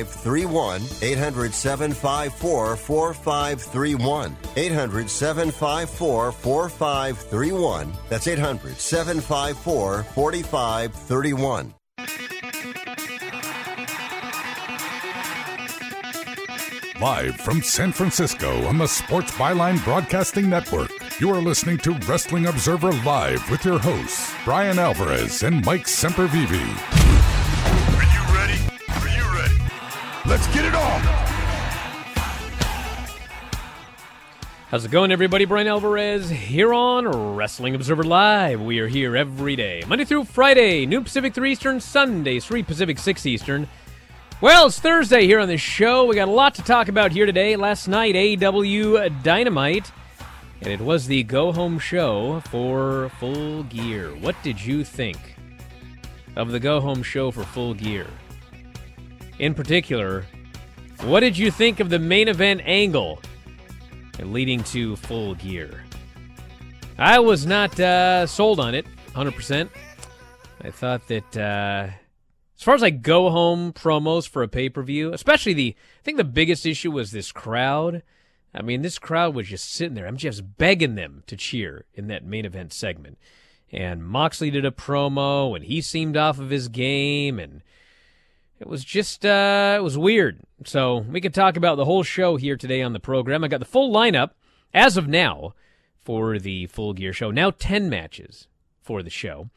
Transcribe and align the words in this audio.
4531. 0.00 0.82
800 1.02 1.54
754 1.54 2.76
4531. 2.76 4.36
800 4.56 5.10
754 5.10 6.32
4531. 6.32 7.92
That's 8.08 8.26
800 8.26 8.76
754 8.76 10.02
4531. 10.02 11.74
Live 17.00 17.34
from 17.36 17.62
San 17.62 17.90
Francisco 17.90 18.64
on 18.66 18.78
the 18.78 18.86
Sports 18.86 19.32
Byline 19.32 19.82
Broadcasting 19.82 20.48
Network, 20.48 20.90
you 21.20 21.30
are 21.30 21.42
listening 21.42 21.76
to 21.78 21.94
Wrestling 22.06 22.46
Observer 22.46 22.92
Live 23.02 23.50
with 23.50 23.64
your 23.64 23.80
hosts, 23.80 24.32
Bryan 24.44 24.78
Alvarez 24.78 25.42
and 25.42 25.66
Mike 25.66 25.86
Sempervive. 25.86 27.01
Let's 30.24 30.46
get 30.54 30.64
it 30.64 30.72
on! 30.72 31.00
How's 34.68 34.84
it 34.84 34.92
going, 34.92 35.10
everybody? 35.10 35.46
Bryan 35.46 35.66
Alvarez 35.66 36.30
here 36.30 36.72
on 36.72 37.08
Wrestling 37.34 37.74
Observer 37.74 38.04
Live. 38.04 38.60
We 38.60 38.78
are 38.78 38.86
here 38.86 39.16
every 39.16 39.56
day, 39.56 39.82
Monday 39.88 40.04
through 40.04 40.24
Friday, 40.24 40.86
noon 40.86 41.02
Pacific 41.02 41.34
3 41.34 41.50
Eastern, 41.50 41.80
Sunday, 41.80 42.38
3 42.38 42.62
Pacific 42.62 43.00
6 43.00 43.26
Eastern. 43.26 43.68
Well, 44.40 44.68
it's 44.68 44.78
Thursday 44.78 45.26
here 45.26 45.40
on 45.40 45.48
the 45.48 45.56
show. 45.56 46.04
We 46.04 46.14
got 46.14 46.28
a 46.28 46.30
lot 46.30 46.54
to 46.54 46.62
talk 46.62 46.86
about 46.86 47.10
here 47.10 47.26
today. 47.26 47.56
Last 47.56 47.88
night, 47.88 48.14
AEW 48.14 49.24
Dynamite, 49.24 49.90
and 50.60 50.72
it 50.72 50.80
was 50.80 51.08
the 51.08 51.24
go 51.24 51.50
home 51.50 51.80
show 51.80 52.38
for 52.48 53.10
Full 53.18 53.64
Gear. 53.64 54.10
What 54.10 54.36
did 54.44 54.64
you 54.64 54.84
think 54.84 55.18
of 56.36 56.52
the 56.52 56.60
go 56.60 56.80
home 56.80 57.02
show 57.02 57.32
for 57.32 57.42
Full 57.42 57.74
Gear? 57.74 58.06
In 59.42 59.54
particular, 59.54 60.24
what 61.00 61.18
did 61.18 61.36
you 61.36 61.50
think 61.50 61.80
of 61.80 61.90
the 61.90 61.98
main 61.98 62.28
event 62.28 62.60
angle 62.64 63.20
leading 64.20 64.62
to 64.62 64.94
Full 64.94 65.34
Gear? 65.34 65.82
I 66.96 67.18
was 67.18 67.44
not 67.44 67.78
uh, 67.80 68.24
sold 68.28 68.60
on 68.60 68.76
it 68.76 68.86
100%. 69.16 69.68
I 70.60 70.70
thought 70.70 71.08
that. 71.08 71.36
Uh, 71.36 71.88
as 72.56 72.62
far 72.62 72.76
as 72.76 72.82
like 72.82 73.02
go 73.02 73.30
home 73.30 73.72
promos 73.72 74.28
for 74.28 74.44
a 74.44 74.48
pay 74.48 74.68
per 74.68 74.84
view, 74.84 75.12
especially 75.12 75.54
the, 75.54 75.74
I 75.76 76.02
think 76.04 76.18
the 76.18 76.24
biggest 76.24 76.64
issue 76.64 76.92
was 76.92 77.10
this 77.10 77.32
crowd. 77.32 78.04
I 78.54 78.62
mean, 78.62 78.82
this 78.82 79.00
crowd 79.00 79.34
was 79.34 79.48
just 79.48 79.72
sitting 79.72 79.94
there. 79.94 80.06
I'm 80.06 80.18
just 80.18 80.56
begging 80.56 80.94
them 80.94 81.24
to 81.26 81.36
cheer 81.36 81.84
in 81.94 82.06
that 82.06 82.24
main 82.24 82.44
event 82.44 82.72
segment. 82.72 83.18
And 83.72 84.04
Moxley 84.04 84.52
did 84.52 84.64
a 84.64 84.70
promo, 84.70 85.56
and 85.56 85.64
he 85.64 85.80
seemed 85.80 86.16
off 86.16 86.38
of 86.38 86.50
his 86.50 86.68
game, 86.68 87.40
and 87.40 87.62
it 88.62 88.68
was 88.68 88.84
just, 88.84 89.26
uh, 89.26 89.74
it 89.76 89.82
was 89.82 89.98
weird. 89.98 90.38
So 90.64 90.98
we 90.98 91.20
could 91.20 91.34
talk 91.34 91.56
about 91.56 91.74
the 91.74 91.84
whole 91.84 92.04
show 92.04 92.36
here 92.36 92.56
today 92.56 92.80
on 92.80 92.92
the 92.92 93.00
program. 93.00 93.42
I 93.42 93.48
got 93.48 93.58
the 93.58 93.66
full 93.66 93.92
lineup 93.92 94.30
as 94.72 94.96
of 94.96 95.08
now 95.08 95.54
for 96.00 96.38
the 96.38 96.68
full 96.68 96.92
gear 96.92 97.12
show. 97.12 97.32
Now 97.32 97.50
10 97.50 97.90
matches 97.90 98.46
for 98.80 99.02
the 99.02 99.10
show. 99.10 99.50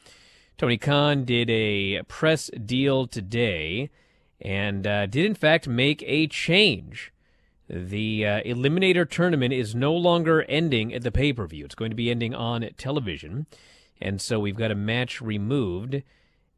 Tony 0.58 0.80
Khan 0.80 1.24
did 1.24 1.52
a 1.52 2.02
press 2.08 2.50
deal 2.66 3.06
today 3.06 3.92
and 4.42 4.88
uh, 4.88 5.06
did, 5.06 5.24
in 5.24 5.36
fact, 5.36 5.68
make 5.68 6.04
a 6.08 6.26
change. 6.26 7.14
The 7.70 8.26
uh, 8.26 8.42
Eliminator 8.42 9.08
tournament 9.08 9.54
is 9.54 9.76
no 9.76 9.94
longer 9.94 10.42
ending 10.50 10.92
at 10.96 11.04
the 11.04 11.12
pay 11.12 11.32
per 11.32 11.46
view, 11.46 11.64
it's 11.66 11.76
going 11.76 11.92
to 11.92 11.96
be 11.96 12.10
ending 12.10 12.34
on 12.34 12.68
television. 12.76 13.46
And 14.02 14.20
so 14.20 14.40
we've 14.40 14.58
got 14.58 14.72
a 14.72 14.76
match 14.76 15.22
removed. 15.22 16.02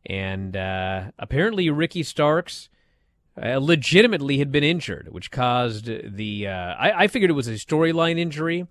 And 0.07 0.57
uh, 0.57 1.11
apparently, 1.19 1.69
Ricky 1.69 2.03
Starks. 2.03 2.69
Uh, 3.39 3.59
legitimately 3.59 4.39
had 4.39 4.51
been 4.51 4.63
injured, 4.63 5.09
which 5.11 5.29
caused 5.29 5.85
the. 5.85 6.47
Uh, 6.47 6.73
I, 6.73 7.03
I 7.03 7.07
figured 7.07 7.29
it 7.29 7.35
was 7.35 7.47
a 7.47 7.51
storyline 7.51 8.17
injury, 8.17 8.65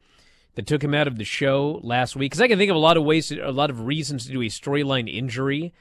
that 0.56 0.66
took 0.66 0.82
him 0.82 0.94
out 0.94 1.06
of 1.06 1.16
the 1.16 1.24
show 1.24 1.80
last 1.82 2.16
week? 2.16 2.32
Because 2.32 2.40
I 2.40 2.48
can 2.48 2.58
think 2.58 2.70
of 2.70 2.76
a 2.76 2.80
lot 2.80 2.96
of 2.96 3.04
ways, 3.04 3.28
to, 3.28 3.38
a 3.40 3.52
lot 3.52 3.70
of 3.70 3.86
reasons 3.86 4.26
to 4.26 4.32
do 4.32 4.42
a 4.42 4.46
storyline 4.46 5.12
injury, 5.12 5.72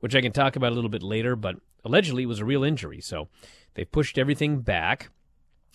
which 0.00 0.16
I 0.16 0.20
can 0.20 0.32
talk 0.32 0.56
about 0.56 0.72
a 0.72 0.74
little 0.74 0.90
bit 0.90 1.02
later. 1.02 1.36
But 1.36 1.56
allegedly, 1.84 2.24
it 2.24 2.26
was 2.26 2.40
a 2.40 2.44
real 2.44 2.64
injury, 2.64 3.00
so 3.00 3.28
they 3.74 3.84
pushed 3.84 4.18
everything 4.18 4.60
back, 4.60 5.10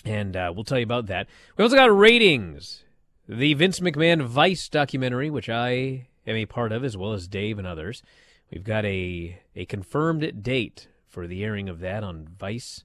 and 0.04 0.36
uh, 0.36 0.52
we'll 0.54 0.66
tell 0.66 0.80
you 0.80 0.84
about 0.84 1.06
that. 1.06 1.28
We 1.56 1.64
also 1.64 1.76
got 1.76 1.96
ratings. 1.96 2.84
The 3.30 3.54
Vince 3.54 3.80
McMahon 3.80 4.26
Vice 4.26 4.68
documentary, 4.70 5.30
which 5.30 5.50
I 5.50 6.08
am 6.26 6.36
a 6.36 6.46
part 6.46 6.72
of, 6.72 6.84
as 6.84 6.98
well 6.98 7.14
as 7.14 7.28
Dave 7.28 7.60
and 7.60 7.68
others. 7.68 8.02
We've 8.52 8.64
got 8.64 8.86
a 8.86 9.40
a 9.56 9.66
confirmed 9.66 10.44
date 10.44 10.88
for 11.08 11.28
the 11.28 11.44
airing 11.44 11.70
of 11.70 11.80
that 11.80 12.04
on 12.04 12.28
Vice. 12.40 12.84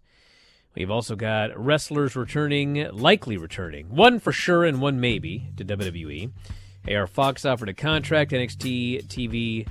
We've 0.74 0.90
also 0.90 1.16
got 1.16 1.56
wrestlers 1.56 2.16
returning, 2.16 2.88
likely 2.92 3.36
returning. 3.36 3.94
One 3.94 4.18
for 4.18 4.32
sure 4.32 4.64
and 4.64 4.80
one 4.80 5.00
maybe 5.00 5.50
to 5.56 5.64
WWE. 5.64 6.30
AR 6.90 7.06
Fox 7.06 7.44
offered 7.44 7.68
a 7.68 7.74
contract, 7.74 8.32
NXT 8.32 9.06
TV 9.06 9.68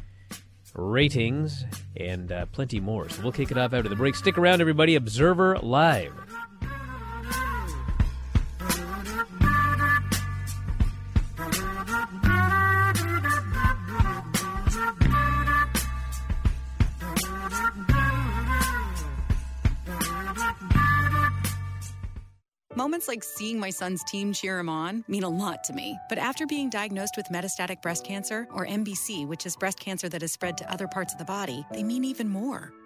ratings, 0.76 1.66
and 1.98 2.32
uh, 2.32 2.46
plenty 2.48 2.80
more. 2.80 3.10
So 3.10 3.24
we'll 3.24 3.32
kick 3.32 3.52
it 3.52 3.58
off 3.58 3.74
after 3.74 3.90
the 3.90 3.96
break. 3.96 4.16
Stick 4.16 4.38
around, 4.38 4.62
everybody. 4.62 4.96
Observer 4.96 5.58
Live. 5.58 6.31
Like 23.12 23.24
seeing 23.26 23.60
my 23.60 23.70
son's 23.70 24.06
team 24.06 24.32
cheer 24.32 24.58
him 24.58 24.70
on 24.70 25.04
mean 25.10 25.24
a 25.24 25.30
lot 25.30 25.66
to 25.66 25.74
me. 25.74 26.00
But 26.08 26.18
after 26.18 26.48
being 26.48 26.70
diagnosed 26.70 27.18
with 27.18 27.28
metastatic 27.28 27.82
breast 27.82 28.06
cancer, 28.06 28.48
or 28.54 28.66
MBC, 28.66 29.28
which 29.28 29.46
is 29.46 29.58
breast 29.58 29.82
cancer 29.82 30.08
that 30.08 30.22
has 30.22 30.32
spread 30.32 30.58
to 30.60 30.72
other 30.72 30.88
parts 30.88 31.12
of 31.12 31.20
the 31.20 31.26
body, 31.26 31.66
they 31.74 31.84
mean 31.84 32.06
even 32.06 32.30
more. 32.30 32.72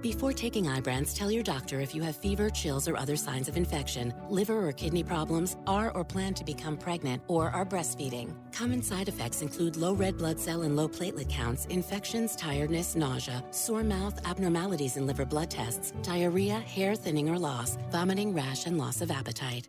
Before 0.00 0.32
taking 0.32 0.64
Ibrance, 0.64 1.16
tell 1.16 1.30
your 1.30 1.42
doctor 1.42 1.80
if 1.80 1.94
you 1.94 2.02
have 2.02 2.16
fever, 2.16 2.50
chills, 2.50 2.88
or 2.88 2.96
other 2.96 3.16
signs 3.16 3.48
of 3.48 3.56
infection, 3.56 4.14
liver 4.28 4.66
or 4.66 4.72
kidney 4.72 5.04
problems, 5.04 5.56
are 5.66 5.90
or 5.92 6.04
plan 6.04 6.34
to 6.34 6.44
become 6.44 6.76
pregnant, 6.76 7.22
or 7.28 7.50
are 7.50 7.66
breastfeeding. 7.66 8.34
Common 8.52 8.82
side 8.82 9.08
effects 9.08 9.42
include 9.42 9.76
low 9.76 9.92
red 9.92 10.18
blood 10.18 10.40
cell 10.40 10.62
and 10.62 10.76
low 10.76 10.88
platelet 10.88 11.28
counts, 11.28 11.66
infections, 11.66 12.34
tiredness, 12.34 12.96
nausea, 12.96 13.44
sore 13.50 13.84
mouth, 13.84 14.18
abnormalities 14.26 14.96
in 14.96 15.06
liver 15.06 15.24
blood 15.24 15.50
tests, 15.50 15.92
diarrhea, 16.02 16.58
hair 16.60 16.94
thinning 16.94 17.28
or 17.28 17.38
loss, 17.38 17.76
vomiting, 17.90 18.34
rash, 18.34 18.66
and 18.66 18.78
loss 18.78 19.02
of 19.02 19.10
appetite. 19.10 19.68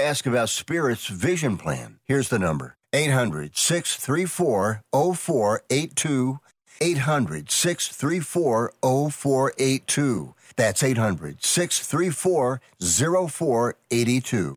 ask 0.00 0.26
about 0.26 0.48
Spirit's 0.48 1.06
vision 1.06 1.56
plan. 1.56 1.98
Here's 2.04 2.28
the 2.28 2.38
number 2.38 2.76
800 2.92 3.56
634 3.56 4.82
0482. 4.92 6.38
800 6.80 7.50
634 7.50 8.72
0482. 8.82 10.34
That's 10.56 10.82
800 10.82 11.44
634 11.44 12.60
0482. 12.80 14.56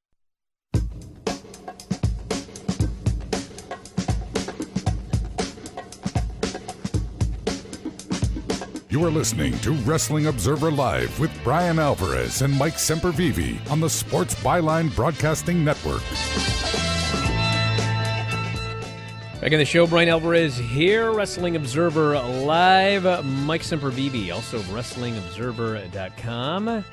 You 8.97 9.05
are 9.05 9.11
listening 9.11 9.53
to 9.59 9.73
Wrestling 9.73 10.25
Observer 10.25 10.71
Live 10.71 11.19
with 11.19 11.29
Bryan 11.43 11.77
Alvarez 11.77 12.41
and 12.41 12.51
Mike 12.57 12.77
Sempervive 12.77 13.69
on 13.69 13.79
the 13.79 13.91
Sports 13.91 14.33
Byline 14.33 14.95
Broadcasting 14.95 15.63
Network. 15.63 16.01
Back 19.39 19.51
in 19.51 19.59
the 19.59 19.65
show, 19.65 19.85
Bryan 19.85 20.09
Alvarez 20.09 20.57
here, 20.57 21.11
Wrestling 21.11 21.55
Observer 21.55 22.19
Live. 22.19 23.03
Mike 23.23 23.61
Sempervive, 23.61 24.33
also 24.33 24.57
WrestlingObserver.com. 24.61 26.83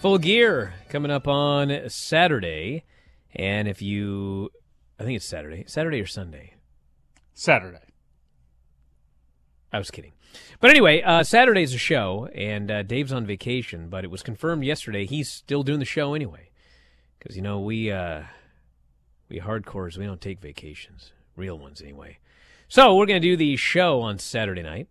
Full 0.00 0.18
gear 0.18 0.74
coming 0.90 1.10
up 1.10 1.26
on 1.26 1.88
Saturday. 1.88 2.84
And 3.34 3.66
if 3.66 3.82
you, 3.82 4.50
I 4.96 5.02
think 5.02 5.16
it's 5.16 5.26
Saturday. 5.26 5.64
Saturday 5.66 6.00
or 6.00 6.06
Sunday? 6.06 6.54
Saturday. 7.34 7.80
I 9.72 9.78
was 9.78 9.90
kidding. 9.90 10.12
But 10.60 10.70
anyway, 10.70 11.02
uh, 11.02 11.22
Saturday's 11.22 11.74
a 11.74 11.78
show, 11.78 12.28
and 12.34 12.70
uh, 12.70 12.82
Dave's 12.82 13.12
on 13.12 13.26
vacation, 13.26 13.88
but 13.88 14.04
it 14.04 14.10
was 14.10 14.22
confirmed 14.22 14.64
yesterday 14.64 15.06
he's 15.06 15.30
still 15.30 15.62
doing 15.62 15.78
the 15.78 15.84
show 15.84 16.14
anyway. 16.14 16.50
Because, 17.18 17.36
you 17.36 17.42
know, 17.42 17.60
we, 17.60 17.90
uh, 17.90 18.22
we 19.28 19.40
hardcores, 19.40 19.96
we 19.96 20.06
don't 20.06 20.20
take 20.20 20.40
vacations. 20.40 21.12
Real 21.36 21.58
ones, 21.58 21.80
anyway. 21.80 22.18
So 22.68 22.94
we're 22.94 23.06
going 23.06 23.20
to 23.20 23.28
do 23.28 23.36
the 23.36 23.56
show 23.56 24.00
on 24.00 24.18
Saturday 24.18 24.62
night. 24.62 24.88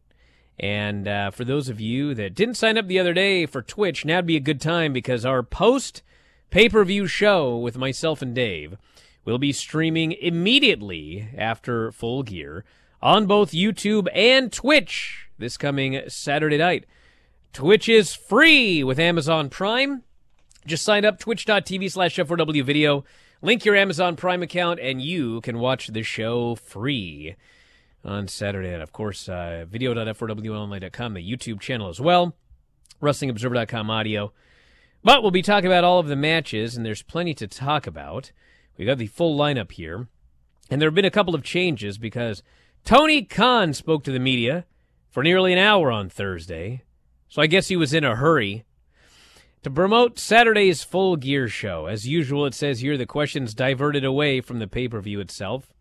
And 0.60 1.08
uh, 1.08 1.32
for 1.32 1.44
those 1.44 1.70
of 1.70 1.82
you 1.82 2.14
that 2.14 2.36
didn't 2.36 2.56
sign 2.56 2.78
up 2.78 2.88
the 2.88 3.00
other 3.00 3.14
day 3.14 3.48
for 3.48 3.64
Twitch, 3.64 4.06
now'd 4.06 4.28
be 4.28 4.36
a 4.36 4.42
good 4.42 4.62
time 4.62 4.94
because 4.94 5.26
our 5.26 5.42
post 5.42 6.04
pay 6.52 6.70
per 6.70 6.86
view 6.86 7.08
show 7.08 7.58
with 7.58 7.78
myself 7.78 8.22
and 8.22 8.36
Dave 8.36 8.78
will 9.26 9.40
be 9.40 9.52
streaming 9.52 10.12
immediately 10.12 11.30
after 11.36 11.92
Full 11.92 12.22
Gear 12.22 12.64
on 13.02 13.26
both 13.26 13.52
YouTube 13.52 14.08
and 14.14 14.52
Twitch 14.52 15.30
this 15.42 15.58
coming 15.58 16.02
Saturday 16.08 16.58
night. 16.58 16.86
Twitch 17.52 17.90
is 17.90 18.14
free 18.14 18.84
with 18.84 19.00
Amazon 19.00 19.50
Prime. 19.50 20.04
Just 20.66 20.86
sign 20.86 21.04
up 21.04 21.20
twitch.tv 21.20 21.92
slash 21.92 22.16
F4W 22.16 22.64
video. 22.64 23.04
Link 23.42 23.66
your 23.66 23.76
Amazon 23.76 24.16
Prime 24.16 24.42
account 24.44 24.80
and 24.80 25.02
you 25.02 25.42
can 25.42 25.60
watch 25.60 25.88
the 25.88 26.04
show 26.04 26.56
free 26.56 27.36
on 28.06 28.28
Saturday. 28.28 28.70
And 28.70 28.82
of 28.82 28.94
course, 28.94 29.28
uh, 29.28 29.66
video.f4wonline.com, 29.68 31.14
the 31.14 31.30
YouTube 31.30 31.60
channel 31.60 31.90
as 31.90 32.00
well. 32.00 32.36
WrestlingObserver.com 33.02 33.90
audio. 33.90 34.32
But 35.04 35.24
we'll 35.24 35.32
be 35.32 35.42
talking 35.42 35.66
about 35.66 35.84
all 35.84 36.00
of 36.00 36.08
the 36.08 36.16
matches, 36.16 36.78
and 36.78 36.86
there's 36.86 37.02
plenty 37.02 37.34
to 37.34 37.48
talk 37.48 37.88
about. 37.88 38.32
We 38.78 38.86
got 38.86 39.00
the 39.00 39.08
full 39.08 39.38
lineup 39.38 39.72
here. 39.72 40.08
And 40.70 40.80
there 40.80 40.88
have 40.88 40.96
been 40.96 41.06
a 41.06 41.12
couple 41.12 41.34
of 41.34 41.44
changes 41.44 41.98
because 41.98 42.44
Tony 42.86 43.24
Khan 43.24 43.74
spoke 43.74 44.04
to 44.04 44.12
the 44.12 44.20
media 44.20 44.66
for 45.12 45.22
nearly 45.22 45.54
an 45.54 45.60
hour 45.60 45.92
on 45.92 46.10
Thursday, 46.10 46.82
so 47.28 47.42
I 47.42 47.48
guess 47.48 47.68
he 47.68 47.76
was 47.76 47.94
in 47.94 48.04
a 48.04 48.16
hurry. 48.16 48.64
To 49.64 49.70
promote 49.70 50.18
Saturday's 50.18 50.84
full 50.84 51.18
gear 51.18 51.48
show, 51.48 51.86
as 51.86 52.08
usual, 52.08 52.48
it 52.48 52.56
says 52.56 52.80
here 52.80 52.98
the 52.98 53.06
questions 53.06 53.54
diverted 53.54 54.04
away 54.04 54.42
from 54.42 54.58
the 54.58 54.68
pay 54.68 54.88
per 54.88 55.00
view 55.02 55.20
itself. 55.20 55.74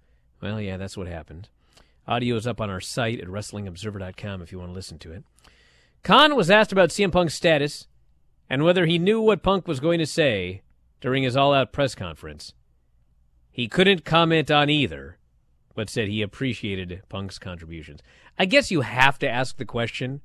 Well, 0.43 0.61
yeah, 0.61 0.77
that's 0.77 0.97
what 0.97 1.07
happened. 1.07 1.49
Audio 2.07 2.37
is 2.37 2.47
up 2.47 2.61
on 2.61 2.69
our 2.69 2.81
site 2.81 3.21
at 3.21 3.29
WrestlingObserver.com 3.29 4.43
if 4.43 4.53
you 4.53 4.59
want 4.59 4.71
to 4.71 4.75
listen 4.75 4.99
to 4.99 5.13
it. 5.13 5.25
Khan 6.03 6.35
was 6.35 6.51
asked 6.51 6.73
about 6.73 6.91
CM 6.91 7.13
Punk's 7.13 7.35
status 7.35 7.87
and 8.49 8.65
whether 8.65 8.85
he 8.85 8.99
knew 8.99 9.21
what 9.21 9.43
Punk 9.43 9.69
was 9.69 9.81
going 9.81 10.01
to 10.01 10.07
say 10.07 10.63
during 11.01 11.23
his 11.23 11.37
all 11.37 11.55
out 11.55 11.73
press 11.73 11.95
conference. 11.95 12.53
He 13.51 13.69
couldn't 13.69 14.05
comment 14.05 14.51
on 14.51 14.69
either, 14.69 15.19
but 15.81 15.89
said 15.89 16.09
he 16.09 16.21
appreciated 16.21 17.01
Punk's 17.09 17.39
contributions. 17.39 18.03
I 18.39 18.45
guess 18.45 18.71
you 18.71 18.83
have 18.83 19.19
to 19.21 19.27
ask 19.27 19.57
the 19.57 19.65
question, 19.65 20.21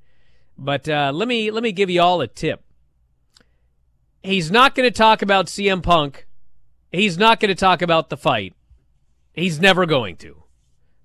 but 0.58 0.90
uh, 0.90 1.14
let 1.16 1.30
me 1.30 1.50
let 1.50 1.64
me 1.64 1.72
give 1.72 1.90
you 1.90 2.02
all 2.02 2.20
a 2.20 2.28
tip. 2.28 2.62
He's 4.22 4.52
not 4.52 4.76
going 4.76 4.86
to 4.86 4.92
talk 4.92 5.22
about 5.22 5.46
CM 5.46 5.82
Punk. 5.82 6.28
He's 6.92 7.18
not 7.18 7.40
going 7.40 7.48
to 7.48 7.56
talk 7.56 7.82
about 7.82 8.10
the 8.10 8.18
fight. 8.18 8.54
He's 9.32 9.62
never 9.62 9.86
going 9.86 10.18
to. 10.18 10.44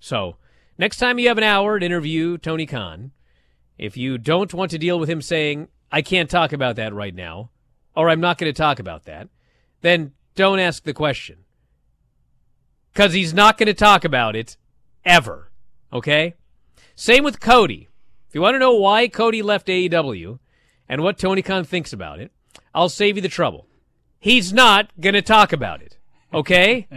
So, 0.01 0.35
next 0.77 0.97
time 0.97 1.17
you 1.17 1.29
have 1.29 1.37
an 1.37 1.45
hour 1.45 1.79
to 1.79 1.85
interview 1.85 2.37
Tony 2.37 2.65
Khan, 2.65 3.11
if 3.77 3.95
you 3.95 4.17
don't 4.17 4.53
want 4.53 4.71
to 4.71 4.77
deal 4.77 4.99
with 4.99 5.09
him 5.09 5.21
saying, 5.21 5.69
I 5.93 6.01
can't 6.01 6.29
talk 6.29 6.51
about 6.51 6.75
that 6.75 6.93
right 6.93 7.15
now, 7.15 7.51
or 7.95 8.09
I'm 8.09 8.19
not 8.19 8.37
going 8.37 8.53
to 8.53 8.61
talk 8.61 8.79
about 8.79 9.05
that, 9.05 9.29
then 9.79 10.11
don't 10.35 10.59
ask 10.59 10.83
the 10.83 10.93
question. 10.93 11.45
Because 12.93 13.13
he's 13.13 13.33
not 13.33 13.57
going 13.57 13.67
to 13.67 13.73
talk 13.73 14.03
about 14.03 14.35
it 14.35 14.57
ever. 15.05 15.51
Okay? 15.93 16.35
Same 16.95 17.23
with 17.23 17.39
Cody. 17.39 17.89
If 18.27 18.35
you 18.35 18.41
want 18.41 18.55
to 18.55 18.59
know 18.59 18.75
why 18.75 19.07
Cody 19.07 19.41
left 19.41 19.67
AEW 19.67 20.39
and 20.87 21.01
what 21.01 21.17
Tony 21.17 21.41
Khan 21.41 21.63
thinks 21.63 21.93
about 21.93 22.19
it, 22.19 22.31
I'll 22.73 22.89
save 22.89 23.15
you 23.15 23.21
the 23.21 23.27
trouble. 23.27 23.67
He's 24.19 24.53
not 24.53 24.89
going 24.99 25.15
to 25.15 25.21
talk 25.21 25.51
about 25.51 25.81
it. 25.81 25.97
Okay? 26.33 26.87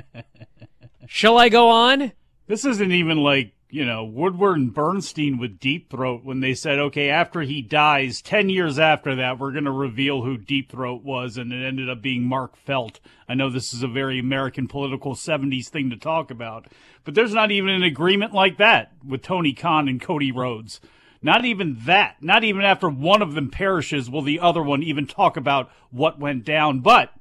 Shall 1.06 1.38
I 1.38 1.48
go 1.48 1.70
on? 1.70 2.12
This 2.46 2.64
isn't 2.64 2.92
even 2.92 3.18
like 3.18 3.53
you 3.74 3.84
know, 3.84 4.04
Woodward 4.04 4.56
and 4.56 4.72
Bernstein 4.72 5.36
with 5.36 5.58
Deep 5.58 5.90
Throat 5.90 6.20
when 6.22 6.38
they 6.38 6.54
said, 6.54 6.78
okay, 6.78 7.10
after 7.10 7.42
he 7.42 7.60
dies, 7.60 8.22
10 8.22 8.48
years 8.48 8.78
after 8.78 9.16
that, 9.16 9.40
we're 9.40 9.50
going 9.50 9.64
to 9.64 9.72
reveal 9.72 10.22
who 10.22 10.36
Deep 10.36 10.70
Throat 10.70 11.02
was, 11.02 11.36
and 11.36 11.52
it 11.52 11.66
ended 11.66 11.90
up 11.90 12.00
being 12.00 12.22
Mark 12.22 12.54
Felt. 12.54 13.00
I 13.28 13.34
know 13.34 13.50
this 13.50 13.74
is 13.74 13.82
a 13.82 13.88
very 13.88 14.20
American 14.20 14.68
political 14.68 15.16
70s 15.16 15.66
thing 15.66 15.90
to 15.90 15.96
talk 15.96 16.30
about, 16.30 16.68
but 17.02 17.16
there's 17.16 17.34
not 17.34 17.50
even 17.50 17.70
an 17.70 17.82
agreement 17.82 18.32
like 18.32 18.58
that 18.58 18.92
with 19.04 19.22
Tony 19.22 19.52
Khan 19.52 19.88
and 19.88 20.00
Cody 20.00 20.30
Rhodes. 20.30 20.80
Not 21.20 21.44
even 21.44 21.76
that. 21.80 22.22
Not 22.22 22.44
even 22.44 22.62
after 22.62 22.88
one 22.88 23.22
of 23.22 23.34
them 23.34 23.50
perishes 23.50 24.08
will 24.08 24.22
the 24.22 24.38
other 24.38 24.62
one 24.62 24.84
even 24.84 25.08
talk 25.08 25.36
about 25.36 25.68
what 25.90 26.20
went 26.20 26.44
down. 26.44 26.78
But 26.78 27.12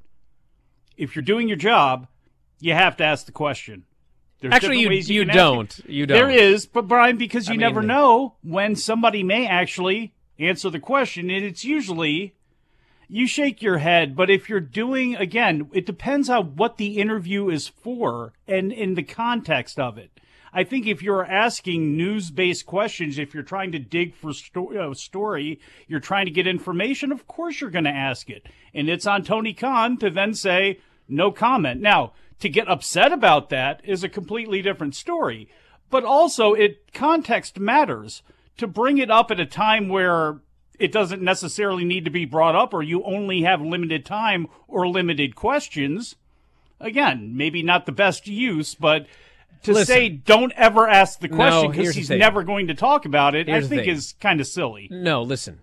if 0.97 1.15
you're 1.15 1.23
doing 1.23 1.47
your 1.47 1.57
job, 1.57 2.05
you 2.59 2.73
have 2.73 2.95
to 2.97 3.03
ask 3.03 3.25
the 3.25 3.31
question. 3.31 3.85
There's 4.43 4.55
Actually, 4.55 4.81
you, 4.81 4.89
you, 4.89 5.21
you 5.21 5.25
don't. 5.25 5.79
You 5.87 6.05
don't. 6.05 6.17
There 6.17 6.29
is, 6.29 6.65
but 6.65 6.85
Bryan, 6.85 7.15
because 7.15 7.47
you 7.47 7.53
I 7.53 7.55
never 7.55 7.79
mean, 7.79 7.87
know 7.87 8.35
when 8.43 8.75
somebody 8.75 9.23
may 9.23 9.47
actually 9.47 10.13
answer 10.37 10.69
the 10.69 10.81
question, 10.81 11.29
and 11.29 11.45
it's 11.45 11.63
usually 11.63 12.35
you 13.07 13.25
shake 13.25 13.61
your 13.61 13.77
head. 13.77 14.17
But 14.17 14.29
if 14.29 14.49
you're 14.49 14.59
doing 14.59 15.15
again, 15.15 15.69
it 15.71 15.85
depends 15.85 16.29
on 16.29 16.57
what 16.57 16.75
the 16.75 16.97
interview 16.97 17.49
is 17.49 17.69
for 17.69 18.33
and 18.45 18.73
in 18.73 18.95
the 18.95 19.03
context 19.03 19.79
of 19.79 19.97
it. 19.97 20.11
I 20.51 20.65
think 20.65 20.87
if 20.87 21.01
you're 21.01 21.25
asking 21.25 21.95
news-based 21.95 22.65
questions, 22.65 23.17
if 23.17 23.33
you're 23.33 23.43
trying 23.43 23.71
to 23.71 23.79
dig 23.79 24.13
for 24.13 24.33
sto- 24.33 24.91
uh, 24.91 24.93
story, 24.93 25.61
you're 25.87 26.01
trying 26.01 26.25
to 26.25 26.31
get 26.31 26.47
information. 26.47 27.13
Of 27.13 27.27
course, 27.27 27.61
you're 27.61 27.69
going 27.69 27.85
to 27.85 27.91
ask 27.91 28.29
it, 28.29 28.45
and 28.73 28.89
it's 28.89 29.07
on 29.07 29.23
Tony 29.23 29.53
Khan 29.53 29.95
to 29.99 30.09
then 30.09 30.33
say 30.33 30.79
no 31.07 31.31
comment. 31.31 31.79
Now 31.79 32.11
to 32.39 32.49
get 32.49 32.67
upset 32.67 33.11
about 33.11 33.49
that 33.49 33.81
is 33.83 34.03
a 34.03 34.09
completely 34.09 34.61
different 34.61 34.95
story. 34.95 35.49
But 35.89 36.03
also, 36.03 36.53
it 36.53 36.93
context 36.93 37.59
matters. 37.59 38.23
To 38.57 38.67
bring 38.67 38.99
it 38.99 39.09
up 39.09 39.31
at 39.31 39.39
a 39.39 39.45
time 39.45 39.89
where 39.89 40.39
it 40.79 40.91
doesn't 40.91 41.21
necessarily 41.21 41.85
need 41.85 42.05
to 42.05 42.11
be 42.11 42.25
brought 42.25 42.55
up, 42.55 42.73
or 42.73 42.83
you 42.83 43.03
only 43.03 43.43
have 43.43 43.61
limited 43.61 44.05
time 44.05 44.47
or 44.67 44.87
limited 44.87 45.35
questions. 45.35 46.15
Again, 46.79 47.37
maybe 47.37 47.63
not 47.63 47.85
the 47.85 47.91
best 47.91 48.27
use, 48.27 48.75
but 48.75 49.07
to 49.63 49.73
Listen, 49.73 49.85
say 49.85 50.09
don't 50.09 50.51
ever 50.53 50.87
ask 50.87 51.19
the 51.19 51.29
question 51.29 51.71
because 51.71 51.87
no, 51.87 51.91
he's 51.93 52.09
never 52.09 52.43
going 52.43 52.67
to 52.67 52.73
talk 52.73 53.05
about 53.05 53.33
it, 53.33 53.47
here's 53.47 53.65
I 53.65 53.67
think 53.69 53.87
is 53.87 54.13
kind 54.19 54.41
of 54.41 54.47
silly. 54.47 54.87
No, 54.91 55.21
listen. 55.21 55.61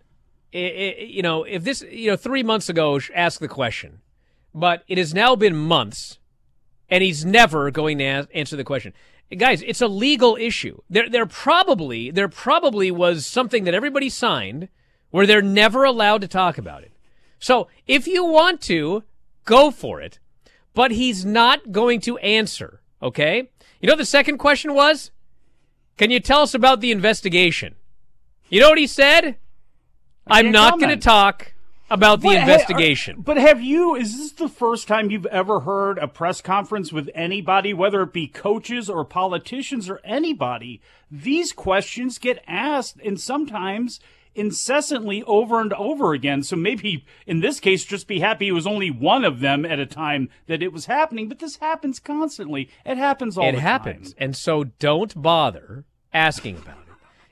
It, 0.53 0.59
it, 0.59 1.09
you 1.09 1.23
know, 1.23 1.45
if 1.45 1.65
this, 1.65 1.83
you 1.83 2.11
know, 2.11 2.17
three 2.17 2.43
months 2.43 2.69
ago, 2.69 2.99
ask 3.15 3.41
the 3.41 3.49
question, 3.49 4.01
but 4.55 4.85
it 4.89 4.97
has 4.97 5.13
now 5.13 5.37
been 5.37 5.55
months 5.57 6.19
and 6.91 7.03
he's 7.03 7.25
never 7.25 7.71
going 7.71 7.99
to 7.99 8.27
answer 8.35 8.57
the 8.57 8.65
question. 8.65 8.93
Guys, 9.37 9.63
it's 9.63 9.81
a 9.81 9.87
legal 9.87 10.37
issue. 10.37 10.81
There, 10.91 11.09
there 11.09 11.27
probably, 11.27 12.11
there 12.11 12.29
probably 12.29 12.91
was 12.91 13.27
something 13.27 13.65
that 13.65 13.75
everybody 13.75 14.09
signed 14.09 14.69
where 15.11 15.27
they're 15.27 15.43
never 15.43 15.85
allowed 15.85 16.21
to 16.23 16.29
talk 16.29 16.59
about 16.59 16.83
it. 16.83 16.93
So 17.39 17.69
if 17.87 18.07
you 18.07 18.25
want 18.25 18.61
to, 18.63 19.05
go 19.45 19.71
for 19.71 20.01
it. 20.01 20.19
But 20.75 20.91
he's 20.91 21.25
not 21.25 21.73
going 21.73 22.01
to 22.03 22.19
answer. 22.19 22.81
Okay. 23.03 23.51
You 23.81 23.89
know 23.89 23.97
the 23.97 24.05
second 24.05 24.39
question 24.39 24.75
was? 24.75 25.11
Can 25.97 26.11
you 26.11 26.21
tell 26.21 26.43
us 26.43 26.55
about 26.55 26.81
the 26.81 26.93
investigation? 26.93 27.75
You 28.49 28.61
know 28.61 28.69
what 28.69 28.79
he 28.79 28.87
said? 28.87 29.37
I'm 30.27 30.51
not 30.51 30.79
going 30.79 30.91
to 30.91 30.97
talk 30.97 31.55
about 31.91 32.21
the 32.21 32.29
but, 32.29 32.37
investigation. 32.37 33.21
But 33.21 33.37
have 33.37 33.61
you, 33.61 33.95
is 33.95 34.17
this 34.17 34.33
the 34.33 34.49
first 34.49 34.87
time 34.87 35.11
you've 35.11 35.27
ever 35.27 35.61
heard 35.61 35.99
a 35.99 36.09
press 36.09 36.41
conference 36.41 36.93
with 36.93 37.11
anybody, 37.15 37.75
whether 37.75 38.03
it 38.03 38.13
be 38.13 38.29
coaches 38.29 38.89
or 38.89 39.05
politicians 39.05 39.91
or 39.91 40.01
anybody? 40.05 40.81
These 41.11 41.53
questions 41.53 42.19
get 42.19 42.43
asked 42.47 42.99
and 43.05 43.21
sometimes 43.21 44.01
incessantly 44.35 45.23
over 45.25 45.61
and 45.61 45.73
over 45.73 46.13
again. 46.13 46.43
So 46.43 46.57
maybe 46.57 47.05
in 47.27 47.41
this 47.41 47.59
case, 47.59 47.85
just 47.85 48.07
be 48.07 48.21
happy 48.21 48.49
it 48.49 48.53
was 48.53 48.67
only 48.67 48.91
one 48.91 49.25
of 49.25 49.41
them 49.41 49.65
at 49.65 49.81
a 49.81 49.87
time 49.87 50.29
that 50.47 50.63
it 50.63 50.73
was 50.73 50.87
happening. 50.87 51.29
But 51.29 51.41
this 51.41 51.57
happens 51.57 51.99
constantly. 51.99 52.71
It 52.87 52.97
happens 52.97 53.37
all 53.37 53.49
it 53.49 53.53
the 53.53 53.61
happens. 53.61 53.85
time. 53.85 53.91
It 53.91 53.97
happens. 53.97 54.15
And 54.19 54.37
so 54.37 54.65
don't 54.79 55.21
bother 55.21 55.85
asking 56.13 56.59
about 56.59 56.79
it. 56.79 56.80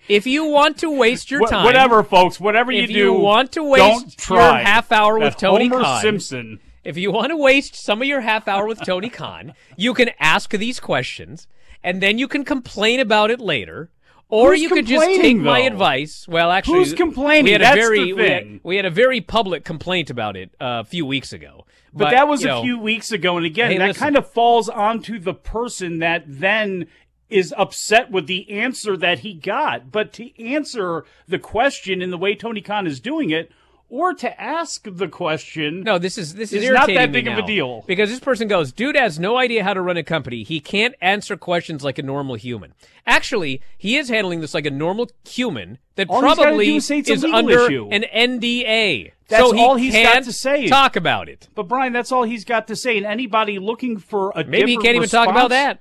If 0.08 0.26
you 0.26 0.46
want 0.46 0.78
to 0.78 0.90
waste 0.90 1.30
your 1.30 1.46
time, 1.46 1.64
whatever, 1.64 2.02
folks, 2.02 2.40
whatever 2.40 2.72
you 2.72 2.80
do. 2.80 2.84
if 2.84 2.90
do, 2.90 2.94
you 2.94 3.12
want 3.12 3.52
to 3.52 3.62
waste 3.62 4.28
your 4.28 4.40
half 4.40 4.90
hour 4.90 5.18
with 5.18 5.36
Tony 5.36 5.68
Homer 5.68 5.84
Khan, 5.84 6.00
Simpson. 6.00 6.60
If 6.82 6.96
you 6.96 7.12
want 7.12 7.30
to 7.30 7.36
waste 7.36 7.76
some 7.76 8.00
of 8.00 8.08
your 8.08 8.22
half 8.22 8.48
hour 8.48 8.66
with 8.66 8.80
Tony 8.80 9.10
Khan, 9.10 9.52
you 9.76 9.92
can 9.92 10.10
ask 10.18 10.50
these 10.50 10.80
questions, 10.80 11.46
and 11.84 12.02
then 12.02 12.18
you 12.18 12.26
can 12.26 12.44
complain 12.44 13.00
about 13.00 13.30
it 13.30 13.40
later. 13.40 13.90
Or 14.30 14.50
Who's 14.50 14.60
you 14.60 14.68
could 14.68 14.86
just 14.86 15.06
take 15.06 15.38
though? 15.38 15.42
my 15.42 15.60
advice. 15.60 16.26
Well, 16.28 16.50
actually, 16.50 16.80
who's 16.80 16.92
complaining? 16.92 17.44
We 17.44 17.52
had 17.52 17.62
That's 17.62 17.76
a 17.76 17.80
very 17.80 17.98
the 17.98 18.04
thing. 18.04 18.16
We, 18.16 18.28
had, 18.28 18.60
we 18.62 18.76
had 18.76 18.84
a 18.84 18.90
very 18.90 19.20
public 19.22 19.64
complaint 19.64 20.10
about 20.10 20.36
it 20.36 20.50
uh, 20.60 20.80
a 20.80 20.84
few 20.84 21.06
weeks 21.06 21.32
ago. 21.32 21.64
But, 21.94 22.04
but 22.04 22.10
that 22.10 22.28
was 22.28 22.44
a 22.44 22.48
know, 22.48 22.62
few 22.62 22.78
weeks 22.78 23.10
ago, 23.10 23.38
and 23.38 23.46
again, 23.46 23.70
hey, 23.70 23.78
that 23.78 23.88
listen. 23.88 24.00
kind 24.00 24.16
of 24.16 24.30
falls 24.30 24.68
onto 24.68 25.18
the 25.18 25.32
person 25.32 26.00
that 26.00 26.24
then 26.26 26.88
is 27.30 27.54
upset 27.56 28.11
with 28.11 28.26
the 28.26 28.50
answer 28.50 28.97
that 28.97 29.20
he 29.20 29.35
got. 29.35 29.90
But 29.90 30.12
to 30.14 30.42
answer 30.42 31.04
the 31.26 31.38
question 31.38 32.02
in 32.02 32.11
the 32.11 32.18
way 32.18 32.35
Tony 32.35 32.61
Khan 32.61 32.87
is 32.87 33.00
doing 33.00 33.30
it, 33.30 33.50
or 33.90 34.12
to 34.12 34.40
ask 34.40 34.82
the 34.85 35.08
question. 35.08 35.82
No, 35.82 35.99
this 35.99 36.18
is 36.18 36.35
this 36.35 36.52
is, 36.52 36.64
is 36.64 36.70
not 36.70 36.88
that 36.88 37.11
big 37.11 37.26
of 37.26 37.38
a 37.38 37.47
deal 37.47 37.85
because 37.87 38.11
this 38.11 38.20
person 38.20 38.49
goes, 38.49 38.73
"Dude 38.73 38.97
has 38.97 39.18
no 39.18 39.38
idea 39.38 39.64
how 39.64 39.75
to 39.75 39.80
run 39.80 39.97
a 39.97 40.02
company. 40.02 40.42
He 40.42 40.61
can't 40.61 40.94
answer 41.00 41.37
questions 41.37 41.82
like 41.82 41.99
a 41.99 42.02
normal 42.02 42.35
human." 42.35 42.75
Actually, 43.06 43.62
he 43.76 43.97
is 43.97 44.08
handling 44.08 44.40
this 44.40 44.52
like 44.52 44.66
a 44.66 44.70
normal 44.70 45.11
human 45.26 45.78
that 45.97 46.11
all 46.11 46.20
probably 46.20 46.76
is, 46.76 46.90
is 46.90 47.25
under 47.25 47.66
issue. 47.66 47.88
an 47.90 48.04
NDA. 48.14 49.12
That's 49.28 49.42
so 49.42 49.52
he 49.52 49.61
all 49.62 49.76
he's 49.76 49.94
got 49.94 50.25
to 50.25 50.32
say. 50.32 50.68
Talk 50.68 50.97
about 50.97 51.28
it. 51.28 51.49
But 51.54 51.68
Bryan, 51.68 51.92
that's 51.92 52.12
all 52.12 52.23
he's 52.25 52.44
got 52.44 52.66
to 52.68 52.76
say. 52.76 52.97
And 52.97 53.06
anybody 53.06 53.58
looking 53.58 53.99
for 53.99 54.32
a 54.35 54.44
maybe 54.44 54.73
he 54.73 54.78
can't 54.78 54.97
even 54.97 55.08
talk 55.08 55.28
about 55.28 55.50
that. 55.50 55.80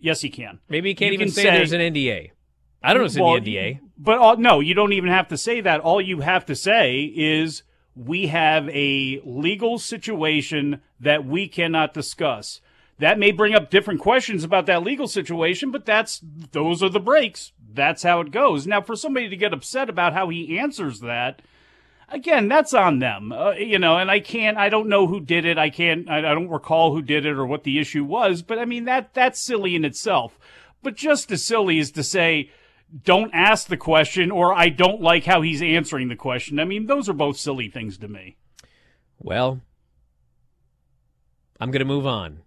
Yes, 0.00 0.20
he 0.22 0.30
can. 0.30 0.58
Maybe 0.68 0.90
he 0.90 0.94
can't 0.94 1.10
You 1.12 1.14
even 1.14 1.26
can 1.28 1.34
say, 1.34 1.42
say- 1.44 1.50
there's 1.50 1.72
an 1.72 1.80
NDA. 1.80 2.30
I 2.82 2.94
don't 2.94 3.00
know 3.00 3.04
what's 3.04 3.18
Well, 3.18 3.34
in 3.36 3.44
the 3.44 3.56
NDA. 3.56 3.80
But 3.98 4.18
all, 4.18 4.36
no, 4.38 4.60
you 4.60 4.72
don't 4.72 4.94
even 4.94 5.10
have 5.10 5.28
to 5.28 5.36
say 5.36 5.60
that. 5.60 5.80
All 5.80 6.00
you 6.00 6.20
have 6.20 6.46
to 6.46 6.56
say 6.56 7.02
is 7.14 7.62
we 7.94 8.28
have 8.28 8.68
a 8.70 9.20
legal 9.24 9.78
situation 9.78 10.80
that 10.98 11.26
we 11.26 11.46
cannot 11.46 11.92
discuss. 11.92 12.62
That 12.98 13.18
may 13.18 13.32
bring 13.32 13.54
up 13.54 13.70
different 13.70 14.00
questions 14.00 14.44
about 14.44 14.64
that 14.66 14.82
legal 14.82 15.06
situation, 15.08 15.70
but 15.70 15.84
that's 15.84 16.20
those 16.52 16.82
are 16.82 16.88
the 16.88 17.00
breaks. 17.00 17.52
That's 17.72 18.02
how 18.02 18.20
it 18.20 18.30
goes. 18.30 18.66
Now, 18.66 18.80
for 18.80 18.96
somebody 18.96 19.28
to 19.28 19.36
get 19.36 19.52
upset 19.52 19.88
about 19.90 20.12
how 20.14 20.28
he 20.30 20.58
answers 20.58 21.00
that, 21.00 21.42
again, 22.10 22.48
that's 22.48 22.74
on 22.74 22.98
them. 22.98 23.32
Uh, 23.32 23.52
you 23.52 23.78
know, 23.78 23.96
and 23.96 24.10
I 24.10 24.20
can't. 24.20 24.56
I 24.56 24.68
don't 24.68 24.88
know 24.88 25.06
who 25.06 25.20
did 25.20 25.44
it. 25.44 25.58
I 25.58 25.70
can't. 25.70 26.08
I, 26.08 26.18
I 26.18 26.34
don't 26.34 26.48
recall 26.48 26.92
who 26.92 27.02
did 27.02 27.26
it 27.26 27.36
or 27.36 27.46
what 27.46 27.64
the 27.64 27.78
issue 27.78 28.04
was. 28.04 28.42
But 28.42 28.58
I 28.58 28.64
mean, 28.64 28.84
that 28.84 29.14
that's 29.14 29.40
silly 29.40 29.74
in 29.74 29.84
itself. 29.84 30.38
But 30.82 30.96
just 30.96 31.30
as 31.30 31.44
silly 31.44 31.78
as 31.78 31.90
to 31.92 32.02
say, 32.02 32.50
don't 33.04 33.30
ask 33.34 33.68
the 33.68 33.76
question 33.76 34.30
or 34.30 34.54
I 34.54 34.68
don't 34.68 35.00
like 35.00 35.24
how 35.24 35.42
he's 35.42 35.62
answering 35.62 36.08
the 36.08 36.16
question. 36.16 36.58
I 36.58 36.64
mean, 36.64 36.86
those 36.86 37.08
are 37.08 37.14
both 37.14 37.36
silly 37.36 37.68
things 37.68 37.98
to 37.98 38.08
me. 38.08 38.36
Well, 39.18 39.60
I'm 41.60 41.70
going 41.70 41.80
to 41.80 41.84
move 41.84 42.06
on. 42.06 42.40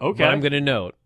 Okay. 0.00 0.24
But 0.24 0.30
I'm 0.30 0.40
going 0.40 0.52
to 0.52 0.60
note 0.60 0.96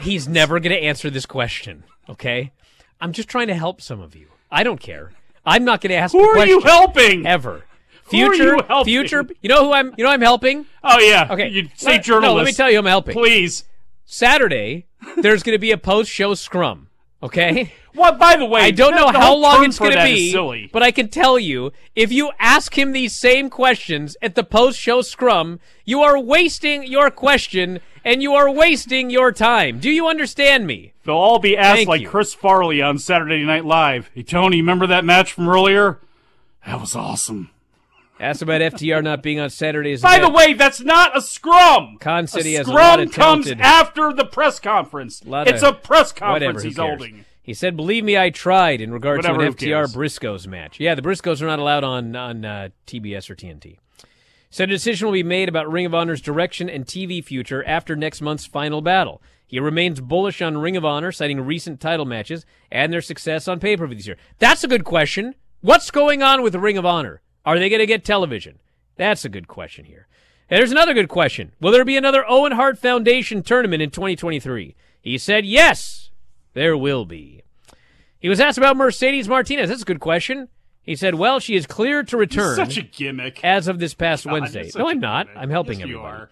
he's 0.00 0.28
never 0.28 0.58
going 0.58 0.74
to 0.74 0.82
answer 0.82 1.10
this 1.10 1.26
question. 1.26 1.84
Okay, 2.08 2.52
I'm 3.00 3.12
just 3.12 3.28
trying 3.28 3.46
to 3.46 3.54
help 3.54 3.80
some 3.80 4.00
of 4.00 4.14
you. 4.14 4.28
I 4.50 4.62
don't 4.62 4.80
care. 4.80 5.12
I'm 5.46 5.64
not 5.64 5.80
going 5.80 5.90
to 5.90 5.96
ask. 5.96 6.12
Who 6.12 6.20
are 6.28 6.46
you 6.46 6.60
helping? 6.60 7.26
ever? 7.26 7.64
Who 8.10 8.18
are 8.18 8.34
Future, 8.34 8.56
you 8.56 8.60
helping? 8.68 8.92
future. 8.92 9.26
You 9.40 9.48
know 9.48 9.64
who 9.64 9.72
I'm? 9.72 9.94
You 9.96 10.04
know 10.04 10.10
I'm 10.10 10.20
helping. 10.20 10.66
Oh 10.82 10.98
yeah. 10.98 11.28
Okay. 11.30 11.48
You 11.48 11.68
say 11.74 11.92
Let- 11.92 12.04
journalist. 12.04 12.30
No, 12.30 12.34
let 12.36 12.44
me 12.46 12.52
tell 12.52 12.68
you, 12.70 12.76
who 12.76 12.80
I'm 12.80 12.86
helping. 12.86 13.14
Please. 13.14 13.64
Saturday, 14.04 14.86
there's 15.16 15.42
going 15.42 15.54
to 15.54 15.58
be 15.58 15.70
a 15.70 15.78
post-show 15.78 16.34
scrum. 16.34 16.88
Okay. 17.22 17.72
What? 17.94 18.18
By 18.18 18.34
the 18.34 18.44
way, 18.44 18.60
I 18.62 18.72
don't 18.72 18.96
know 18.96 19.06
how 19.06 19.36
long 19.36 19.64
it's 19.64 19.78
going 19.78 19.92
to 19.92 20.02
be, 20.02 20.32
silly. 20.32 20.68
but 20.72 20.82
I 20.82 20.90
can 20.90 21.06
tell 21.08 21.38
you, 21.38 21.70
if 21.94 22.10
you 22.10 22.32
ask 22.40 22.76
him 22.76 22.90
these 22.90 23.14
same 23.14 23.48
questions 23.48 24.16
at 24.20 24.34
the 24.34 24.42
post-show 24.42 25.02
scrum, 25.02 25.60
you 25.84 26.02
are 26.02 26.18
wasting 26.18 26.82
your 26.82 27.08
question 27.12 27.78
and 28.04 28.22
you 28.22 28.34
are 28.34 28.50
wasting 28.50 29.10
your 29.10 29.32
time. 29.32 29.78
Do 29.78 29.90
you 29.90 30.06
understand 30.08 30.66
me? 30.66 30.92
They'll 31.04 31.14
all 31.16 31.38
be 31.38 31.56
asked 31.56 31.76
Thank 31.76 31.88
like 31.88 32.00
you. 32.02 32.08
Chris 32.08 32.34
Farley 32.34 32.80
on 32.82 32.98
Saturday 32.98 33.44
Night 33.44 33.64
Live. 33.64 34.10
Hey 34.14 34.22
Tony, 34.22 34.58
remember 34.58 34.86
that 34.86 35.04
match 35.04 35.32
from 35.32 35.48
earlier? 35.48 36.00
That 36.66 36.80
was 36.80 36.94
awesome. 36.96 37.50
Ask 38.20 38.42
about 38.42 38.60
FTR 38.60 39.02
not 39.02 39.22
being 39.22 39.40
on 39.40 39.50
Saturdays. 39.50 40.00
By 40.00 40.20
the 40.20 40.30
way, 40.30 40.54
that's 40.54 40.80
not 40.80 41.16
a 41.16 41.20
scrum. 41.20 41.98
Con 42.00 42.26
City 42.28 42.54
a 42.54 42.58
has 42.58 42.68
a 42.68 42.70
scrum 42.70 42.76
lot 42.86 43.00
of 43.00 43.12
comes 43.12 43.46
talented- 43.46 43.60
after 43.60 44.12
the 44.12 44.24
press 44.24 44.60
conference. 44.60 45.24
Lot 45.26 45.48
it's 45.48 45.62
of- 45.64 45.74
a 45.74 45.78
press 45.78 46.12
conference 46.12 46.62
who 46.62 46.68
he's 46.68 46.78
holding. 46.78 47.24
He 47.42 47.52
said, 47.52 47.76
"Believe 47.76 48.04
me, 48.04 48.16
I 48.16 48.30
tried." 48.30 48.80
In 48.80 48.92
regard 48.92 49.18
Whatever, 49.18 49.40
to 49.40 49.46
an 49.46 49.52
FTR? 49.52 49.86
Briscoes 49.92 50.46
match, 50.46 50.78
yeah, 50.80 50.94
the 50.94 51.02
Briscoes 51.02 51.42
are 51.42 51.46
not 51.46 51.58
allowed 51.58 51.84
on 51.84 52.14
on 52.16 52.44
uh, 52.44 52.68
TBS 52.86 53.28
or 53.28 53.34
TNT. 53.34 53.78
Said 54.54 54.68
a 54.68 54.74
decision 54.74 55.06
will 55.06 55.12
be 55.12 55.24
made 55.24 55.48
about 55.48 55.68
Ring 55.68 55.84
of 55.84 55.96
Honor's 55.96 56.20
direction 56.20 56.70
and 56.70 56.86
TV 56.86 57.24
future 57.24 57.64
after 57.64 57.96
next 57.96 58.20
month's 58.20 58.46
final 58.46 58.82
battle. 58.82 59.20
He 59.44 59.58
remains 59.58 60.00
bullish 60.00 60.40
on 60.40 60.58
Ring 60.58 60.76
of 60.76 60.84
Honor, 60.84 61.10
citing 61.10 61.40
recent 61.40 61.80
title 61.80 62.04
matches 62.04 62.46
and 62.70 62.92
their 62.92 63.00
success 63.00 63.48
on 63.48 63.58
pay 63.58 63.76
per 63.76 63.84
view 63.88 63.96
this 63.96 64.06
year. 64.06 64.16
That's 64.38 64.62
a 64.62 64.68
good 64.68 64.84
question. 64.84 65.34
What's 65.60 65.90
going 65.90 66.22
on 66.22 66.40
with 66.40 66.54
Ring 66.54 66.78
of 66.78 66.86
Honor? 66.86 67.20
Are 67.44 67.58
they 67.58 67.68
going 67.68 67.80
to 67.80 67.86
get 67.86 68.04
television? 68.04 68.60
That's 68.94 69.24
a 69.24 69.28
good 69.28 69.48
question 69.48 69.86
here. 69.86 70.06
And 70.48 70.60
there's 70.60 70.70
another 70.70 70.94
good 70.94 71.08
question. 71.08 71.50
Will 71.60 71.72
there 71.72 71.84
be 71.84 71.96
another 71.96 72.24
Owen 72.28 72.52
Hart 72.52 72.78
Foundation 72.78 73.42
tournament 73.42 73.82
in 73.82 73.90
2023? 73.90 74.76
He 75.02 75.18
said 75.18 75.44
yes, 75.44 76.10
there 76.52 76.76
will 76.76 77.04
be. 77.04 77.42
He 78.20 78.28
was 78.28 78.38
asked 78.38 78.58
about 78.58 78.76
Mercedes 78.76 79.28
Martinez. 79.28 79.68
That's 79.68 79.82
a 79.82 79.84
good 79.84 79.98
question. 79.98 80.48
He 80.84 80.94
said, 80.96 81.14
"Well, 81.16 81.40
she 81.40 81.56
is 81.56 81.66
clear 81.66 82.02
to 82.04 82.16
return." 82.16 82.56
Such 82.56 82.76
a 82.76 82.82
gimmick. 82.82 83.42
As 83.42 83.66
of 83.68 83.78
this 83.78 83.94
past 83.94 84.24
God, 84.24 84.32
Wednesday. 84.32 84.70
No, 84.76 84.88
I'm 84.88 85.00
not. 85.00 85.26
gimmick. 85.26 85.42
I'm 85.42 85.50
helping 85.50 85.80
Yes, 85.80 85.88
you 85.88 85.96
everybody. 85.98 86.22
are. 86.22 86.30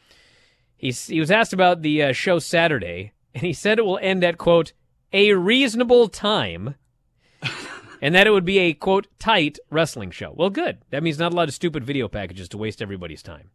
He's, 0.77 1.07
he 1.07 1.21
was 1.21 1.31
asked 1.31 1.53
about 1.53 1.83
the 1.83 2.03
uh, 2.03 2.13
show 2.13 2.39
Saturday, 2.39 3.13
and 3.35 3.43
he 3.45 3.53
said 3.53 3.79
it 3.79 3.85
will 3.85 3.99
end 4.03 4.23
at 4.25 4.37
quote 4.39 4.73
a 5.13 5.33
reasonable 5.35 6.09
time, 6.09 6.75
and 8.03 8.15
that 8.15 8.27
it 8.27 8.31
would 8.31 8.45
be 8.45 8.59
a 8.59 8.75
quote 8.75 9.07
tight 9.19 9.59
wrestling 9.71 10.11
show. 10.11 10.33
Well, 10.37 10.51
good. 10.51 10.79
That 10.91 11.03
means 11.03 11.19
not 11.19 11.33
a 11.33 11.37
lot 11.37 11.49
of 11.49 11.55
stupid 11.55 11.85
video 11.85 12.09
packages 12.09 12.49
to 12.51 12.59
waste 12.59 12.83
everybody's 12.83 13.23
time. 13.23 13.51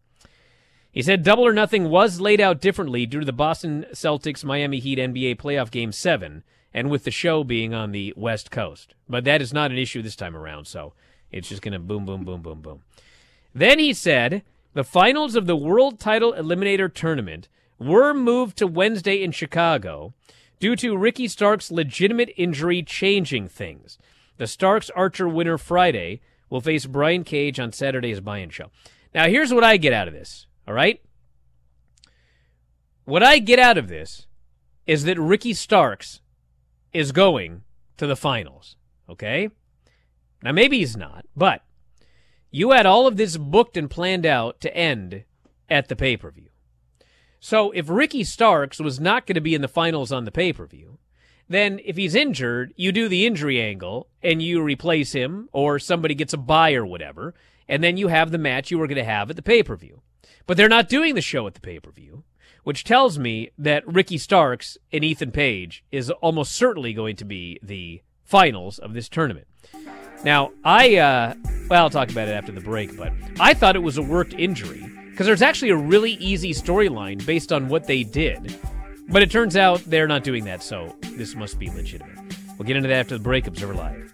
He 0.91 1.01
said 1.03 1.21
Double 1.21 1.45
or 1.45 1.53
Nothing 1.53 1.89
was 1.89 2.19
laid 2.21 2.41
out 2.41 2.59
differently 2.59 3.05
due 3.05 3.19
to 3.19 3.25
the 3.25 3.33
Boston 3.33 3.85
Celtics 3.93 4.43
Miami 4.43 4.79
Heat 4.79 4.97
NBA 4.97 5.35
playoff 5.35 5.69
game 5.69 5.91
7 5.91 6.43
and 6.77 6.91
with 6.91 7.05
the 7.05 7.11
show 7.11 7.43
being 7.43 7.73
on 7.73 7.91
the 7.91 8.13
West 8.15 8.51
Coast. 8.51 8.93
But 9.09 9.23
that 9.23 9.41
is 9.41 9.51
not 9.51 9.71
an 9.71 9.79
issue 9.79 10.03
this 10.03 10.15
time 10.15 10.35
around, 10.37 10.67
so 10.67 10.93
it's 11.31 11.49
just 11.49 11.63
going 11.63 11.71
to 11.71 11.79
boom 11.79 12.05
boom 12.05 12.23
boom 12.23 12.43
boom 12.43 12.61
boom. 12.61 12.83
Then 13.51 13.79
he 13.79 13.93
said 13.93 14.43
the 14.75 14.83
finals 14.83 15.35
of 15.35 15.47
the 15.47 15.55
World 15.55 15.99
Title 15.99 16.33
Eliminator 16.33 16.93
Tournament 16.93 17.47
were 17.79 18.13
moved 18.13 18.57
to 18.57 18.67
Wednesday 18.67 19.23
in 19.23 19.31
Chicago 19.31 20.13
due 20.59 20.75
to 20.75 20.95
Ricky 20.95 21.27
Stark's 21.27 21.71
legitimate 21.71 22.31
injury 22.37 22.83
changing 22.83 23.47
things. 23.47 23.97
The 24.37 24.45
Starks 24.45 24.91
Archer 24.91 25.27
winner 25.27 25.57
Friday 25.57 26.21
will 26.47 26.61
face 26.61 26.85
Brian 26.85 27.23
Cage 27.23 27.59
on 27.59 27.71
Saturday's 27.71 28.19
buy-in 28.19 28.51
show. 28.51 28.69
Now 29.15 29.27
here's 29.27 29.51
what 29.51 29.63
I 29.63 29.77
get 29.77 29.93
out 29.93 30.07
of 30.07 30.13
this. 30.13 30.45
All 30.67 30.75
right? 30.75 31.01
What 33.05 33.23
I 33.23 33.39
get 33.39 33.57
out 33.57 33.79
of 33.79 33.87
this 33.87 34.27
is 34.85 35.05
that 35.05 35.19
Ricky 35.19 35.55
Starks 35.55 36.21
is 36.97 37.11
going 37.11 37.61
to 37.97 38.07
the 38.07 38.15
finals. 38.15 38.75
Okay? 39.07 39.49
Now 40.41 40.51
maybe 40.51 40.79
he's 40.79 40.97
not, 40.97 41.25
but 41.35 41.61
you 42.49 42.71
had 42.71 42.87
all 42.87 43.05
of 43.05 43.17
this 43.17 43.37
booked 43.37 43.77
and 43.77 43.89
planned 43.89 44.25
out 44.25 44.59
to 44.61 44.75
end 44.75 45.23
at 45.69 45.89
the 45.89 45.95
pay-per-view. 45.95 46.49
So 47.39 47.69
if 47.71 47.87
Ricky 47.87 48.23
Starks 48.23 48.79
was 48.79 48.99
not 48.99 49.27
going 49.27 49.35
to 49.35 49.41
be 49.41 49.53
in 49.53 49.61
the 49.61 49.67
finals 49.67 50.11
on 50.11 50.25
the 50.25 50.31
pay-per-view, 50.31 50.97
then 51.47 51.79
if 51.85 51.97
he's 51.97 52.15
injured, 52.15 52.73
you 52.75 52.91
do 52.91 53.07
the 53.07 53.27
injury 53.27 53.61
angle 53.61 54.07
and 54.23 54.41
you 54.41 54.61
replace 54.61 55.11
him 55.11 55.49
or 55.51 55.77
somebody 55.77 56.15
gets 56.15 56.33
a 56.33 56.37
buy 56.37 56.73
or 56.73 56.85
whatever, 56.85 57.35
and 57.67 57.83
then 57.83 57.95
you 57.95 58.07
have 58.07 58.31
the 58.31 58.39
match 58.39 58.71
you 58.71 58.79
were 58.79 58.87
going 58.87 58.97
to 58.97 59.03
have 59.03 59.29
at 59.29 59.35
the 59.35 59.41
pay-per-view. 59.43 60.01
But 60.47 60.57
they're 60.57 60.67
not 60.67 60.89
doing 60.89 61.13
the 61.13 61.21
show 61.21 61.45
at 61.45 61.53
the 61.53 61.61
pay-per-view, 61.61 62.23
which 62.67 62.83
tells 62.83 63.17
me 63.17 63.49
that 63.57 63.87
Ricky 63.87 64.17
Starks 64.17 64.77
and 64.91 65.01
Ethan 65.01 65.31
Page 65.31 65.85
is 65.89 66.09
almost 66.09 66.51
certainly 66.51 66.91
going 66.91 67.15
to 67.15 67.23
be 67.23 67.57
the 67.63 68.01
finals 68.25 68.77
of 68.77 68.93
this 68.93 69.07
tournament. 69.07 69.47
Now, 70.25 70.51
I, 70.65 70.97
uh, 70.97 71.35
well, 71.69 71.83
I'll 71.83 71.89
talk 71.89 72.11
about 72.11 72.27
it 72.27 72.33
after 72.33 72.51
the 72.51 72.59
break, 72.59 72.97
but 72.97 73.13
I 73.39 73.53
thought 73.53 73.77
it 73.77 73.83
was 73.83 73.97
a 73.97 74.01
worked 74.01 74.33
injury 74.33 74.85
because 75.11 75.25
there's 75.25 75.41
actually 75.41 75.69
a 75.69 75.77
really 75.77 76.15
easy 76.15 76.51
storyline 76.51 77.25
based 77.25 77.53
on 77.53 77.69
what 77.69 77.87
they 77.87 78.03
did. 78.03 78.59
But 79.07 79.21
it 79.21 79.31
turns 79.31 79.55
out 79.55 79.79
they're 79.85 80.05
not 80.05 80.25
doing 80.25 80.43
that, 80.43 80.61
so 80.61 80.93
this 81.13 81.35
must 81.35 81.59
be 81.59 81.69
legitimate. 81.69 82.19
We'll 82.57 82.67
get 82.67 82.75
into 82.75 82.89
that 82.89 82.99
after 82.99 83.17
the 83.17 83.23
break. 83.23 83.47
Observer 83.47 83.75
Live. 83.75 84.13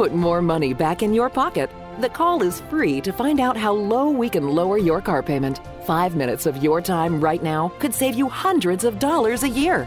Put 0.00 0.14
more 0.14 0.40
money 0.40 0.72
back 0.72 1.02
in 1.02 1.12
your 1.12 1.28
pocket. 1.28 1.68
The 1.98 2.08
call 2.08 2.42
is 2.42 2.62
free 2.70 3.02
to 3.02 3.12
find 3.12 3.38
out 3.38 3.54
how 3.54 3.74
low 3.74 4.08
we 4.08 4.30
can 4.30 4.48
lower 4.48 4.78
your 4.78 5.02
car 5.02 5.22
payment. 5.22 5.60
Five 5.84 6.16
minutes 6.16 6.46
of 6.46 6.62
your 6.62 6.80
time 6.80 7.20
right 7.20 7.42
now 7.42 7.70
could 7.78 7.92
save 7.92 8.14
you 8.14 8.26
hundreds 8.26 8.84
of 8.84 8.98
dollars 8.98 9.42
a 9.42 9.48
year. 9.50 9.86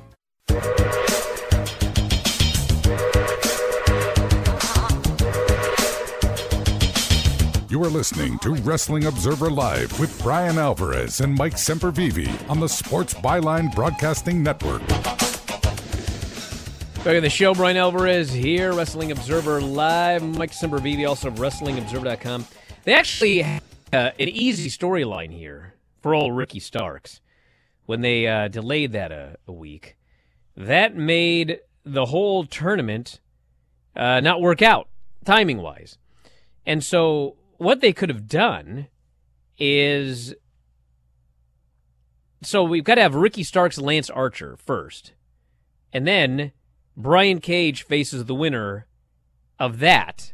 You 7.71 7.81
are 7.83 7.89
listening 7.89 8.37
to 8.39 8.53
Wrestling 8.55 9.05
Observer 9.05 9.49
Live 9.49 9.97
with 9.99 10.21
Bryan 10.21 10.57
Alvarez 10.57 11.21
and 11.21 11.33
Mike 11.33 11.55
Sempervive 11.55 12.49
on 12.49 12.59
the 12.59 12.67
Sports 12.67 13.13
Byline 13.13 13.73
Broadcasting 13.73 14.43
Network. 14.43 14.85
Back 17.03 17.15
in 17.15 17.23
the 17.23 17.29
show, 17.31 17.55
Bryan 17.55 17.77
Alvarez 17.77 18.31
here, 18.31 18.73
Wrestling 18.73 19.11
Observer 19.11 19.59
Live. 19.59 20.21
Mike 20.21 20.51
Sempervive, 20.51 21.07
also 21.09 21.29
of 21.29 21.35
WrestlingObserver.com. 21.35 22.45
They 22.83 22.93
actually 22.93 23.41
had 23.41 23.63
uh, 23.91 24.11
an 24.19 24.29
easy 24.29 24.69
storyline 24.69 25.31
here 25.31 25.73
for 26.01 26.13
old 26.13 26.35
Ricky 26.35 26.59
Starks 26.59 27.21
when 27.85 28.01
they 28.01 28.27
uh, 28.27 28.49
delayed 28.49 28.91
that 28.91 29.11
a, 29.11 29.37
a, 29.47 29.51
week. 29.51 29.95
That 30.55 30.95
made 30.95 31.59
the 31.83 32.05
whole 32.05 32.45
tournament 32.45 33.19
uh, 33.95 34.19
not 34.19 34.41
work 34.41 34.61
out 34.61 34.87
timing 35.25 35.61
wise. 35.61 35.97
And 36.65 36.83
so 36.83 37.35
what 37.57 37.81
they 37.81 37.93
could 37.93 38.09
have 38.09 38.27
done 38.27 38.87
is 39.57 40.33
so 42.43 42.63
we've 42.63 42.83
got 42.83 42.95
to 42.95 43.01
have 43.01 43.13
Ricky 43.13 43.43
Starks 43.43 43.77
Lance 43.77 44.09
Archer 44.09 44.57
first. 44.57 45.13
And 45.93 46.07
then 46.07 46.51
Brian 46.97 47.39
Cage 47.39 47.83
faces 47.83 48.25
the 48.25 48.35
winner 48.35 48.87
of 49.59 49.79
that, 49.79 50.33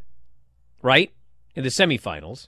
right? 0.82 1.12
In 1.56 1.64
the 1.64 1.70
semifinals. 1.70 2.48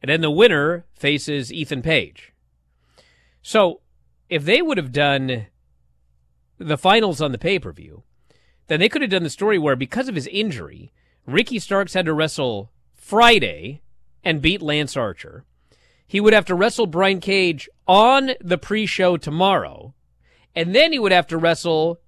And 0.00 0.10
then 0.10 0.22
the 0.22 0.30
winner 0.30 0.86
faces 0.94 1.52
Ethan 1.52 1.82
Page. 1.82 2.32
So 3.42 3.80
if 4.30 4.44
they 4.44 4.62
would 4.62 4.78
have 4.78 4.92
done 4.92 5.46
the 6.58 6.78
finals 6.78 7.20
on 7.20 7.32
the 7.32 7.38
pay 7.38 7.58
per 7.58 7.72
view, 7.72 8.02
then 8.66 8.80
they 8.80 8.88
could 8.88 9.02
have 9.02 9.10
done 9.10 9.22
the 9.22 9.30
story 9.30 9.58
where 9.58 9.76
because 9.76 10.08
of 10.08 10.14
his 10.14 10.26
injury, 10.28 10.92
Ricky 11.26 11.58
Starks 11.58 11.94
had 11.94 12.06
to 12.06 12.14
wrestle 12.14 12.70
Friday 12.94 13.82
and 14.22 14.42
beat 14.42 14.62
Lance 14.62 14.96
Archer. 14.96 15.44
He 16.06 16.20
would 16.20 16.32
have 16.32 16.46
to 16.46 16.54
wrestle 16.54 16.86
Brian 16.86 17.20
Cage 17.20 17.68
on 17.86 18.32
the 18.40 18.58
pre 18.58 18.86
show 18.86 19.16
tomorrow. 19.16 19.94
And 20.54 20.74
then 20.74 20.92
he 20.92 20.98
would 20.98 21.12
have 21.12 21.26
to 21.28 21.36
wrestle 21.36 22.00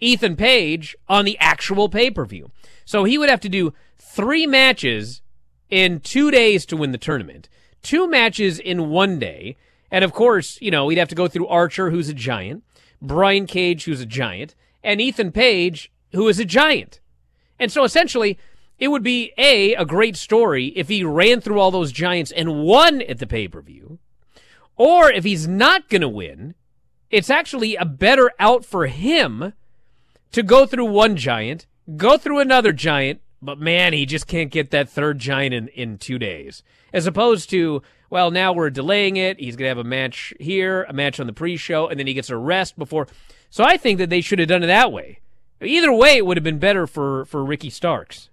Ethan 0.00 0.36
Page 0.36 0.96
on 1.08 1.24
the 1.24 1.38
actual 1.38 1.88
pay 1.88 2.10
per 2.10 2.24
view. 2.24 2.50
So 2.84 3.04
he 3.04 3.18
would 3.18 3.28
have 3.28 3.40
to 3.40 3.48
do 3.48 3.74
three 3.98 4.46
matches 4.46 5.22
in 5.68 6.00
two 6.00 6.30
days 6.30 6.64
to 6.66 6.76
win 6.76 6.92
the 6.92 6.98
tournament, 6.98 7.48
two 7.82 8.08
matches 8.08 8.58
in 8.58 8.90
one 8.90 9.18
day. 9.18 9.56
And 9.90 10.04
of 10.04 10.12
course, 10.12 10.58
you 10.60 10.70
know, 10.70 10.88
he'd 10.88 10.98
have 10.98 11.08
to 11.08 11.14
go 11.14 11.28
through 11.28 11.48
Archer, 11.48 11.90
who's 11.90 12.08
a 12.08 12.14
giant, 12.14 12.64
Brian 13.00 13.46
Cage, 13.46 13.84
who's 13.84 14.00
a 14.00 14.06
giant, 14.06 14.54
and 14.82 15.00
Ethan 15.00 15.32
Page, 15.32 15.90
who 16.12 16.28
is 16.28 16.38
a 16.38 16.44
giant. 16.44 17.00
And 17.58 17.72
so 17.72 17.84
essentially, 17.84 18.38
it 18.78 18.88
would 18.88 19.02
be 19.02 19.32
a 19.38 19.74
a 19.74 19.84
great 19.84 20.16
story 20.16 20.66
if 20.76 20.88
he 20.88 21.02
ran 21.02 21.40
through 21.40 21.60
all 21.60 21.70
those 21.70 21.92
giants 21.92 22.30
and 22.30 22.62
won 22.62 23.02
at 23.02 23.18
the 23.18 23.26
pay 23.26 23.48
per 23.48 23.60
view, 23.60 23.98
or 24.76 25.10
if 25.10 25.24
he's 25.24 25.48
not 25.48 25.88
going 25.88 26.02
to 26.02 26.08
win, 26.08 26.54
it's 27.10 27.30
actually 27.30 27.76
a 27.76 27.84
better 27.84 28.30
out 28.38 28.64
for 28.64 28.86
him 28.86 29.52
to 30.32 30.42
go 30.42 30.66
through 30.66 30.86
one 30.86 31.16
giant, 31.16 31.66
go 31.96 32.18
through 32.18 32.40
another 32.40 32.72
giant, 32.72 33.20
but 33.40 33.58
man, 33.58 33.92
he 33.92 34.04
just 34.04 34.26
can't 34.26 34.50
get 34.50 34.70
that 34.70 34.90
third 34.90 35.18
giant 35.18 35.54
in 35.54 35.68
in 35.68 35.98
two 35.98 36.18
days, 36.18 36.62
as 36.92 37.06
opposed 37.06 37.48
to 37.50 37.82
well, 38.10 38.30
now 38.30 38.52
we're 38.52 38.70
delaying 38.70 39.16
it. 39.16 39.38
He's 39.38 39.56
going 39.56 39.64
to 39.64 39.76
have 39.76 39.78
a 39.78 39.84
match 39.84 40.32
here, 40.38 40.84
a 40.84 40.92
match 40.92 41.18
on 41.20 41.26
the 41.26 41.32
pre-show, 41.32 41.88
and 41.88 41.98
then 41.98 42.06
he 42.06 42.14
gets 42.14 42.30
a 42.30 42.36
rest 42.36 42.78
before. 42.78 43.08
So 43.50 43.64
I 43.64 43.76
think 43.76 43.98
that 43.98 44.10
they 44.10 44.20
should 44.20 44.38
have 44.38 44.48
done 44.48 44.62
it 44.62 44.68
that 44.68 44.92
way. 44.92 45.20
Either 45.60 45.92
way, 45.92 46.16
it 46.16 46.26
would 46.26 46.36
have 46.36 46.44
been 46.44 46.58
better 46.58 46.86
for 46.86 47.24
for 47.24 47.44
Ricky 47.44 47.70
Starks. 47.70 48.28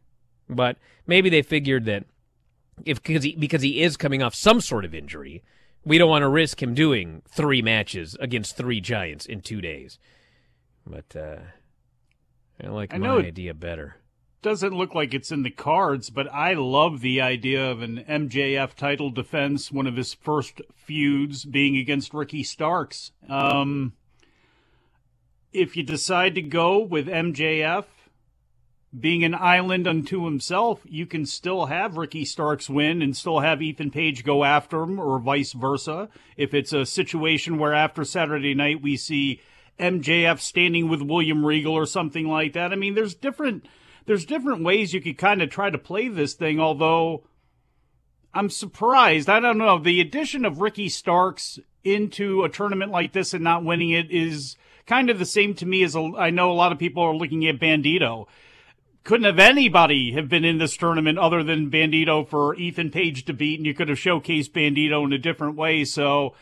But 0.49 0.77
maybe 1.07 1.29
they 1.29 1.41
figured 1.41 1.85
that 1.85 2.03
if 2.85 3.01
because 3.01 3.23
he, 3.23 3.35
because 3.35 3.61
he 3.61 3.81
is 3.81 3.97
coming 3.97 4.21
off 4.21 4.35
some 4.35 4.59
sort 4.59 4.85
of 4.85 4.93
injury, 4.93 5.43
we 5.85 5.97
don't 5.97 6.09
want 6.09 6.23
to 6.23 6.29
risk 6.29 6.61
him 6.61 6.73
doing 6.73 7.21
three 7.29 7.61
matches 7.61 8.17
against 8.19 8.57
three 8.57 8.81
giants 8.81 9.25
in 9.25 9.41
two 9.41 9.61
days. 9.61 9.99
But 10.85 11.15
uh, 11.15 11.37
I 12.61 12.67
like 12.67 12.93
I 12.93 12.97
my 12.97 13.09
idea 13.09 13.53
better. 13.53 13.95
Doesn't 14.43 14.73
look 14.73 14.93
like 14.93 15.13
it's 15.13 15.31
in 15.31 15.43
the 15.43 15.49
cards, 15.49 16.09
but 16.09 16.27
I 16.33 16.53
love 16.53 16.99
the 16.99 17.21
idea 17.21 17.71
of 17.71 17.81
an 17.81 18.03
MJF 18.09 18.73
title 18.73 19.09
defense, 19.09 19.71
one 19.71 19.87
of 19.87 19.95
his 19.95 20.13
first 20.13 20.59
feuds 20.75 21.45
being 21.45 21.77
against 21.77 22.13
Ricky 22.13 22.43
Starks. 22.43 23.13
Um, 23.29 23.93
if 25.53 25.77
you 25.77 25.83
decide 25.83 26.35
to 26.35 26.41
go 26.41 26.79
with 26.79 27.07
MJF, 27.07 27.85
being 28.99 29.23
an 29.23 29.33
island 29.33 29.87
unto 29.87 30.25
himself, 30.25 30.81
you 30.89 31.05
can 31.05 31.25
still 31.25 31.67
have 31.67 31.95
Ricky 31.95 32.25
Starks 32.25 32.69
win 32.69 33.01
and 33.01 33.15
still 33.15 33.39
have 33.39 33.61
Ethan 33.61 33.91
Page 33.91 34.25
go 34.25 34.43
after 34.43 34.83
him, 34.83 34.99
or 34.99 35.19
vice 35.19 35.53
versa. 35.53 36.09
If 36.35 36.53
it's 36.53 36.73
a 36.73 36.85
situation 36.85 37.57
where 37.57 37.73
after 37.73 38.03
Saturday 38.03 38.53
night 38.53 38.81
we 38.81 38.97
see 38.97 39.39
MJF 39.79 40.41
standing 40.41 40.89
with 40.89 41.01
William 41.01 41.45
Regal 41.45 41.73
or 41.73 41.85
something 41.85 42.27
like 42.27 42.51
that. 42.53 42.73
I 42.73 42.75
mean, 42.75 42.93
there's 42.93 43.15
different 43.15 43.65
there's 44.05 44.25
different 44.25 44.63
ways 44.63 44.93
you 44.93 45.01
could 45.01 45.17
kind 45.17 45.41
of 45.41 45.49
try 45.49 45.69
to 45.69 45.77
play 45.77 46.07
this 46.07 46.33
thing. 46.33 46.59
Although 46.59 47.23
I'm 48.33 48.49
surprised, 48.49 49.29
I 49.29 49.39
don't 49.39 49.57
know, 49.57 49.79
the 49.79 50.01
addition 50.01 50.45
of 50.45 50.61
Ricky 50.61 50.89
Starks 50.89 51.59
into 51.83 52.43
a 52.43 52.49
tournament 52.49 52.91
like 52.91 53.13
this 53.13 53.33
and 53.33 53.43
not 53.43 53.63
winning 53.63 53.89
it 53.89 54.09
is 54.09 54.55
kind 54.85 55.09
of 55.09 55.19
the 55.19 55.25
same 55.25 55.53
to 55.55 55.65
me 55.65 55.83
as 55.83 55.95
a, 55.95 56.11
I 56.17 56.29
know 56.29 56.51
a 56.51 56.53
lot 56.53 56.71
of 56.71 56.79
people 56.79 57.03
are 57.03 57.15
looking 57.15 57.45
at 57.47 57.59
Bandito 57.59 58.27
couldn't 59.03 59.25
have 59.25 59.39
anybody 59.39 60.13
have 60.13 60.29
been 60.29 60.45
in 60.45 60.57
this 60.57 60.77
tournament 60.77 61.19
other 61.19 61.43
than 61.43 61.69
Bandito 61.69 62.27
for 62.27 62.55
Ethan 62.55 62.89
Page 62.89 63.25
to 63.25 63.33
beat, 63.33 63.59
and 63.59 63.65
you 63.65 63.73
could 63.73 63.89
have 63.89 63.97
showcased 63.97 64.51
Bandito 64.51 65.03
in 65.03 65.11
a 65.11 65.17
different 65.17 65.55
way. 65.55 65.83
So 65.83 66.35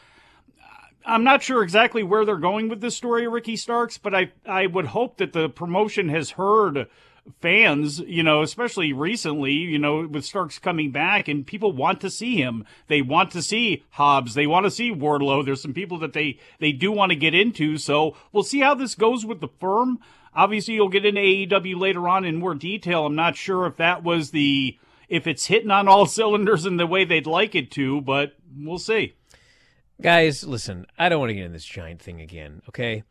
I'm 1.05 1.23
not 1.23 1.41
sure 1.41 1.63
exactly 1.63 2.03
where 2.03 2.23
they're 2.23 2.37
going 2.37 2.69
with 2.69 2.81
this 2.81 2.95
story 2.95 3.27
Ricky 3.27 3.55
Starks, 3.55 3.97
but 3.97 4.13
I 4.13 4.31
I 4.45 4.67
would 4.67 4.87
hope 4.87 5.17
that 5.17 5.33
the 5.33 5.49
promotion 5.49 6.09
has 6.09 6.31
heard 6.31 6.87
fans, 7.41 7.99
you 7.99 8.23
know, 8.23 8.41
especially 8.41 8.93
recently, 8.93 9.53
you 9.53 9.79
know, 9.79 10.07
with 10.07 10.25
Starks 10.25 10.59
coming 10.59 10.91
back 10.91 11.27
and 11.27 11.45
people 11.45 11.71
want 11.71 12.01
to 12.01 12.09
see 12.09 12.37
him. 12.37 12.65
They 12.87 13.01
want 13.01 13.31
to 13.31 13.41
see 13.41 13.83
Hobbs. 13.91 14.33
They 14.33 14.47
want 14.47 14.65
to 14.65 14.71
see 14.71 14.91
Wardlow. 14.91 15.45
There's 15.45 15.61
some 15.61 15.73
people 15.73 15.97
that 15.99 16.13
they, 16.13 16.39
they 16.59 16.71
do 16.71 16.91
want 16.91 17.11
to 17.11 17.15
get 17.15 17.33
into. 17.35 17.77
So 17.77 18.15
we'll 18.31 18.43
see 18.43 18.59
how 18.59 18.75
this 18.75 18.95
goes 18.95 19.25
with 19.25 19.39
the 19.39 19.49
firm. 19.59 19.99
Obviously, 20.33 20.75
you'll 20.75 20.89
get 20.89 21.05
into 21.05 21.21
AEW 21.21 21.79
later 21.79 22.07
on 22.07 22.25
in 22.25 22.37
more 22.37 22.55
detail. 22.55 23.05
I'm 23.05 23.15
not 23.15 23.35
sure 23.35 23.65
if 23.65 23.77
that 23.77 24.03
was 24.03 24.31
the 24.31 24.77
if 25.09 25.27
it's 25.27 25.47
hitting 25.47 25.71
on 25.71 25.89
all 25.89 26.05
cylinders 26.07 26.65
in 26.65 26.77
the 26.77 26.87
way 26.87 27.03
they'd 27.03 27.27
like 27.27 27.53
it 27.53 27.69
to, 27.71 28.01
but 28.01 28.33
we'll 28.55 28.79
see. 28.79 29.13
Guys, 30.01 30.43
listen, 30.43 30.87
I 30.97 31.09
don't 31.09 31.19
want 31.19 31.29
to 31.31 31.35
get 31.35 31.45
in 31.45 31.53
this 31.53 31.65
giant 31.65 32.01
thing 32.01 32.21
again, 32.21 32.61
okay? 32.69 33.03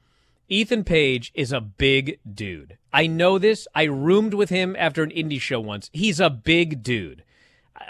Ethan 0.52 0.82
Page 0.82 1.30
is 1.32 1.52
a 1.52 1.60
big 1.60 2.18
dude. 2.28 2.76
I 2.92 3.06
know 3.06 3.38
this. 3.38 3.68
I 3.72 3.84
roomed 3.84 4.34
with 4.34 4.50
him 4.50 4.74
after 4.76 5.04
an 5.04 5.10
indie 5.10 5.40
show 5.40 5.60
once. 5.60 5.88
He's 5.92 6.18
a 6.18 6.28
big 6.28 6.82
dude. 6.82 7.22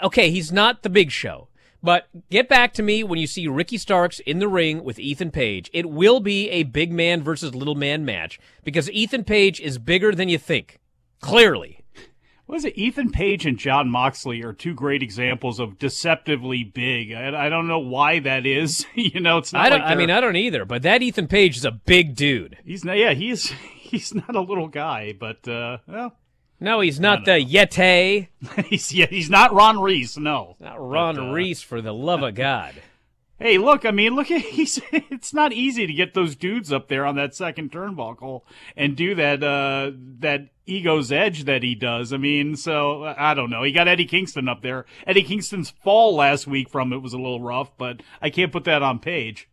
Okay, 0.03 0.29
he's 0.29 0.51
not 0.51 0.83
the 0.83 0.89
big 0.89 1.09
show. 1.09 1.47
But 1.81 2.07
get 2.29 2.47
back 2.47 2.73
to 2.73 2.83
me 2.83 3.03
when 3.03 3.17
you 3.17 3.25
see 3.25 3.47
Ricky 3.47 3.79
Starks 3.79 4.19
in 4.19 4.37
the 4.37 4.47
ring 4.47 4.83
with 4.83 4.99
Ethan 4.99 5.31
Page. 5.31 5.71
It 5.73 5.89
will 5.89 6.19
be 6.19 6.51
a 6.51 6.61
big 6.61 6.91
man 6.91 7.23
versus 7.23 7.55
little 7.55 7.73
man 7.73 8.05
match 8.05 8.39
because 8.63 8.91
Ethan 8.91 9.23
Page 9.23 9.59
is 9.59 9.79
bigger 9.79 10.13
than 10.13 10.29
you 10.29 10.37
think. 10.37 10.77
Clearly. 11.19 11.80
Was 12.51 12.65
it 12.65 12.77
Ethan 12.77 13.11
Page 13.11 13.45
and 13.45 13.57
Jon 13.57 13.89
Moxley 13.89 14.43
are 14.43 14.51
two 14.51 14.73
great 14.73 15.01
examples 15.01 15.57
of 15.57 15.79
deceptively 15.79 16.65
big. 16.65 17.13
I, 17.13 17.45
I 17.45 17.47
don't 17.47 17.65
know 17.65 17.79
why 17.79 18.19
that 18.19 18.45
is. 18.45 18.85
you 18.93 19.21
know, 19.21 19.37
it's 19.37 19.53
not. 19.53 19.65
I 19.65 19.69
don't. 19.69 19.79
like 19.79 19.89
I 19.89 19.95
mean, 19.95 20.11
I 20.11 20.19
don't 20.19 20.35
either. 20.35 20.65
But 20.65 20.81
that 20.81 21.01
Ethan 21.01 21.27
Page 21.27 21.55
is 21.55 21.63
a 21.63 21.71
big 21.71 22.13
dude. 22.13 22.57
he's 22.65 22.83
not. 22.83 22.97
Yeah, 22.97 23.13
he's 23.13 23.51
he's 23.79 24.13
not 24.13 24.35
a 24.35 24.41
little 24.41 24.67
guy, 24.67 25.13
but 25.17 25.47
uh, 25.47 25.77
well, 25.87 26.17
No, 26.59 26.81
he's 26.81 26.99
not 26.99 27.23
the 27.23 27.39
Yeti. 27.39 28.27
he's 28.65 28.93
yeah, 28.93 29.05
he's 29.05 29.29
not 29.29 29.53
Ron 29.53 29.79
Reis. 29.79 30.17
No, 30.17 30.57
Not 30.59 30.75
Ron 30.77 31.15
But, 31.15 31.29
uh, 31.29 31.31
Reis, 31.31 31.61
for 31.61 31.81
the 31.81 31.93
love 31.93 32.21
of 32.21 32.35
God. 32.35 32.73
Hey, 33.41 33.57
look, 33.57 33.85
I 33.85 33.91
mean, 33.91 34.13
look 34.13 34.29
at 34.29 34.41
he's 34.41 34.79
it's 34.91 35.33
not 35.33 35.51
easy 35.51 35.87
to 35.87 35.93
get 35.93 36.13
those 36.13 36.35
dudes 36.35 36.71
up 36.71 36.87
there 36.89 37.05
on 37.05 37.15
that 37.15 37.33
second 37.35 37.71
turnbuckle 37.71 38.41
and 38.77 38.95
do 38.95 39.15
that 39.15 39.43
uh 39.43 39.91
that 40.19 40.49
ego's 40.67 41.11
edge 41.11 41.45
that 41.45 41.63
he 41.63 41.73
does. 41.73 42.13
I 42.13 42.17
mean, 42.17 42.55
so 42.55 43.03
I 43.17 43.33
don't 43.33 43.49
know. 43.49 43.63
He 43.63 43.71
got 43.71 43.87
Eddie 43.87 44.05
Kingston 44.05 44.47
up 44.47 44.61
there. 44.61 44.85
Eddie 45.07 45.23
Kingston's 45.23 45.71
fall 45.71 46.15
last 46.15 46.45
week 46.45 46.69
from 46.69 46.93
it 46.93 47.01
was 47.01 47.13
a 47.13 47.17
little 47.17 47.41
rough, 47.41 47.75
but 47.77 48.01
I 48.21 48.29
can't 48.29 48.51
put 48.51 48.65
that 48.65 48.83
on 48.83 48.99
page. 48.99 49.49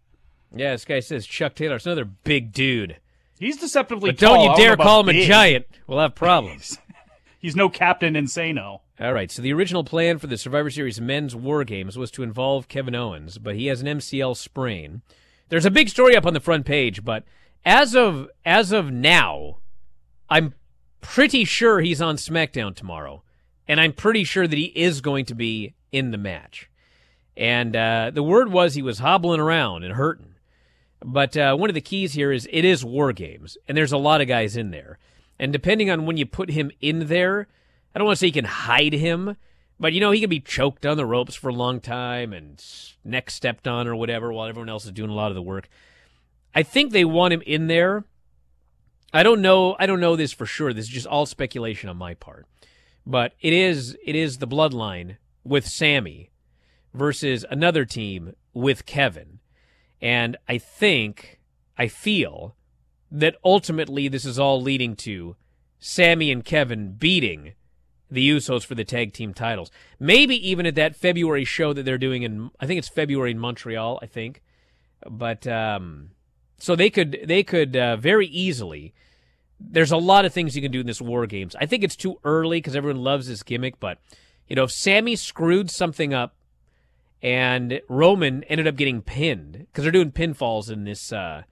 Yeah, 0.55 0.73
this 0.73 0.85
guy 0.85 1.01
says 1.01 1.27
Chuck 1.27 1.55
Taylor's 1.55 1.87
another 1.87 2.05
big 2.05 2.53
dude. 2.53 2.99
He's 3.39 3.57
deceptively 3.57 4.11
But 4.11 4.19
don't 4.19 4.37
tall. 4.37 4.51
You 4.51 4.57
dare 4.57 4.73
about 4.75 4.85
call 4.85 5.01
him 5.01 5.17
a 5.17 5.27
giant. 5.27 5.67
We'll 5.87 6.01
have 6.01 6.15
problems. 6.15 6.79
He's 7.39 7.55
no 7.57 7.69
Captain 7.69 8.15
Insano. 8.15 8.81
All 9.01 9.13
right, 9.13 9.31
so 9.31 9.43
the 9.43 9.53
original 9.53 9.85
plan 9.85 10.19
for 10.19 10.27
the 10.27 10.37
Survivor 10.37 10.71
Series 10.71 11.01
men's 11.01 11.37
War 11.37 11.63
Games 11.63 11.97
was 11.97 12.11
to 12.11 12.25
involve 12.25 12.67
Kevin 12.67 12.97
Owens, 12.97 13.39
but 13.39 13.55
he 13.55 13.67
has 13.67 13.81
an 13.81 13.87
MCL 13.87 14.37
sprain. 14.37 15.03
There's 15.51 15.65
a 15.65 15.71
big 15.71 15.89
story 15.89 16.17
up 16.17 16.27
on 16.27 16.35
the 16.35 16.41
front 16.41 16.67
page, 16.67 17.05
but 17.05 17.23
as 17.65 17.95
of 17.95 18.29
as 18.45 18.73
of 18.73 18.91
now, 18.91 19.59
I'm 20.29 20.55
pretty 21.01 21.45
sure 21.45 21.79
he's 21.79 22.03
on 22.03 22.17
SmackDown 22.17 22.75
tomorrow, 22.75 23.23
and 23.69 23.81
I'm 23.81 23.93
pretty 23.93 24.25
sure 24.25 24.49
that 24.49 24.59
he 24.59 24.73
is 24.75 25.01
going 25.01 25.27
to 25.27 25.35
be 25.37 25.75
in 25.93 26.11
the 26.11 26.19
match. 26.19 26.69
And 27.37 27.77
uh, 27.77 28.11
the 28.13 28.25
word 28.25 28.51
was 28.51 28.75
he 28.75 28.83
was 28.83 28.99
hobbling 28.99 29.39
around 29.39 29.85
and 29.85 29.95
hurting. 29.95 30.35
But 31.05 31.37
uh, 31.37 31.55
one 31.55 31.71
of 31.71 31.75
the 31.75 31.81
keys 31.81 32.15
here 32.15 32.33
is 32.33 32.49
it 32.53 32.65
is 32.65 32.85
War 32.85 33.13
Games, 33.13 33.57
and 33.69 33.79
there's 33.79 33.93
a 33.93 33.97
lot 33.97 34.21
of 34.21 34.27
guys 34.27 34.57
in 34.57 34.73
there. 34.73 34.99
And 35.39 35.53
depending 35.53 35.89
on 35.89 36.05
when 36.05 36.17
you 36.17 36.27
put 36.27 36.51
him 36.51 36.73
in 36.81 37.07
there, 37.07 37.47
I 37.95 37.99
don't 37.99 38.07
want 38.07 38.17
to 38.17 38.21
say 38.21 38.27
you 38.27 38.33
can 38.33 38.45
hide 38.45 38.93
him, 38.93 39.37
but 39.81 39.93
you 39.93 40.01
know 40.01 40.11
he 40.11 40.21
can 40.21 40.31
be 40.31 40.41
choked 40.41 40.85
on 40.85 40.97
the 40.97 41.07
ropes 41.07 41.35
for 41.35 41.49
a 41.49 41.55
long 41.55 41.81
time 41.81 42.33
and 42.33 42.63
neck 43.05 43.31
stepped 43.31 43.67
on 43.67 43.87
or 43.87 43.97
whatever 43.97 44.33
while 44.33 44.49
everyone 44.49 44.69
else 44.69 44.85
is 44.85 44.93
doing 44.93 45.11
a 45.11 45.15
lot 45.15 45.31
of 45.31 45.35
the 45.35 45.43
work. 45.43 45.69
I 46.55 46.63
think 46.63 46.93
they 46.93 47.05
want 47.05 47.35
him 47.35 47.43
in 47.47 47.67
there. 47.67 48.05
I 49.13 49.23
don't 49.23 49.41
know. 49.41 49.77
I 49.79 49.87
don't 49.87 50.01
know 50.01 50.17
this 50.17 50.33
for 50.33 50.47
sure. 50.47 50.73
This 50.73 50.87
is 50.87 50.91
just 50.91 51.07
all 51.07 51.27
speculation 51.27 51.89
on 51.89 51.97
my 51.97 52.15
part. 52.15 52.47
But 53.07 53.35
it 53.41 53.53
is 53.53 53.97
it 54.05 54.15
is 54.15 54.39
the 54.39 54.47
bloodline 54.47 55.17
with 55.45 55.67
Sami 55.67 56.31
versus 56.93 57.45
another 57.51 57.85
team 57.85 58.35
with 58.53 58.85
Kevin. 58.85 59.39
And 60.01 60.37
I 60.49 60.59
think, 60.59 61.41
I 61.77 61.89
feel 61.89 62.55
that 63.11 63.37
ultimately 63.45 64.09
this 64.09 64.25
is 64.25 64.39
all 64.39 64.61
leading 64.61 64.95
to 64.97 65.37
Sami 65.79 66.31
and 66.31 66.45
Kevin 66.45 66.93
beating 66.93 67.55
the 68.11 68.29
Usos 68.31 68.65
for 68.65 68.75
the 68.75 68.85
tag 68.85 69.13
team 69.13 69.35
titles. 69.35 69.71
Maybe 70.01 70.35
even 70.49 70.67
at 70.67 70.75
that 70.77 70.97
February 70.97 71.45
show 71.45 71.73
that 71.73 71.85
they're 71.85 71.99
doing 71.99 72.23
in, 72.23 72.51
I 72.59 72.67
think 72.67 72.79
it's 72.79 72.89
February 72.89 73.33
in 73.33 73.39
Montreal, 73.39 73.99
I 74.03 74.07
think. 74.07 74.43
But, 75.09 75.47
um, 75.47 76.11
so 76.59 76.75
they 76.75 76.91
could, 76.91 77.21
they 77.25 77.43
could, 77.43 77.77
uh, 77.77 77.97
very 77.97 78.27
easily, 78.27 78.95
there's 79.61 79.93
a 79.93 79.97
lot 79.97 80.25
of 80.25 80.33
things 80.33 80.57
you 80.57 80.63
can 80.63 80.73
do 80.73 80.81
in 80.81 80.87
this 80.87 81.01
War 81.01 81.27
Games. 81.27 81.55
I 81.61 81.67
think 81.67 81.85
it's 81.85 81.97
too 81.97 82.19
early 82.25 82.59
because 82.59 82.75
everyone 82.75 83.03
loves 83.03 83.29
this 83.29 83.43
gimmick, 83.43 83.79
but, 83.79 83.99
you 84.49 84.57
know, 84.57 84.65
if 84.65 84.73
Sami 84.73 85.17
screwed 85.17 85.71
something 85.71 86.15
up 86.15 86.35
and 87.23 87.81
Roman 87.89 88.45
ended 88.45 88.67
up 88.67 88.77
getting 88.77 89.03
pinned 89.03 89.53
because 89.53 89.83
they're 89.83 89.93
doing 89.93 90.13
pinfalls 90.13 90.71
in 90.71 90.85
this 90.85 91.13
uh, 91.13 91.43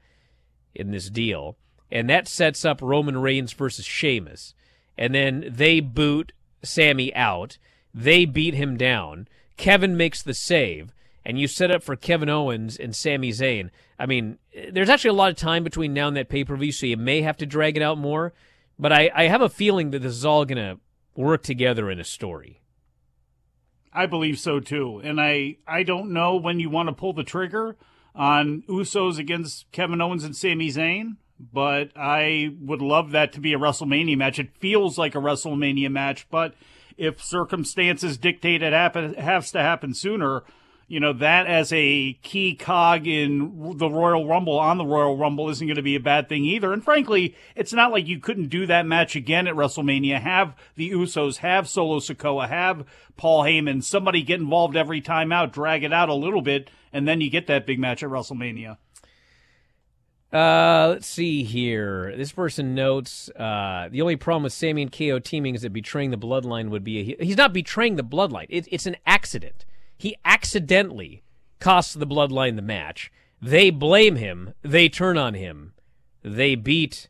in 0.75 0.91
this 0.91 1.11
deal, 1.11 1.57
and 1.91 2.09
that 2.09 2.29
sets 2.29 2.65
up 2.65 2.81
Roman 2.81 3.19
Reigns 3.19 3.53
versus 3.53 3.85
Sheamus, 3.85 4.55
and 4.97 5.15
then 5.15 5.45
they 5.49 5.81
boot 5.81 6.33
Sami 6.63 7.15
out. 7.15 7.59
They 7.95 8.25
beat 8.25 8.55
him 8.55 8.77
down. 8.77 9.29
Kevin 9.57 9.97
makes 9.97 10.23
the 10.23 10.35
save, 10.35 10.93
and 11.25 11.39
you 11.39 11.49
set 11.49 11.71
up 11.71 11.83
for 11.83 11.97
Kevin 11.97 12.29
Owens 12.29 12.77
and 12.77 12.95
Sami 12.95 13.31
Zayn. 13.31 13.71
I 13.99 14.07
mean, 14.07 14.39
there's 14.71 14.91
actually 14.91 15.11
a 15.11 15.15
lot 15.15 15.31
of 15.31 15.37
time 15.37 15.65
between 15.65 15.95
now 15.95 16.09
and 16.09 16.17
that 16.17 16.29
pay 16.29 16.45
per 16.45 16.57
view, 16.57 16.73
so 16.73 16.87
you 16.87 16.97
may 16.97 17.23
have 17.23 17.39
to 17.39 17.47
drag 17.47 17.77
it 17.77 17.83
out 17.83 17.99
more. 17.99 18.35
But 18.79 18.93
I, 18.93 19.11
I 19.15 19.25
have 19.29 19.41
a 19.41 19.49
feeling 19.49 19.91
that 19.91 20.01
this 20.01 20.13
is 20.13 20.25
all 20.25 20.45
going 20.45 20.59
to 20.59 20.79
work 21.15 21.43
together 21.43 21.91
in 21.91 21.99
a 21.99 22.05
story. 22.05 22.61
I 23.93 24.05
believe 24.05 24.39
so 24.39 24.61
too. 24.61 25.01
And 25.03 25.19
I 25.19 25.57
I 25.67 25.83
don't 25.83 26.13
know 26.13 26.37
when 26.37 26.61
you 26.61 26.69
want 26.69 26.91
to 26.91 26.95
pull 26.95 27.15
the 27.15 27.25
trigger 27.25 27.77
on 28.15 28.63
Usos 28.69 29.19
against 29.19 29.71
Kevin 29.73 30.03
Owens 30.03 30.25
and 30.25 30.37
Sami 30.37 30.71
Zayn, 30.71 31.17
but 31.39 31.91
I 31.97 32.55
would 32.61 32.83
love 32.83 33.11
that 33.13 33.33
to 33.35 33.41
be 33.41 33.53
a 33.53 33.59
WrestleMania 33.59 34.17
match. 34.17 34.39
It 34.39 34.57
feels 34.59 34.99
like 34.99 35.15
a 35.15 35.19
WrestleMania 35.19 35.91
match, 35.91 36.27
but 36.31 36.55
if 36.97 37.23
circumstances 37.23 38.17
dictate 38.17 38.63
it 38.63 38.73
happen 38.73 39.15
has 39.15 39.51
to 39.53 39.61
happen 39.61 39.93
sooner, 39.93 40.45
you 40.89 41.01
know, 41.01 41.13
that 41.13 41.47
as 41.47 41.73
a 41.73 42.15
key 42.23 42.55
cog 42.55 43.07
in 43.07 43.75
the 43.77 43.91
Royal 43.91 44.27
Rumble 44.27 44.59
on 44.59 44.79
the 44.79 44.87
Royal 44.87 45.17
Rumble 45.17 45.51
isn't 45.51 45.67
going 45.67 45.77
to 45.77 45.83
be 45.83 45.97
a 45.97 46.01
bad 46.01 46.29
thing 46.29 46.45
either. 46.45 46.73
And 46.73 46.83
frankly, 46.83 47.35
it's 47.57 47.73
not 47.73 47.91
like 47.91 48.07
you 48.07 48.21
couldn't 48.21 48.49
do 48.49 48.67
that 48.67 48.87
match 48.87 49.17
again 49.17 49.49
at 49.49 49.57
WrestleMania. 49.57 50.21
Have 50.21 50.55
the 50.77 50.91
Usos, 50.93 51.39
have 51.39 51.69
Solo 51.69 51.99
Sikoa, 51.99 52.49
have 52.49 52.87
Paul 53.17 53.43
Heyman, 53.43 53.83
somebody 53.83 54.23
get 54.23 54.41
involved 54.41 54.77
every 54.77 55.01
time 55.01 55.33
out, 55.33 55.53
drag 55.53 55.83
it 55.83 55.93
out 55.93 56.09
a 56.09 56.15
little 56.15 56.43
bit, 56.43 56.71
and 56.93 57.07
then 57.07 57.21
you 57.21 57.31
get 57.31 57.49
that 57.49 57.67
big 57.67 57.81
match 57.81 58.03
at 58.03 58.11
WrestleMania. 58.11 58.79
Uh, 60.33 60.89
let's 60.91 61.07
see 61.07 61.45
here. 61.45 62.15
This 62.17 62.33
person 62.33 62.75
notes 62.75 63.31
uh, 63.31 63.89
the 63.91 64.03
only 64.03 64.17
problem 64.17 64.43
with 64.43 64.53
Sami 64.53 64.83
and 64.83 64.93
KO 64.93 65.19
teaming 65.19 65.55
is 65.55 65.63
that 65.63 65.73
betraying 65.73 66.11
the 66.11 66.19
bloodline 66.19 66.69
would 66.71 66.85
be 66.85 67.17
a. 67.19 67.25
He's 67.25 67.37
not 67.37 67.53
betraying 67.53 67.97
the 67.97 68.05
bloodline. 68.05 68.47
It, 68.49 68.67
it's 68.71 68.87
an 68.87 68.97
accident. 69.07 69.65
He 69.97 70.17
accidentally 70.25 71.23
costs 71.61 71.95
the 71.95 72.07
bloodline 72.07 72.57
the 72.57 72.63
match. 72.63 73.13
They 73.41 73.71
blame 73.71 74.17
him. 74.17 74.55
They 74.63 74.89
turn 74.89 75.17
on 75.17 75.35
him. 75.35 75.75
They 76.23 76.55
beat 76.55 77.09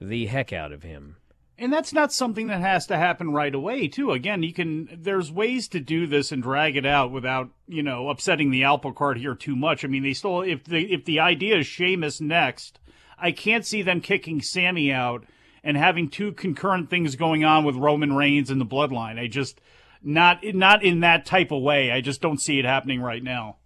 the 0.00 0.26
heck 0.26 0.52
out 0.52 0.72
of 0.72 0.82
him. 0.82 1.16
And 1.56 1.72
that's 1.72 1.92
not 1.92 2.12
something 2.12 2.48
that 2.48 2.60
has 2.60 2.86
to 2.86 2.96
happen 2.96 3.30
right 3.30 3.54
away, 3.54 3.86
too. 3.86 4.10
Again, 4.10 4.42
you 4.42 4.52
can, 4.52 4.88
there's 4.92 5.30
ways 5.30 5.68
to 5.68 5.80
do 5.80 6.06
this 6.06 6.32
and 6.32 6.42
drag 6.42 6.76
it 6.76 6.84
out 6.84 7.12
without, 7.12 7.50
you 7.68 7.82
know, 7.82 8.08
upsetting 8.08 8.50
the 8.50 8.64
apple 8.64 8.92
cart 8.92 9.18
here 9.18 9.36
too 9.36 9.54
much. 9.54 9.84
I 9.84 9.88
mean, 9.88 10.02
they 10.02 10.14
still, 10.14 10.42
if 10.42 10.64
the, 10.64 10.92
if 10.92 11.04
the 11.04 11.20
idea 11.20 11.58
is 11.58 11.66
Sheamus 11.66 12.20
next, 12.20 12.80
I 13.16 13.30
can't 13.30 13.64
see 13.64 13.82
them 13.82 14.00
kicking 14.00 14.42
Sami 14.42 14.92
out 14.92 15.24
and 15.62 15.76
having 15.76 16.10
two 16.10 16.32
concurrent 16.32 16.90
things 16.90 17.14
going 17.14 17.44
on 17.44 17.64
with 17.64 17.76
Roman 17.76 18.14
Reigns 18.14 18.50
and 18.50 18.60
the 18.60 18.66
bloodline. 18.66 19.20
I 19.20 19.28
just, 19.28 19.60
not, 20.02 20.40
not 20.42 20.82
in 20.82 21.00
that 21.00 21.24
type 21.24 21.52
of 21.52 21.62
way. 21.62 21.92
I 21.92 22.00
just 22.00 22.20
don't 22.20 22.40
see 22.40 22.58
it 22.58 22.64
happening 22.64 23.00
right 23.00 23.22
now. 23.22 23.58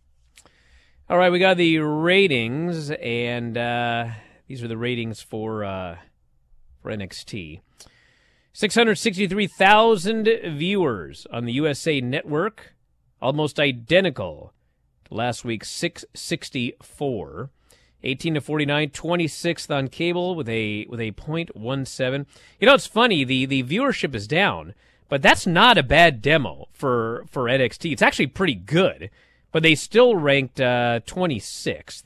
All 1.10 1.16
right, 1.16 1.32
we 1.32 1.38
got 1.38 1.56
the 1.56 1.78
ratings, 1.78 2.90
and 2.90 3.56
uh, 3.56 4.08
these 4.46 4.62
are 4.62 4.68
the 4.68 4.76
ratings 4.76 5.22
for 5.22 5.64
uh, 5.64 5.96
for 6.82 6.90
NXT. 6.90 7.62
Six 8.58 8.74
hundred 8.74 8.96
sixty-three 8.96 9.46
thousand 9.46 10.28
viewers 10.44 11.28
on 11.30 11.44
the 11.44 11.52
USA 11.52 12.00
Network, 12.00 12.74
almost 13.22 13.60
identical 13.60 14.52
to 15.04 15.14
last 15.14 15.44
week's 15.44 15.70
six 15.70 16.04
sixty-four. 16.12 17.50
18 18.02 18.34
to 18.34 18.40
49, 18.40 18.90
26th 18.90 19.72
on 19.72 19.86
cable 19.86 20.34
with 20.34 20.48
a 20.48 20.86
with 20.88 20.98
a 20.98 21.12
.17. 21.12 22.26
You 22.58 22.66
know, 22.66 22.74
it's 22.74 22.88
funny. 22.88 23.22
The 23.22 23.46
the 23.46 23.62
viewership 23.62 24.12
is 24.16 24.26
down, 24.26 24.74
but 25.08 25.22
that's 25.22 25.46
not 25.46 25.78
a 25.78 25.84
bad 25.84 26.20
demo 26.20 26.66
for 26.72 27.26
for 27.30 27.44
NXT. 27.44 27.92
It's 27.92 28.02
actually 28.02 28.26
pretty 28.26 28.56
good 28.56 29.08
but 29.52 29.62
they 29.62 29.74
still 29.74 30.14
ranked 30.16 30.60
uh, 30.60 31.00
26th 31.06 32.04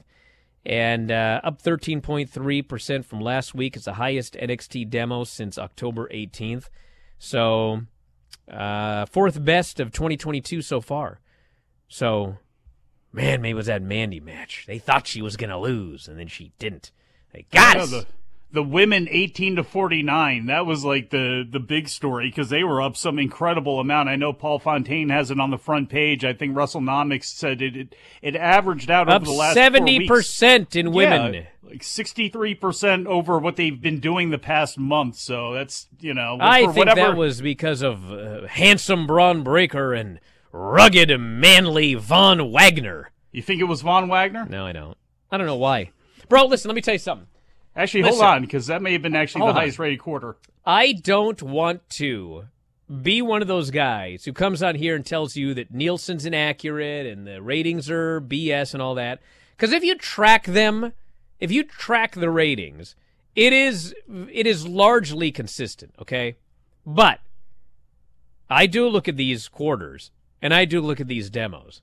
and 0.64 1.11
uh, 1.11 1.40
up 1.42 1.61
13.3% 1.62 3.05
from 3.05 3.20
last 3.20 3.55
week. 3.55 3.77
It's 3.77 3.85
the 3.87 3.94
highest 3.94 4.35
NXT 4.35 4.88
demo 4.90 5.25
since 5.25 5.59
October 5.59 6.09
18th. 6.09 6.68
So, 7.18 7.83
uh, 8.51 9.07
fourth 9.07 9.44
best 9.44 9.81
of 9.81 9.92
2022 9.92 10.62
so 10.62 10.81
far. 10.81 11.20
So, 11.88 12.38
man, 13.12 13.40
maybe 13.42 13.51
it 13.51 13.55
was 13.55 13.66
that 13.66 13.83
Mandy 13.83 14.20
match. 14.20 14.64
They 14.66 14.79
thought 14.79 15.07
she 15.07 15.22
was 15.22 15.37
going 15.37 15.51
to 15.51 15.59
lose, 15.59 16.09
and 16.09 16.18
then 16.18 16.29
she 16.29 16.53
didn't. 16.59 16.90
They 17.33 17.46
got 17.53 17.77
Yeah, 17.77 17.83
us. 17.83 17.90
the, 17.90 18.07
the 18.53 18.62
women 18.62 19.09
18 19.11 19.57
to 19.57 19.65
49 19.65 20.47
that 20.47 20.67
was 20.67 20.85
like 20.85 21.11
the 21.11 21.47
the 21.49 21.61
big 21.61 21.88
story 21.88 22.29
because 22.29 22.51
they 22.51 22.62
were 22.62 22.81
up 22.81 22.97
some 22.97 23.19
incredible 23.19 23.81
amount 23.81 24.09
i 24.09 24.17
know 24.17 24.33
paul 24.33 24.59
fontaine 24.59 25.09
has 25.09 25.31
it 25.31 25.41
on 25.41 25.51
the 25.51 25.59
front 25.59 25.88
page 25.88 26.25
i 26.25 26.33
think 26.33 26.55
wrestlenomics 26.55 27.25
said 27.25 27.61
it 27.62 27.77
it, 27.77 27.95
it 28.21 28.37
averaged 28.37 28.91
out 28.91 29.09
Up 29.09 29.23
over 29.23 29.31
the 29.31 29.37
last 29.37 29.57
70% 29.57 30.77
in 30.77 30.93
women. 30.93 31.35
Yeah, 31.35 31.47
like 31.62 31.83
63% 31.83 33.07
over 33.07 33.38
what 33.38 33.57
they've 33.57 33.81
been 33.81 34.01
doing 34.01 34.31
the 34.31 34.38
past 34.38 34.79
month. 34.79 35.17
So 35.17 35.55
that's, 35.55 35.88
you 36.01 36.15
know, 36.15 36.38
I 36.41 36.61
think 36.62 36.77
whatever. 36.77 37.01
that 37.01 37.17
was 37.17 37.41
because 37.41 37.83
of 37.83 38.12
uh, 38.12 38.47
handsome 38.47 39.07
Bron 39.07 39.43
Breakker 39.43 39.93
and 39.93 40.21
rugged, 40.53 41.19
manly 41.19 41.95
Von 41.95 42.53
Wagner. 42.53 43.11
You 43.33 43.43
think 43.43 43.61
it 43.61 43.65
was 43.65 43.83
Von 43.83 44.09
Wagner? 44.09 44.47
No, 44.49 44.67
I 44.67 44.73
don't. 44.73 44.97
I 45.31 45.38
don't 45.38 45.47
know 45.47 45.57
why. 45.57 45.91
Bro, 46.29 46.47
listen, 46.47 46.69
let 46.69 46.75
me 46.75 46.83
tell 46.83 46.95
you 46.95 46.99
something. 46.99 47.27
Actually, 47.75 48.03
Listen. 48.03 48.21
hold 48.21 48.35
on, 48.37 48.43
because 48.43 48.67
that 48.67 48.83
may 48.83 48.93
have 48.93 49.03
been 49.03 49.17
actually 49.17 49.41
the 49.41 49.47
on. 49.49 49.55
highest 49.55 49.79
rated 49.79 49.99
quarter. 49.99 50.37
I 50.65 50.93
don't 50.93 51.43
want 51.43 51.89
to 51.91 52.45
be 53.01 53.23
one 53.23 53.41
of 53.41 53.49
those 53.49 53.71
guys 53.71 54.25
who 54.25 54.33
comes 54.33 54.63
on 54.63 54.75
here 54.75 54.95
and 54.95 55.07
tells 55.07 55.37
you 55.37 55.55
that 55.55 55.73
Nielsen's 55.73 56.27
inaccurate 56.27 57.07
and 57.07 57.27
the 57.27 57.41
ratings 57.41 57.91
are 57.91 58.21
BS 58.21 58.75
and 58.75 58.83
all 58.83 58.95
that. 58.97 59.21
Because 59.57 59.73
if 59.73 59.83
you 59.83 59.97
track 59.97 60.45
them, 60.45 60.93
if 61.41 61.51
you 61.51 61.65
track 61.65 62.15
the 62.15 62.31
ratings, 62.31 62.95
it 63.35 63.53
is 63.53 63.95
it 64.31 64.47
is 64.47 64.69
largely 64.69 65.33
consistent. 65.33 65.95
Okay, 66.01 66.37
but 66.85 67.21
I 68.51 68.67
do 68.67 68.87
look 68.89 69.09
at 69.09 69.17
these 69.17 69.49
quarters 69.49 70.11
and 70.43 70.53
I 70.53 70.67
do 70.67 70.81
look 70.81 71.01
at 71.01 71.09
these 71.09 71.31
demos. 71.31 71.81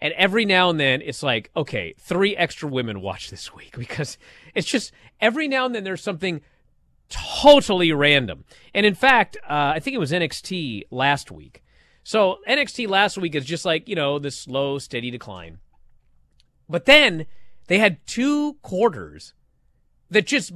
And 0.00 0.14
every 0.14 0.44
now 0.44 0.70
and 0.70 0.78
then 0.78 1.02
it's 1.02 1.22
like, 1.22 1.50
okay, 1.56 1.94
three 1.98 2.36
extra 2.36 2.68
women 2.68 3.00
watch 3.00 3.30
this 3.30 3.54
week 3.54 3.74
because 3.78 4.18
it's 4.54 4.66
just 4.66 4.92
every 5.20 5.48
now 5.48 5.66
and 5.66 5.74
then 5.74 5.84
there's 5.84 6.02
something 6.02 6.40
totally 7.08 7.92
random. 7.92 8.44
And 8.74 8.84
in 8.84 8.94
fact, 8.94 9.36
uh, 9.44 9.72
I 9.74 9.80
think 9.80 9.94
it 9.94 9.98
was 9.98 10.12
NXT 10.12 10.84
last 10.90 11.30
week. 11.30 11.62
So 12.04 12.38
NXT 12.48 12.88
last 12.88 13.18
week 13.18 13.34
is 13.34 13.44
just 13.44 13.64
like, 13.64 13.88
you 13.88 13.94
know, 13.94 14.18
this 14.18 14.38
slow, 14.38 14.78
steady 14.78 15.10
decline. 15.10 15.58
But 16.68 16.84
then 16.84 17.26
they 17.66 17.78
had 17.78 18.06
two 18.06 18.54
quarters 18.62 19.34
that 20.10 20.26
just 20.26 20.52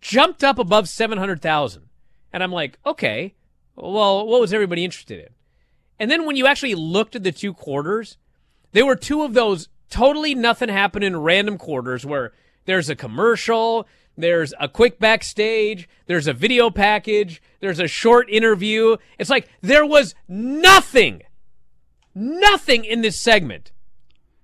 jumped 0.00 0.44
up 0.44 0.58
above 0.58 0.88
700,000. 0.88 1.88
And 2.32 2.42
I'm 2.42 2.52
like, 2.52 2.78
okay, 2.84 3.34
well, 3.76 4.26
what 4.26 4.40
was 4.40 4.52
everybody 4.52 4.84
interested 4.84 5.20
in? 5.20 5.28
And 5.98 6.10
then 6.10 6.24
when 6.24 6.36
you 6.36 6.46
actually 6.46 6.74
looked 6.74 7.16
at 7.16 7.22
the 7.22 7.32
two 7.32 7.52
quarters, 7.52 8.16
they 8.72 8.82
were 8.82 8.96
two 8.96 9.22
of 9.22 9.34
those 9.34 9.68
totally 9.90 10.34
nothing 10.34 10.68
happening 10.68 11.16
random 11.16 11.58
quarters 11.58 12.06
where 12.06 12.32
there's 12.64 12.88
a 12.88 12.96
commercial, 12.96 13.86
there's 14.16 14.54
a 14.60 14.68
quick 14.68 14.98
backstage, 14.98 15.88
there's 16.06 16.26
a 16.26 16.32
video 16.32 16.70
package, 16.70 17.42
there's 17.60 17.80
a 17.80 17.88
short 17.88 18.30
interview. 18.30 18.96
It's 19.18 19.30
like 19.30 19.48
there 19.60 19.86
was 19.86 20.14
nothing, 20.28 21.22
nothing 22.14 22.84
in 22.84 23.02
this 23.02 23.18
segment 23.18 23.72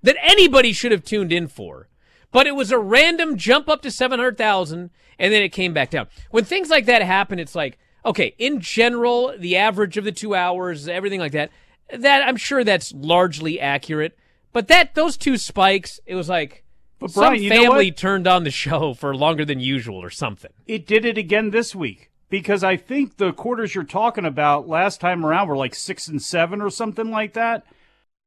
that 0.02 0.16
anybody 0.22 0.72
should 0.72 0.92
have 0.92 1.04
tuned 1.04 1.32
in 1.32 1.48
for. 1.48 1.88
But 2.32 2.46
it 2.46 2.54
was 2.54 2.70
a 2.70 2.78
random 2.78 3.36
jump 3.36 3.68
up 3.68 3.82
to 3.82 3.90
700,000 3.90 4.90
and 5.18 5.32
then 5.32 5.42
it 5.42 5.50
came 5.50 5.72
back 5.72 5.90
down. 5.90 6.08
When 6.30 6.44
things 6.44 6.68
like 6.68 6.86
that 6.86 7.02
happen, 7.02 7.38
it's 7.38 7.54
like, 7.54 7.78
okay, 8.04 8.34
in 8.38 8.60
general, 8.60 9.34
the 9.38 9.56
average 9.56 9.96
of 9.96 10.04
the 10.04 10.12
two 10.12 10.34
hours, 10.34 10.88
everything 10.88 11.20
like 11.20 11.32
that, 11.32 11.50
that 11.92 12.26
I'm 12.26 12.36
sure 12.36 12.64
that's 12.64 12.92
largely 12.92 13.60
accurate. 13.60 14.18
But 14.52 14.68
that, 14.68 14.94
those 14.94 15.16
two 15.16 15.36
spikes, 15.36 16.00
it 16.06 16.14
was 16.14 16.28
like, 16.28 16.64
But 16.98 17.10
some 17.10 17.24
Brian, 17.24 17.42
you 17.42 17.50
know 17.50 17.62
family 17.62 17.92
turned 17.92 18.26
on 18.26 18.44
the 18.44 18.50
show 18.50 18.94
for 18.94 19.14
longer 19.14 19.44
than 19.44 19.60
usual 19.60 20.02
or 20.02 20.10
something. 20.10 20.52
It 20.66 20.86
did 20.86 21.04
it 21.04 21.18
again 21.18 21.50
this 21.50 21.74
week 21.74 22.10
because 22.30 22.64
I 22.64 22.76
think 22.76 23.16
the 23.16 23.32
quarters 23.32 23.74
you're 23.74 23.84
talking 23.84 24.24
about 24.24 24.68
last 24.68 25.00
time 25.00 25.24
around 25.24 25.48
were 25.48 25.56
like 25.56 25.74
six 25.74 26.08
and 26.08 26.22
seven 26.22 26.60
or 26.60 26.70
something 26.70 27.10
like 27.10 27.34
that, 27.34 27.64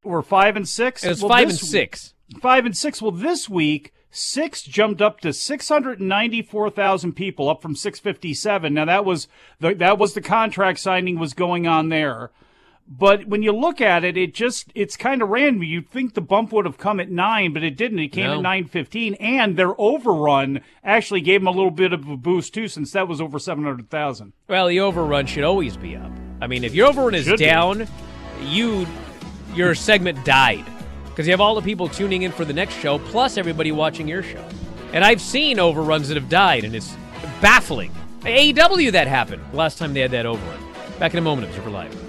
or 0.04 0.22
five 0.22 0.56
and 0.56 0.68
six. 0.68 1.04
It 1.04 1.10
was 1.10 1.22
Well, 1.22 1.30
five 1.30 1.50
and 1.50 1.58
six. 1.58 2.14
Five 2.40 2.66
and 2.66 2.78
six. 2.78 3.02
Well, 3.02 3.12
this 3.12 3.50
week 3.50 3.92
six 4.12 4.62
jumped 4.62 5.02
up 5.02 5.20
to 5.22 5.34
six 5.34 5.68
hundred 5.68 6.00
ninety-four 6.00 6.70
thousand 6.70 7.14
people, 7.14 7.50
up 7.50 7.62
from 7.62 7.76
six 7.76 8.00
fifty-seven. 8.00 8.74
Now 8.74 8.86
that 8.86 9.04
was 9.04 9.28
the 9.60 9.74
that 9.76 9.98
was 9.98 10.14
the 10.14 10.22
contract 10.22 10.80
signing 10.80 11.18
was 11.18 11.34
going 11.34 11.68
on 11.68 11.90
there. 11.90 12.30
But 12.92 13.28
when 13.28 13.44
you 13.44 13.52
look 13.52 13.82
at 13.82 14.04
it, 14.04 14.18
it 14.18 14.34
just 14.34 14.72
it's 14.74 14.98
kind 14.98 15.22
of 15.22 15.30
random. 15.30 15.62
You'd 15.62 15.90
think 15.92 16.16
the 16.16 16.22
bump 16.22 16.52
would 16.52 16.66
have 16.66 16.80
come 16.80 17.00
at 17.00 17.12
nine, 17.12 17.54
but 17.54 17.64
it 17.64 17.78
didn't. 17.78 18.00
It 18.00 18.08
came 18.08 18.26
No. 18.26 18.38
at 18.38 18.42
nine 18.42 18.66
fifteen, 18.66 19.14
and 19.16 19.56
their 19.56 19.80
overrun 19.80 20.62
actually 20.84 21.22
gave 21.22 21.42
them 21.42 21.48
a 21.48 21.52
little 21.52 21.70
bit 21.70 21.94
of 21.94 22.08
a 22.10 22.18
boost 22.18 22.54
too, 22.54 22.68
since 22.68 22.92
that 22.94 23.08
was 23.08 23.22
over 23.22 23.38
seven 23.38 23.64
hundred 23.64 23.92
thousand. 23.92 24.34
Well, 24.48 24.68
the 24.68 24.80
overrun 24.80 25.28
should 25.28 25.44
always 25.44 25.78
be 25.78 25.96
up. 25.96 26.12
I 26.42 26.48
mean, 26.48 26.64
if 26.64 26.74
your 26.74 26.88
overrun 26.88 27.14
is 27.14 27.26
Should 27.26 27.38
be. 27.38 27.46
down, 27.46 27.88
you 28.44 28.88
your 29.56 29.76
segment 29.76 30.26
died 30.26 30.66
because 31.06 31.28
you 31.28 31.32
have 31.34 31.42
all 31.42 31.54
the 31.54 31.62
people 31.62 31.88
tuning 31.90 32.24
in 32.24 32.32
for 32.32 32.44
the 32.46 32.54
next 32.54 32.74
show 32.80 32.98
plus 32.98 33.38
everybody 33.38 33.72
watching 33.72 34.08
your 34.08 34.24
show. 34.24 34.44
And 34.94 35.04
I've 35.06 35.22
seen 35.22 35.60
overruns 35.60 36.08
that 36.08 36.16
have 36.16 36.30
died, 36.30 36.64
and 36.64 36.74
it's 36.76 36.96
baffling. 37.40 37.92
AEW 38.22 38.92
that 38.94 39.06
happened 39.08 39.44
last 39.54 39.78
time 39.78 39.94
they 39.94 40.00
had 40.02 40.10
that 40.12 40.26
overrun. 40.26 40.60
Back 40.98 41.14
in 41.14 41.20
a 41.20 41.22
moment, 41.22 41.48
Observer 41.50 41.70
Live. 41.70 42.09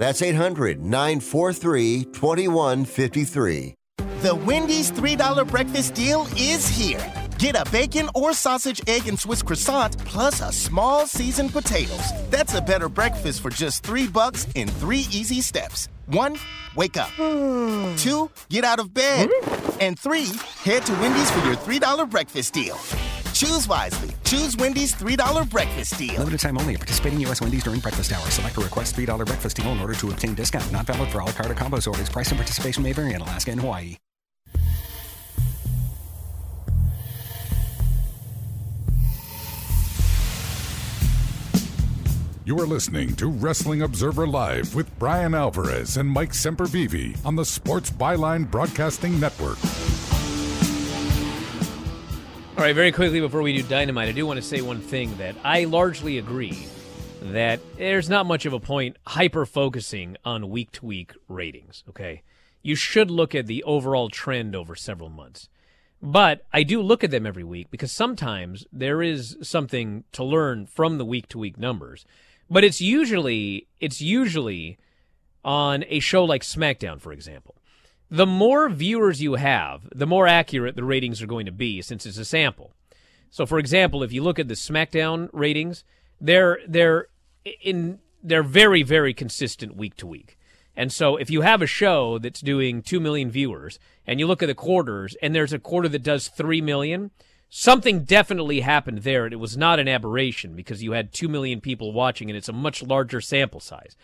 That's 0.00 0.22
800 0.22 0.82
943 0.82 2.04
2153. 2.04 3.74
The 4.22 4.34
Wendy's 4.34 4.90
$3 4.90 5.46
breakfast 5.46 5.92
deal 5.92 6.26
is 6.38 6.66
here. 6.66 7.04
Get 7.38 7.54
a 7.54 7.70
bacon 7.70 8.08
or 8.14 8.32
sausage, 8.32 8.80
egg, 8.86 9.08
and 9.08 9.20
Swiss 9.20 9.42
croissant 9.42 9.98
plus 10.06 10.40
a 10.40 10.52
small 10.52 11.06
seasoned 11.06 11.52
potatoes. 11.52 12.12
That's 12.30 12.54
a 12.54 12.62
better 12.62 12.88
breakfast 12.88 13.42
for 13.42 13.50
just 13.50 13.82
three 13.82 14.06
bucks 14.06 14.46
in 14.54 14.68
three 14.68 15.04
easy 15.10 15.42
steps. 15.42 15.88
One, 16.06 16.38
wake 16.76 16.96
up. 16.96 17.10
Hmm. 17.16 17.94
Two, 17.96 18.30
get 18.48 18.64
out 18.64 18.80
of 18.80 18.94
bed. 18.94 19.28
And 19.80 19.98
three, 19.98 20.28
head 20.64 20.86
to 20.86 20.92
Wendy's 20.94 21.30
for 21.30 21.44
your 21.46 21.56
$3 21.56 22.08
breakfast 22.08 22.54
deal. 22.54 22.78
Choose 23.40 23.66
wisely. 23.66 24.10
Choose 24.24 24.54
Wendy's 24.58 24.94
$3 24.94 25.48
breakfast 25.48 25.96
deal. 25.96 26.18
Limited 26.18 26.40
time 26.40 26.58
only. 26.58 26.76
Participating 26.76 27.20
U.S. 27.20 27.40
Wendy's 27.40 27.64
during 27.64 27.80
breakfast 27.80 28.12
hour. 28.12 28.28
Select 28.28 28.58
a 28.58 28.60
request 28.60 28.94
$3 28.96 29.24
breakfast 29.24 29.56
deal 29.56 29.72
in 29.72 29.80
order 29.80 29.94
to 29.94 30.10
obtain 30.10 30.34
discount. 30.34 30.70
Not 30.70 30.84
valid 30.84 31.08
for 31.08 31.22
all 31.22 31.32
carte 31.32 31.50
or 31.50 31.54
combos 31.54 31.88
orders. 31.88 32.10
Price 32.10 32.28
and 32.28 32.36
participation 32.36 32.82
may 32.82 32.92
vary 32.92 33.14
in 33.14 33.22
Alaska 33.22 33.50
and 33.50 33.58
Hawaii. 33.58 33.96
You 42.44 42.60
are 42.60 42.66
listening 42.66 43.16
to 43.16 43.28
Wrestling 43.28 43.80
Observer 43.80 44.26
Live 44.26 44.74
with 44.74 44.98
Bryan 44.98 45.34
Alvarez 45.34 45.96
and 45.96 46.10
Mike 46.10 46.32
Sempervive 46.32 47.24
on 47.24 47.36
the 47.36 47.46
Sports 47.46 47.90
Byline 47.90 48.50
Broadcasting 48.50 49.18
Network. 49.18 49.56
All 52.60 52.66
right, 52.66 52.74
very 52.74 52.92
quickly 52.92 53.20
before 53.20 53.40
we 53.40 53.56
do 53.56 53.62
Dynamite, 53.62 54.10
I 54.10 54.12
do 54.12 54.26
want 54.26 54.36
to 54.36 54.46
say 54.46 54.60
one 54.60 54.82
thing 54.82 55.16
that 55.16 55.34
I 55.42 55.64
largely 55.64 56.18
agree 56.18 56.66
that 57.22 57.58
there's 57.78 58.10
not 58.10 58.26
much 58.26 58.44
of 58.44 58.52
a 58.52 58.60
point 58.60 58.98
hyper 59.06 59.46
focusing 59.46 60.18
on 60.26 60.50
week 60.50 60.70
to 60.72 60.84
week 60.84 61.14
ratings, 61.26 61.84
okay? 61.88 62.22
You 62.60 62.74
should 62.74 63.10
look 63.10 63.34
at 63.34 63.46
the 63.46 63.62
overall 63.62 64.10
trend 64.10 64.54
over 64.54 64.76
several 64.76 65.08
months. 65.08 65.48
But 66.02 66.44
I 66.52 66.62
do 66.62 66.82
look 66.82 67.02
at 67.02 67.10
them 67.10 67.24
every 67.24 67.44
week 67.44 67.70
because 67.70 67.92
sometimes 67.92 68.66
there 68.70 69.02
is 69.02 69.38
something 69.40 70.04
to 70.12 70.22
learn 70.22 70.66
from 70.66 70.98
the 70.98 71.06
week 71.06 71.28
to 71.28 71.38
week 71.38 71.56
numbers. 71.56 72.04
But 72.50 72.62
it's 72.62 72.82
usually 72.82 73.68
it's 73.80 74.02
usually 74.02 74.76
on 75.42 75.82
a 75.88 75.98
show 76.00 76.26
like 76.26 76.42
SmackDown, 76.42 77.00
for 77.00 77.14
example. 77.14 77.54
The 78.10 78.26
more 78.26 78.68
viewers 78.68 79.22
you 79.22 79.34
have, 79.34 79.88
the 79.94 80.06
more 80.06 80.26
accurate 80.26 80.74
the 80.74 80.84
ratings 80.84 81.22
are 81.22 81.26
going 81.26 81.46
to 81.46 81.52
be 81.52 81.80
since 81.80 82.06
it's 82.06 82.18
a 82.18 82.24
sample. 82.24 82.74
So 83.30 83.46
for 83.46 83.58
example, 83.58 84.02
if 84.02 84.12
you 84.12 84.22
look 84.22 84.38
at 84.38 84.48
the 84.48 84.54
SmackDown 84.54 85.28
ratings, 85.32 85.84
they're 86.20 86.58
they're 86.66 87.06
in 87.62 88.00
they're 88.22 88.42
very 88.42 88.82
very 88.82 89.14
consistent 89.14 89.76
week 89.76 89.96
to 89.96 90.06
week. 90.06 90.36
And 90.76 90.92
so 90.92 91.16
if 91.16 91.30
you 91.30 91.42
have 91.42 91.62
a 91.62 91.66
show 91.66 92.18
that's 92.18 92.40
doing 92.40 92.82
2 92.82 93.00
million 93.00 93.30
viewers 93.30 93.78
and 94.06 94.18
you 94.18 94.26
look 94.26 94.42
at 94.42 94.46
the 94.46 94.54
quarters 94.54 95.16
and 95.22 95.34
there's 95.34 95.52
a 95.52 95.58
quarter 95.58 95.88
that 95.88 96.02
does 96.02 96.28
3 96.28 96.60
million, 96.60 97.10
something 97.48 98.04
definitely 98.04 98.60
happened 98.60 98.98
there. 98.98 99.24
And 99.24 99.32
it 99.32 99.38
was 99.38 99.56
not 99.56 99.78
an 99.78 99.88
aberration 99.88 100.54
because 100.54 100.82
you 100.82 100.92
had 100.92 101.12
2 101.12 101.28
million 101.28 101.60
people 101.60 101.92
watching 101.92 102.30
and 102.30 102.36
it's 102.36 102.48
a 102.48 102.52
much 102.52 102.82
larger 102.82 103.20
sample 103.20 103.60
size. 103.60 103.96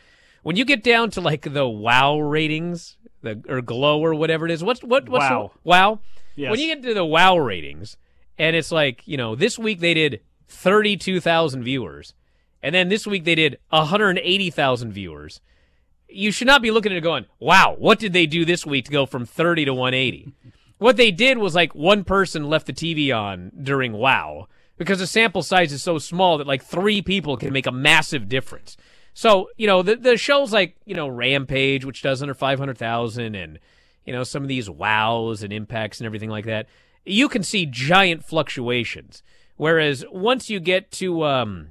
When 0.42 0.56
you 0.56 0.64
get 0.64 0.84
down 0.84 1.10
to 1.10 1.20
like 1.20 1.52
the 1.52 1.66
wow 1.66 2.18
ratings, 2.18 2.96
the 3.22 3.42
or 3.48 3.60
glow 3.62 4.00
or 4.00 4.14
whatever 4.14 4.44
it 4.46 4.50
is, 4.52 4.62
what's 4.62 4.82
what 4.82 5.08
what's 5.08 5.22
Wow. 5.28 5.52
the, 5.54 5.68
wow? 5.68 6.00
Yes. 6.34 6.50
When 6.50 6.60
you 6.60 6.66
get 6.74 6.82
to 6.82 6.94
the 6.94 7.04
wow 7.04 7.38
ratings 7.38 7.96
and 8.38 8.54
it's 8.54 8.70
like, 8.70 9.06
you 9.06 9.16
know, 9.16 9.34
this 9.34 9.58
week 9.58 9.80
they 9.80 9.94
did 9.94 10.20
32,000 10.48 11.62
viewers 11.62 12.14
and 12.62 12.74
then 12.74 12.88
this 12.88 13.06
week 13.06 13.24
they 13.24 13.34
did 13.34 13.58
180,000 13.70 14.92
viewers. 14.92 15.40
You 16.08 16.30
should 16.30 16.46
not 16.46 16.62
be 16.62 16.70
looking 16.70 16.92
at 16.92 16.98
it 16.98 17.02
going, 17.02 17.26
"Wow, 17.38 17.74
what 17.78 17.98
did 17.98 18.12
they 18.12 18.26
do 18.26 18.44
this 18.44 18.64
week 18.64 18.84
to 18.86 18.92
go 18.92 19.06
from 19.06 19.26
30 19.26 19.64
to 19.66 19.74
180?" 19.74 20.32
What 20.78 20.98
they 20.98 21.10
did 21.10 21.38
was 21.38 21.54
like 21.54 21.74
one 21.74 22.04
person 22.04 22.50
left 22.50 22.66
the 22.66 22.72
TV 22.74 23.10
on 23.10 23.50
during 23.62 23.94
WoW 23.94 24.46
because 24.76 24.98
the 24.98 25.06
sample 25.06 25.42
size 25.42 25.72
is 25.72 25.82
so 25.82 25.96
small 25.98 26.36
that 26.36 26.46
like 26.46 26.62
three 26.62 27.00
people 27.00 27.38
can 27.38 27.50
make 27.50 27.66
a 27.66 27.72
massive 27.72 28.28
difference. 28.28 28.76
So, 29.16 29.48
you 29.56 29.66
know, 29.66 29.80
the 29.80 29.96
the 29.96 30.18
shows 30.18 30.52
like, 30.52 30.76
you 30.84 30.94
know, 30.94 31.08
Rampage, 31.08 31.86
which 31.86 32.02
does 32.02 32.20
under 32.20 32.34
500,000 32.34 33.34
and 33.34 33.58
you 34.04 34.12
know, 34.12 34.24
some 34.24 34.42
of 34.42 34.48
these 34.48 34.68
wows 34.68 35.42
and 35.42 35.54
impacts 35.54 36.00
and 36.00 36.06
everything 36.06 36.28
like 36.28 36.44
that, 36.44 36.66
you 37.06 37.30
can 37.30 37.42
see 37.42 37.64
giant 37.64 38.26
fluctuations. 38.26 39.22
Whereas 39.56 40.04
once 40.12 40.50
you 40.50 40.60
get 40.60 40.90
to 40.92 41.24
um 41.24 41.68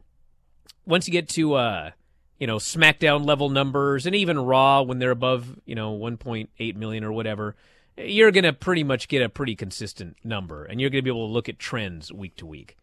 once 0.87 1.07
you 1.07 1.11
get 1.11 1.29
to 1.29 1.53
uh 1.53 1.91
you 2.39 2.47
know, 2.47 2.57
SmackDown 2.57 3.27
level 3.27 3.49
numbers 3.49 4.07
and 4.07 4.15
even 4.15 4.39
Raw 4.39 4.81
when 4.81 4.97
they're 4.97 5.11
above, 5.11 5.59
you 5.65 5.75
know, 5.75 5.95
1.8 5.95 6.75
million 6.75 7.03
or 7.03 7.11
whatever, 7.11 7.55
you're 7.95 8.31
to 8.43 8.53
pretty 8.53 8.83
much 8.83 9.07
get 9.07 9.21
a 9.21 9.29
pretty 9.29 9.55
consistent 9.55 10.17
number 10.23 10.65
and 10.65 10.81
you're 10.81 10.89
to 11.03 11.03
be 11.03 11.11
able 11.11 11.27
to 11.27 11.33
look 11.33 11.47
at 11.47 11.59
trends 11.59 12.11
week 12.11 12.35
to 12.37 12.47
week. 12.47 12.75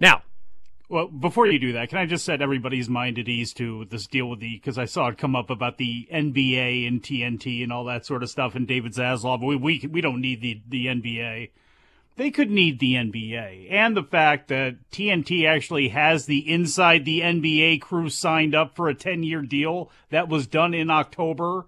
Now, 0.00 0.24
Well, 0.92 1.06
before 1.06 1.46
you 1.46 1.58
do 1.58 1.72
that, 1.72 1.88
can 1.88 1.96
I 1.96 2.04
just 2.04 2.22
set 2.22 2.42
everybody's 2.42 2.90
mind 2.90 3.18
at 3.18 3.26
ease 3.26 3.54
to 3.54 3.86
this 3.86 4.06
deal 4.06 4.28
with 4.28 4.40
the 4.40 4.58
because 4.58 4.76
I 4.76 4.84
saw 4.84 5.08
it 5.08 5.16
come 5.16 5.34
up 5.34 5.48
about 5.48 5.78
the 5.78 6.06
NBA 6.12 6.86
and 6.86 7.02
TNT 7.02 7.62
and 7.62 7.72
all 7.72 7.86
that 7.86 8.04
sort 8.04 8.22
of 8.22 8.28
stuff 8.28 8.54
and 8.54 8.68
David 8.68 8.92
Zaslav. 8.92 9.42
We 9.42 9.56
we 9.56 9.88
we 9.90 10.02
don't 10.02 10.20
need 10.20 10.42
the 10.42 10.60
the 10.68 10.88
NBA. 10.88 11.48
They 12.16 12.30
could 12.30 12.50
need 12.50 12.78
the 12.78 12.96
NBA 12.96 13.72
and 13.72 13.96
the 13.96 14.02
fact 14.02 14.48
that 14.48 14.90
TNT 14.90 15.48
actually 15.48 15.88
has 15.88 16.26
the 16.26 16.46
inside 16.46 17.06
the 17.06 17.22
NBA 17.22 17.80
crew 17.80 18.10
signed 18.10 18.54
up 18.54 18.76
for 18.76 18.86
a 18.86 18.94
ten 18.94 19.22
year 19.22 19.40
deal 19.40 19.90
that 20.10 20.28
was 20.28 20.46
done 20.46 20.74
in 20.74 20.90
October. 20.90 21.64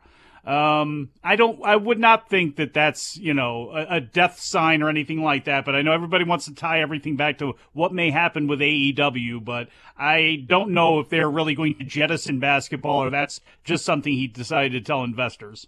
Um, 0.47 1.11
I 1.23 1.37
don't, 1.37 1.65
I 1.65 1.77
would 1.77 1.99
not 1.99 2.29
think 2.29 2.57
that 2.57 2.75
that's, 2.75 3.17
you 3.17 3.33
know, 3.33 3.71
a, 3.71 3.97
a 3.97 4.01
death 4.01 4.39
sign 4.39 4.83
or 4.83 4.91
anything 4.91 5.23
like 5.23 5.47
that, 5.47 5.65
but 5.65 5.75
I 5.75 5.81
know 5.81 5.93
everybody 5.93 6.25
wants 6.25 6.45
to 6.45 6.55
tie 6.55 6.83
everything 6.83 7.17
back 7.17 7.39
to 7.39 7.55
what 7.73 7.95
may 7.95 8.11
happen 8.11 8.47
with 8.47 8.61
AEW, 8.61 9.43
but 9.43 9.69
I 9.97 10.45
don't 10.47 10.71
know 10.71 11.01
if 11.01 11.09
they're 11.09 11.31
really 11.31 11.55
going 11.55 11.77
to 11.79 11.85
jettison 11.85 12.41
basketball 12.41 13.03
or 13.05 13.11
that's 13.11 13.41
just 13.65 13.87
something 13.87 14.13
he 14.13 14.27
decided 14.27 14.73
to 14.73 14.81
tell 14.83 15.03
investors. 15.03 15.67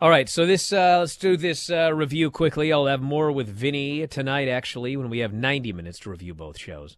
All 0.00 0.10
right, 0.10 0.28
so 0.28 0.46
this 0.46 0.72
uh, 0.72 0.98
let's 1.00 1.16
do 1.16 1.36
this 1.36 1.70
uh, 1.70 1.94
review 1.94 2.30
quickly. 2.30 2.72
I'll 2.72 2.86
have 2.86 3.00
more 3.00 3.30
with 3.30 3.48
Vinny 3.48 4.04
tonight, 4.08 4.48
actually, 4.48 4.96
when 4.96 5.08
we 5.10 5.20
have 5.20 5.32
90 5.32 5.72
minutes 5.72 6.00
to 6.00 6.10
review 6.10 6.34
both 6.34 6.58
shows. 6.58 6.96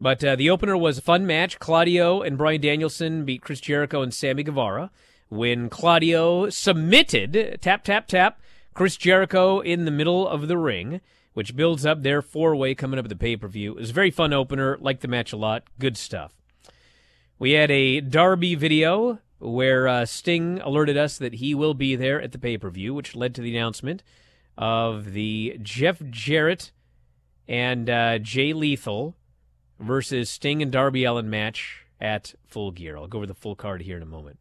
But 0.00 0.24
uh, 0.24 0.36
the 0.36 0.48
opener 0.48 0.74
was 0.74 0.96
a 0.96 1.02
fun 1.02 1.26
match. 1.26 1.58
Claudio 1.58 2.22
and 2.22 2.38
Bryan 2.38 2.62
Danielson 2.62 3.26
beat 3.26 3.42
Chris 3.42 3.60
Jericho 3.60 4.00
and 4.00 4.14
Sammy 4.14 4.42
Guevara. 4.42 4.90
When 5.30 5.70
Claudio 5.70 6.50
submitted, 6.50 7.58
tap, 7.62 7.84
tap, 7.84 8.08
tap, 8.08 8.40
Chris 8.74 8.96
Jericho 8.96 9.60
in 9.60 9.84
the 9.84 9.90
middle 9.90 10.28
of 10.28 10.48
the 10.48 10.58
ring, 10.58 11.00
which 11.34 11.54
builds 11.54 11.86
up 11.86 12.02
their 12.02 12.20
four 12.20 12.56
way 12.56 12.74
coming 12.74 12.98
up 12.98 13.04
at 13.04 13.08
the 13.08 13.16
pay 13.16 13.36
per 13.36 13.46
view. 13.46 13.72
It 13.72 13.80
was 13.80 13.90
a 13.90 13.94
very 13.94 14.10
fun 14.10 14.32
opener. 14.32 14.76
Liked 14.80 15.02
the 15.02 15.08
match 15.08 15.32
a 15.32 15.36
lot. 15.36 15.62
Good 15.78 15.96
stuff. 15.96 16.32
We 17.38 17.52
had 17.52 17.70
a 17.70 18.00
Darby 18.00 18.56
video 18.56 19.20
where 19.38 19.88
uh, 19.88 20.04
Sting 20.04 20.60
alerted 20.60 20.96
us 20.96 21.16
that 21.18 21.34
he 21.34 21.54
will 21.54 21.74
be 21.74 21.96
there 21.96 22.20
at 22.20 22.32
the 22.32 22.38
pay 22.38 22.58
per 22.58 22.68
view, 22.68 22.92
which 22.92 23.14
led 23.14 23.34
to 23.36 23.40
the 23.40 23.56
announcement 23.56 24.02
of 24.58 25.12
the 25.12 25.58
Jeff 25.62 26.02
Jarrett 26.10 26.72
and 27.48 27.88
uh, 27.88 28.18
Jay 28.18 28.52
Lethal 28.52 29.16
versus 29.78 30.28
Sting 30.28 30.60
and 30.60 30.70
Darby 30.70 31.04
Allin 31.04 31.30
match 31.30 31.86
at 32.00 32.34
Full 32.46 32.72
Gear. 32.72 32.96
I'll 32.96 33.06
go 33.06 33.18
over 33.18 33.26
the 33.26 33.34
full 33.34 33.54
card 33.54 33.82
here 33.82 33.96
in 33.96 34.02
a 34.02 34.06
moment. 34.06 34.38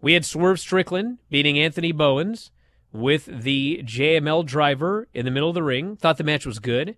We 0.00 0.14
had 0.14 0.24
Swerve 0.24 0.58
Strickland 0.58 1.18
beating 1.28 1.58
Anthony 1.58 1.92
Bowens 1.92 2.50
with 2.92 3.26
the 3.26 3.82
JML 3.84 4.46
driver 4.46 5.08
in 5.12 5.24
the 5.24 5.30
middle 5.30 5.50
of 5.50 5.54
the 5.54 5.62
ring. 5.62 5.96
Thought 5.96 6.16
the 6.16 6.24
match 6.24 6.46
was 6.46 6.58
good. 6.58 6.96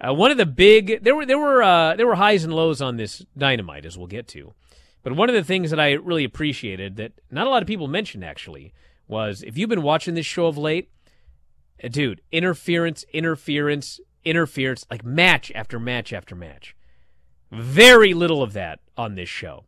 Uh, 0.00 0.14
one 0.14 0.30
of 0.30 0.38
the 0.38 0.46
big 0.46 1.04
there 1.04 1.14
were 1.14 1.26
there 1.26 1.38
were 1.38 1.62
uh, 1.62 1.94
there 1.94 2.06
were 2.06 2.14
highs 2.14 2.44
and 2.44 2.54
lows 2.54 2.80
on 2.80 2.96
this 2.96 3.24
dynamite 3.36 3.84
as 3.84 3.98
we'll 3.98 4.06
get 4.06 4.26
to, 4.28 4.54
but 5.02 5.14
one 5.14 5.28
of 5.28 5.34
the 5.34 5.44
things 5.44 5.70
that 5.70 5.80
I 5.80 5.92
really 5.92 6.24
appreciated 6.24 6.96
that 6.96 7.12
not 7.30 7.46
a 7.46 7.50
lot 7.50 7.62
of 7.62 7.66
people 7.66 7.86
mentioned 7.86 8.24
actually 8.24 8.72
was 9.06 9.42
if 9.42 9.58
you've 9.58 9.68
been 9.68 9.82
watching 9.82 10.14
this 10.14 10.24
show 10.24 10.46
of 10.46 10.56
late, 10.56 10.90
uh, 11.84 11.88
dude, 11.88 12.22
interference, 12.32 13.04
interference, 13.12 14.00
interference, 14.24 14.86
like 14.90 15.04
match 15.04 15.52
after 15.54 15.78
match 15.78 16.14
after 16.14 16.34
match. 16.34 16.74
Very 17.52 18.14
little 18.14 18.42
of 18.42 18.54
that 18.54 18.80
on 18.96 19.16
this 19.16 19.28
show. 19.28 19.64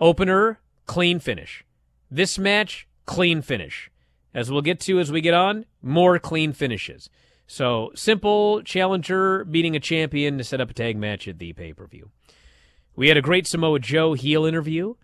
Opener, 0.00 0.58
clean 0.86 1.20
finish. 1.20 1.64
This 2.10 2.38
match, 2.38 2.86
clean 3.06 3.42
finish. 3.42 3.90
As 4.34 4.50
we'll 4.50 4.62
get 4.62 4.80
to 4.80 4.98
as 4.98 5.12
we 5.12 5.20
get 5.20 5.34
on, 5.34 5.64
more 5.80 6.18
clean 6.18 6.52
finishes. 6.52 7.08
So 7.46 7.92
simple 7.94 8.62
challenger 8.62 9.44
beating 9.44 9.76
a 9.76 9.80
champion 9.80 10.38
to 10.38 10.44
set 10.44 10.60
up 10.60 10.70
a 10.70 10.74
tag 10.74 10.96
match 10.96 11.28
at 11.28 11.38
the 11.38 11.52
pay 11.52 11.72
per 11.72 11.86
view. 11.86 12.10
We 12.96 13.08
had 13.08 13.16
a 13.16 13.22
great 13.22 13.46
Samoa 13.46 13.80
Joe 13.80 14.14
heel 14.14 14.44
interview, 14.44 14.94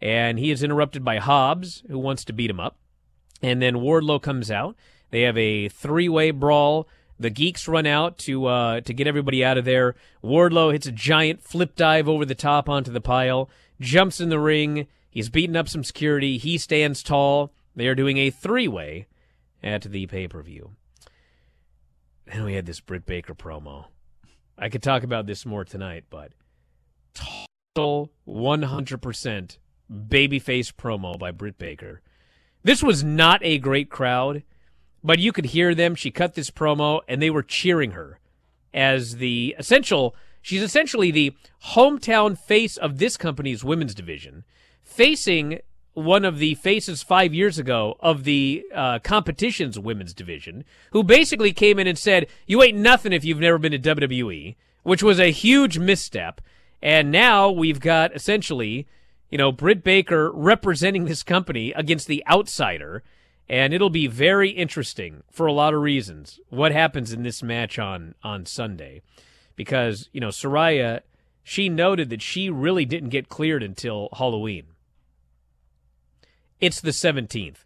and 0.00 0.38
he 0.38 0.50
is 0.50 0.62
interrupted 0.62 1.04
by 1.04 1.18
Hobbs, 1.18 1.82
who 1.88 1.98
wants 1.98 2.24
to 2.24 2.32
beat 2.32 2.50
him 2.50 2.60
up. 2.60 2.78
And 3.42 3.60
then 3.60 3.76
Wardlow 3.76 4.22
comes 4.22 4.50
out. 4.50 4.76
They 5.10 5.22
have 5.22 5.36
a 5.36 5.68
three 5.68 6.08
way 6.08 6.30
brawl. 6.30 6.88
The 7.20 7.30
geeks 7.30 7.66
run 7.66 7.86
out 7.86 8.16
to 8.18 8.46
uh, 8.46 8.80
to 8.82 8.94
get 8.94 9.06
everybody 9.06 9.44
out 9.44 9.58
of 9.58 9.64
there. 9.64 9.96
Wardlow 10.22 10.72
hits 10.72 10.86
a 10.86 10.92
giant 10.92 11.42
flip 11.42 11.74
dive 11.74 12.08
over 12.08 12.24
the 12.24 12.34
top 12.34 12.68
onto 12.68 12.92
the 12.92 13.00
pile, 13.00 13.50
jumps 13.80 14.20
in 14.20 14.28
the 14.28 14.38
ring. 14.38 14.86
He's 15.18 15.28
beating 15.28 15.56
up 15.56 15.68
some 15.68 15.82
security. 15.82 16.38
He 16.38 16.58
stands 16.58 17.02
tall. 17.02 17.52
They 17.74 17.88
are 17.88 17.96
doing 17.96 18.18
a 18.18 18.30
three 18.30 18.68
way 18.68 19.08
at 19.64 19.82
the 19.82 20.06
pay 20.06 20.28
per 20.28 20.40
view. 20.44 20.76
Then 22.26 22.44
we 22.44 22.54
had 22.54 22.66
this 22.66 22.78
Britt 22.78 23.04
Baker 23.04 23.34
promo. 23.34 23.86
I 24.56 24.68
could 24.68 24.80
talk 24.80 25.02
about 25.02 25.26
this 25.26 25.44
more 25.44 25.64
tonight, 25.64 26.04
but 26.08 26.34
total 27.74 28.12
100% 28.28 29.58
babyface 29.92 30.72
promo 30.72 31.18
by 31.18 31.32
Britt 31.32 31.58
Baker. 31.58 32.00
This 32.62 32.80
was 32.80 33.02
not 33.02 33.40
a 33.42 33.58
great 33.58 33.90
crowd, 33.90 34.44
but 35.02 35.18
you 35.18 35.32
could 35.32 35.46
hear 35.46 35.74
them. 35.74 35.96
She 35.96 36.12
cut 36.12 36.34
this 36.34 36.52
promo, 36.52 37.00
and 37.08 37.20
they 37.20 37.30
were 37.30 37.42
cheering 37.42 37.90
her 37.90 38.20
as 38.72 39.16
the 39.16 39.56
essential. 39.58 40.14
She's 40.40 40.62
essentially 40.62 41.10
the 41.10 41.34
hometown 41.72 42.38
face 42.38 42.76
of 42.76 42.98
this 42.98 43.16
company's 43.16 43.64
women's 43.64 43.96
division, 43.96 44.44
facing 44.88 45.60
one 45.92 46.24
of 46.24 46.38
the 46.38 46.54
faces 46.54 47.02
five 47.02 47.34
years 47.34 47.58
ago 47.58 47.96
of 48.00 48.24
the 48.24 48.64
uh, 48.74 48.98
competition's 49.00 49.78
women's 49.78 50.14
division, 50.14 50.64
who 50.92 51.02
basically 51.02 51.52
came 51.52 51.78
in 51.78 51.86
and 51.86 51.98
said, 51.98 52.26
"You 52.46 52.62
ain't 52.62 52.78
nothing 52.78 53.12
if 53.12 53.24
you've 53.24 53.40
never 53.40 53.58
been 53.58 53.72
to 53.72 53.78
WWE," 53.78 54.56
which 54.82 55.02
was 55.02 55.20
a 55.20 55.30
huge 55.30 55.78
misstep. 55.78 56.40
And 56.80 57.10
now 57.10 57.50
we've 57.50 57.80
got 57.80 58.14
essentially, 58.14 58.86
you 59.30 59.38
know, 59.38 59.50
Britt 59.50 59.82
Baker 59.82 60.30
representing 60.32 61.04
this 61.04 61.22
company 61.22 61.72
against 61.72 62.06
the 62.06 62.24
outsider, 62.28 63.02
and 63.48 63.74
it'll 63.74 63.90
be 63.90 64.06
very 64.06 64.50
interesting 64.50 65.24
for 65.30 65.46
a 65.46 65.52
lot 65.52 65.74
of 65.74 65.80
reasons 65.82 66.38
what 66.48 66.72
happens 66.72 67.12
in 67.12 67.24
this 67.24 67.42
match 67.42 67.78
on 67.78 68.14
on 68.22 68.46
Sunday, 68.46 69.02
because 69.56 70.08
you 70.12 70.20
know 70.20 70.28
Saraya, 70.28 71.00
she 71.42 71.68
noted 71.68 72.08
that 72.10 72.22
she 72.22 72.48
really 72.50 72.84
didn't 72.84 73.10
get 73.10 73.28
cleared 73.28 73.62
until 73.62 74.08
Halloween. 74.16 74.66
It's 76.60 76.80
the 76.80 76.90
17th. 76.90 77.64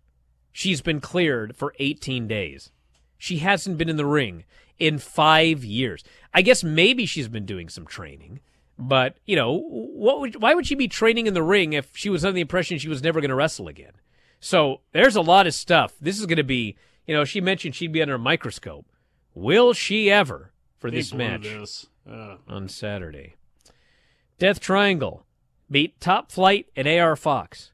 She's 0.53 0.83
been 0.83 1.01
cleared 1.01 1.57
for 1.57 1.75
18 1.79 2.29
days. 2.29 2.71
She 3.17 3.39
hasn't 3.39 3.79
been 3.79 3.89
in 3.89 3.97
the 3.97 4.07
ring 4.07 4.45
in 4.79 4.99
five 4.99 5.65
years. 5.65 6.05
I 6.35 6.43
guess 6.43 6.65
maybe 6.65 7.07
she's 7.07 7.29
been 7.29 7.47
doing 7.47 7.69
some 7.69 7.87
training, 7.87 8.41
but 8.79 9.17
you 9.25 9.37
know, 9.37 9.57
what 9.57 10.21
would, 10.21 10.43
why 10.43 10.55
would 10.55 10.67
she 10.67 10.75
be 10.75 10.89
training 10.89 11.27
in 11.27 11.35
the 11.35 11.43
ring 11.43 11.73
if 11.73 11.97
she 11.97 12.11
was 12.11 12.25
under 12.25 12.35
the 12.35 12.41
impression 12.41 12.79
she 12.79 12.89
was 12.89 13.03
never 13.03 13.21
going 13.21 13.31
to 13.31 13.35
wrestle 13.35 13.69
again? 13.69 13.93
So 14.41 14.81
there's 14.93 15.17
a 15.17 15.21
lot 15.21 15.47
of 15.47 15.55
stuff. 15.55 15.95
This 16.01 16.19
is 16.19 16.27
going 16.27 16.37
to 16.37 16.43
be, 16.43 16.77
you 17.07 17.15
know, 17.15 17.25
she 17.25 17.41
mentioned 17.41 17.75
she'd 17.77 17.93
be 17.93 18.03
under 18.03 18.17
a 18.17 18.19
microscope. 18.19 18.87
Will 19.35 19.73
she 19.73 20.11
ever 20.11 20.53
for 20.79 20.91
this 20.91 21.15
match 21.15 21.43
this. 21.43 21.87
On 22.49 22.69
Saturday? 22.69 23.37
Death 24.39 24.59
Triangle 24.59 25.25
beat 25.71 26.01
Top 26.01 26.33
Flight 26.33 26.67
and 26.75 26.89
AR 26.89 27.15
Fox. 27.15 27.71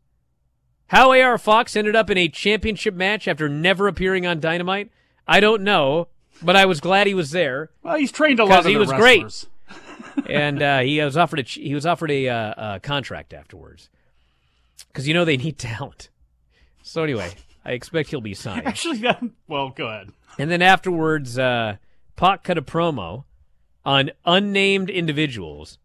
How 0.89 1.13
AR 1.13 1.39
Fox 1.39 1.77
ended 1.77 1.95
up 1.95 2.11
in 2.11 2.19
a 2.19 2.29
championship 2.29 2.95
match 2.95 3.29
after 3.29 3.49
never 3.49 3.89
appearing 3.89 4.27
on 4.27 4.41
Dynamite, 4.41 4.91
I 5.27 5.41
don't 5.41 5.63
know, 5.63 6.09
but 6.43 6.57
I 6.57 6.65
was 6.65 6.81
glad 6.81 7.07
he 7.07 7.15
was 7.15 7.31
there. 7.31 7.71
well, 7.83 7.97
he's 7.97 8.13
trained 8.13 8.41
a 8.41 8.45
lot 8.45 8.61
of 8.61 8.67
he 8.67 8.77
was 8.77 8.91
wrestlers. 8.91 9.49
great, 10.17 10.27
and 10.31 10.63
uh, 10.63 10.81
he 10.81 11.01
was 11.01 11.17
offered 11.17 11.41
a 11.41 11.43
he 11.43 11.75
was 11.75 11.85
offered 11.85 12.11
a, 12.11 12.29
uh, 12.29 12.35
uh, 12.35 12.79
contract 12.79 13.35
afterwards 13.35 13.91
because 14.89 15.07
you 15.07 15.13
know 15.15 15.25
they 15.27 15.37
need 15.37 15.59
talent. 15.59 16.09
So 16.83 17.03
anyway, 17.03 17.33
I 17.67 17.73
expect 17.73 18.09
he'll 18.09 18.23
be 18.23 18.35
signed. 18.35 18.67
Actually, 18.67 18.99
that, 18.99 19.23
well, 19.47 19.69
go 19.69 19.89
ahead. 19.89 20.11
And 20.39 20.51
then 20.51 20.63
afterwards, 20.63 21.39
uh, 21.39 21.77
Pac 22.17 22.45
cut 22.45 22.57
a 22.57 22.63
promo 22.63 23.25
on 23.85 24.11
unnamed 24.25 24.89
individuals. 24.89 25.79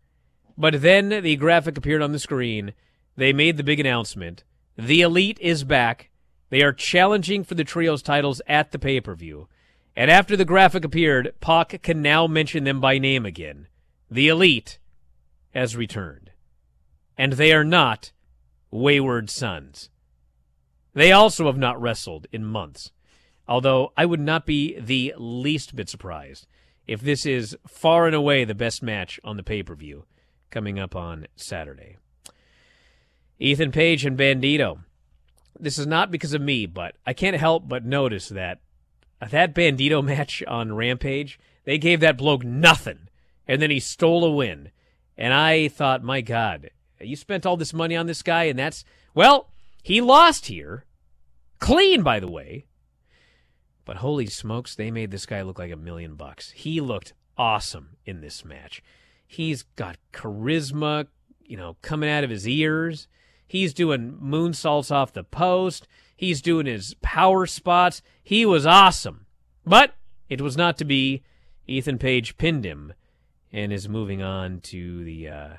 But 0.57 0.81
then 0.81 1.09
the 1.09 1.35
graphic 1.35 1.77
appeared 1.77 2.01
on 2.01 2.11
the 2.11 2.19
screen. 2.19 2.73
They 3.17 3.33
made 3.33 3.57
the 3.57 3.63
big 3.63 3.79
announcement. 3.79 4.43
The 4.77 5.01
Elite 5.01 5.37
is 5.39 5.63
back. 5.63 6.09
They 6.49 6.61
are 6.61 6.73
challenging 6.73 7.43
for 7.43 7.55
the 7.55 7.63
Trios 7.63 8.01
titles 8.01 8.41
at 8.47 8.71
the 8.71 8.79
pay 8.79 8.99
per 9.01 9.15
view. 9.15 9.47
And 9.95 10.09
after 10.09 10.35
the 10.35 10.45
graphic 10.45 10.83
appeared, 10.83 11.35
Pac 11.39 11.81
can 11.83 12.01
now 12.01 12.25
mention 12.25 12.63
them 12.63 12.81
by 12.81 12.97
name 12.97 13.25
again. 13.25 13.67
The 14.09 14.27
Elite 14.27 14.79
has 15.53 15.75
returned. 15.75 16.31
And 17.17 17.33
they 17.33 17.53
are 17.53 17.63
not 17.63 18.11
Wayward 18.71 19.29
Sons. 19.29 19.89
They 20.93 21.11
also 21.11 21.45
have 21.45 21.57
not 21.57 21.79
wrestled 21.79 22.25
in 22.31 22.43
months. 22.43 22.91
Although 23.47 23.93
I 23.95 24.05
would 24.05 24.19
not 24.19 24.45
be 24.45 24.79
the 24.79 25.13
least 25.17 25.75
bit 25.75 25.89
surprised 25.89 26.47
if 26.87 27.01
this 27.01 27.25
is 27.25 27.55
far 27.67 28.07
and 28.07 28.15
away 28.15 28.45
the 28.45 28.55
best 28.55 28.81
match 28.81 29.19
on 29.23 29.37
the 29.37 29.43
pay 29.43 29.61
per 29.61 29.75
view 29.75 30.05
coming 30.49 30.79
up 30.79 30.95
on 30.95 31.27
Saturday. 31.35 31.97
Ethan 33.43 33.73
Page 33.73 34.05
and 34.05 34.17
Bandito. 34.17 34.79
This 35.59 35.77
is 35.77 35.85
not 35.85 36.11
because 36.11 36.33
of 36.33 36.41
me, 36.41 36.65
but 36.65 36.95
I 37.05 37.11
can't 37.11 37.35
help 37.35 37.67
but 37.67 37.83
notice 37.83 38.29
that 38.29 38.61
that 39.19 39.53
Bandito 39.53 40.01
match 40.05 40.41
on 40.47 40.75
Rampage, 40.75 41.37
they 41.65 41.77
gave 41.77 41.99
that 41.99 42.17
bloke 42.17 42.45
nothing, 42.45 43.09
and 43.45 43.61
then 43.61 43.69
he 43.69 43.81
stole 43.81 44.23
a 44.23 44.31
win. 44.31 44.71
And 45.17 45.33
I 45.33 45.67
thought, 45.67 46.03
my 46.03 46.21
God, 46.21 46.69
you 47.01 47.17
spent 47.17 47.45
all 47.45 47.57
this 47.57 47.73
money 47.73 47.97
on 47.97 48.07
this 48.07 48.21
guy, 48.21 48.45
and 48.45 48.57
that's 48.57 48.85
well, 49.13 49.49
he 49.83 49.99
lost 49.99 50.45
here, 50.45 50.85
clean, 51.59 52.01
by 52.01 52.21
the 52.21 52.31
way. 52.31 52.65
But 53.83 53.97
holy 53.97 54.27
smokes, 54.27 54.73
they 54.73 54.89
made 54.89 55.11
this 55.11 55.25
guy 55.25 55.41
look 55.41 55.59
like 55.59 55.71
a 55.71 55.75
million 55.75 56.15
bucks. 56.15 56.51
He 56.51 56.79
looked 56.79 57.11
awesome 57.37 57.97
in 58.05 58.21
this 58.21 58.45
match. 58.45 58.81
He's 59.27 59.63
got 59.75 59.97
charisma, 60.13 61.07
you 61.41 61.57
know, 61.57 61.75
coming 61.81 62.09
out 62.09 62.23
of 62.23 62.29
his 62.29 62.47
ears. 62.47 63.09
He's 63.47 63.73
doing 63.73 64.17
moonsaults 64.21 64.91
off 64.91 65.13
the 65.13 65.23
post. 65.23 65.87
He's 66.15 66.41
doing 66.41 66.65
his 66.65 66.95
power 67.01 67.45
spots. 67.45 68.01
He 68.23 68.45
was 68.45 68.65
awesome. 68.65 69.25
But 69.65 69.95
it 70.29 70.41
was 70.41 70.57
not 70.57 70.77
to 70.77 70.85
be. 70.85 71.23
Ethan 71.67 71.97
Page 71.97 72.37
pinned 72.37 72.65
him 72.65 72.93
and 73.51 73.71
is 73.71 73.87
moving 73.87 74.21
on 74.21 74.59
to 74.61 75.03
the 75.03 75.29
uh, 75.29 75.49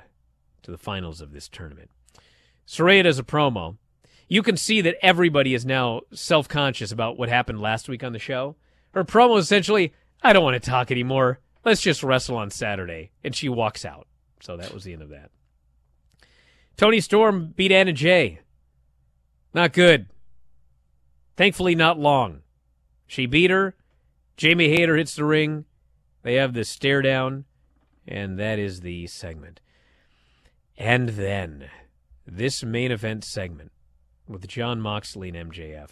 to 0.63 0.71
the 0.71 0.77
finals 0.77 1.21
of 1.21 1.31
this 1.31 1.47
tournament. 1.47 1.89
Saraya 2.67 3.03
does 3.03 3.19
a 3.19 3.23
promo. 3.23 3.77
You 4.27 4.41
can 4.41 4.57
see 4.57 4.81
that 4.81 4.97
everybody 5.01 5.53
is 5.53 5.65
now 5.65 6.01
self 6.13 6.47
conscious 6.47 6.91
about 6.91 7.17
what 7.17 7.29
happened 7.29 7.61
last 7.61 7.87
week 7.87 8.03
on 8.03 8.13
the 8.13 8.19
show. 8.19 8.55
Her 8.91 9.03
promo 9.03 9.37
is 9.37 9.45
essentially, 9.45 9.93
I 10.23 10.33
don't 10.33 10.43
want 10.43 10.61
to 10.61 10.69
talk 10.69 10.89
anymore. 10.89 11.39
Let's 11.63 11.81
just 11.81 12.03
wrestle 12.03 12.37
on 12.37 12.49
Saturday. 12.49 13.11
And 13.23 13.35
she 13.35 13.49
walks 13.49 13.85
out. 13.85 14.07
So 14.41 14.57
that 14.57 14.73
was 14.73 14.83
the 14.83 14.93
end 14.93 15.01
of 15.01 15.09
that. 15.09 15.31
Toni 16.77 16.99
Storm 16.99 17.53
beat 17.55 17.71
Anna 17.71 17.93
Jay. 17.93 18.39
Not 19.53 19.73
good. 19.73 20.07
Thankfully, 21.37 21.75
not 21.75 21.99
long. 21.99 22.41
She 23.07 23.25
beat 23.25 23.51
her. 23.51 23.75
Jamie 24.37 24.69
Hayter 24.69 24.97
hits 24.97 25.15
the 25.15 25.23
ring. 25.23 25.65
They 26.23 26.35
have 26.35 26.53
this 26.53 26.69
stare 26.69 27.01
down, 27.01 27.45
and 28.07 28.37
that 28.39 28.59
is 28.59 28.81
the 28.81 29.07
segment. 29.07 29.61
And 30.77 31.09
then, 31.09 31.69
this 32.25 32.63
main 32.63 32.91
event 32.91 33.23
segment 33.23 33.71
with 34.27 34.47
Jon 34.47 34.81
Moxley 34.81 35.29
and 35.29 35.51
MJF. 35.51 35.91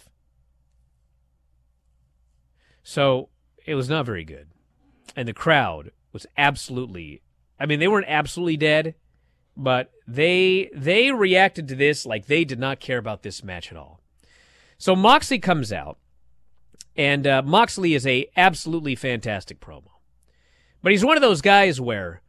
So, 2.82 3.30
it 3.64 3.74
was 3.74 3.88
not 3.88 4.04
very 4.04 4.24
good. 4.24 4.48
And 5.16 5.26
the 5.26 5.32
crowd 5.32 5.92
was 6.12 6.26
absolutely 6.36 7.22
I 7.58 7.66
mean, 7.66 7.78
they 7.78 7.88
weren't 7.88 8.06
absolutely 8.08 8.56
dead, 8.56 8.94
but 9.56 9.90
they 10.06 10.70
they 10.74 11.10
reacted 11.12 11.68
to 11.68 11.74
this 11.74 12.04
like 12.04 12.26
they 12.26 12.44
did 12.44 12.58
not 12.58 12.80
care 12.80 12.98
about 12.98 13.22
this 13.22 13.44
match 13.44 13.70
at 13.70 13.78
all. 13.78 14.00
So 14.78 14.96
Moxley 14.96 15.38
comes 15.38 15.72
out, 15.72 15.98
and 16.96 17.26
uh, 17.26 17.42
Moxley 17.42 17.94
is 17.94 18.06
a 18.06 18.26
absolutely 18.36 18.94
fantastic 18.94 19.60
promo, 19.60 19.90
but 20.82 20.92
he's 20.92 21.04
one 21.04 21.16
of 21.16 21.22
those 21.22 21.40
guys 21.40 21.80
where, 21.80 22.20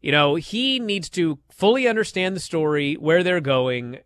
you 0.00 0.10
know, 0.10 0.34
he 0.34 0.78
needs 0.78 1.08
to 1.10 1.38
fully 1.50 1.86
understand 1.86 2.34
the 2.34 2.40
story, 2.40 2.94
where 2.94 3.22
they're 3.22 3.40
going, 3.40 3.98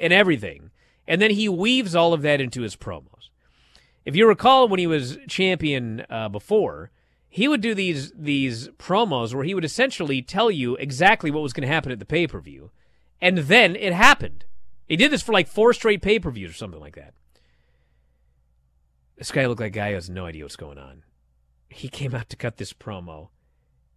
and 0.00 0.12
everything, 0.12 0.70
and 1.06 1.20
then 1.20 1.32
he 1.32 1.48
weaves 1.48 1.94
all 1.94 2.12
of 2.12 2.22
that 2.22 2.40
into 2.40 2.62
his 2.62 2.76
promos. 2.76 3.30
If 4.04 4.16
you 4.16 4.26
recall, 4.26 4.68
when 4.68 4.78
he 4.78 4.86
was 4.86 5.18
champion 5.28 6.06
uh, 6.08 6.28
before, 6.28 6.90
he 7.32 7.46
would 7.46 7.60
do 7.60 7.74
these 7.74 8.12
these 8.12 8.68
promos 8.70 9.32
where 9.32 9.44
he 9.44 9.54
would 9.54 9.64
essentially 9.64 10.20
tell 10.20 10.50
you 10.50 10.74
exactly 10.76 11.30
what 11.30 11.44
was 11.44 11.52
going 11.52 11.66
to 11.66 11.72
happen 11.72 11.92
at 11.92 12.00
the 12.00 12.04
pay 12.04 12.26
per 12.26 12.40
view, 12.40 12.72
and 13.20 13.38
then 13.38 13.76
it 13.76 13.92
happened. 13.92 14.44
He 14.88 14.96
did 14.96 15.12
this 15.12 15.22
for 15.22 15.32
like 15.32 15.46
four 15.46 15.72
straight 15.72 16.02
pay 16.02 16.18
per 16.18 16.32
views 16.32 16.50
or 16.50 16.54
something 16.54 16.80
like 16.80 16.96
that. 16.96 17.14
This 19.16 19.30
guy 19.30 19.46
looked 19.46 19.60
like 19.60 19.68
a 19.68 19.78
guy 19.78 19.90
who 19.90 19.94
has 19.94 20.10
no 20.10 20.26
idea 20.26 20.44
what's 20.44 20.56
going 20.56 20.78
on. 20.78 21.04
He 21.68 21.88
came 21.88 22.16
out 22.16 22.28
to 22.30 22.36
cut 22.36 22.56
this 22.56 22.72
promo, 22.72 23.28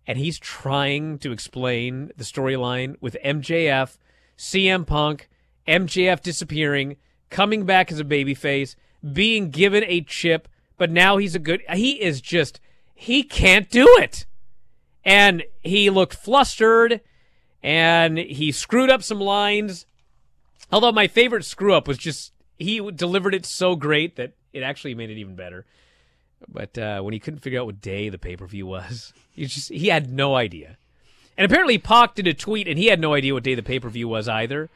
and 0.05 0.19
he's 0.19 0.38
trying 0.38 1.17
to 1.19 1.31
explain 1.31 2.11
the 2.15 2.23
storyline 2.23 2.97
with 3.01 3.17
MJF, 3.25 3.97
CM 4.38 4.86
Punk, 4.86 5.27
MJF 5.67 6.21
disappearing, 6.21 6.97
coming 7.31 7.65
back 7.65 7.91
as 7.91 7.99
a 7.99 8.03
babyface, 8.03 8.75
being 9.11 9.49
given 9.49 9.84
a 9.88 10.01
chip, 10.01 10.47
but 10.77 10.91
now 10.91 11.17
he's 11.17 11.34
a 11.34 11.39
good. 11.39 11.63
He 11.73 11.99
is 11.99 12.21
just 12.21 12.59
he 12.94 13.24
can't 13.24 13.70
do 13.70 13.88
it, 14.00 14.26
and 15.04 15.44
he 15.62 15.89
looked 15.89 16.16
flustered, 16.16 17.02
and 17.62 18.18
he 18.18 18.52
screwed 18.52 18.89
up 18.89 19.04
some 19.04 19.20
lines. 19.20 19.86
Although 20.72 20.91
my 20.91 21.08
favorite 21.08 21.46
screw 21.46 21.74
up 21.74 21.88
was 21.88 21.98
just 21.98 22.32
he 22.58 22.80
delivered 22.91 23.36
it 23.36 23.46
so 23.46 23.76
great 23.76 24.16
that 24.16 24.34
it 24.54 24.64
actually 24.64 24.96
made 24.96 25.10
it 25.10 25.18
even 25.18 25.36
better. 25.36 25.66
But 26.48 26.78
uh, 26.78 27.02
when 27.02 27.14
he 27.14 27.20
couldn't 27.20 27.39
figure 27.39 27.60
out 27.60 27.66
what 27.66 27.82
day 27.82 28.10
the 28.10 28.18
pay 28.18 28.36
per 28.36 28.46
view 28.46 28.66
was, 28.66 29.14
he 29.32 29.46
just 29.46 29.70
he 29.70 29.88
had 29.88 30.12
no 30.12 30.36
idea. 30.36 30.78
And 31.38 31.46
apparently, 31.46 31.80
Pac 31.80 32.16
did 32.16 32.28
a 32.28 32.34
tweet, 32.34 32.68
and 32.68 32.78
he 32.78 32.88
had 32.88 33.00
no 33.00 33.14
idea 33.14 33.34
what 33.34 33.44
day 33.44 33.56
the 33.56 33.64
pay 33.64 33.80
per 33.80 33.89
view 33.89 34.08
was 34.08 34.28
either. 34.28 34.70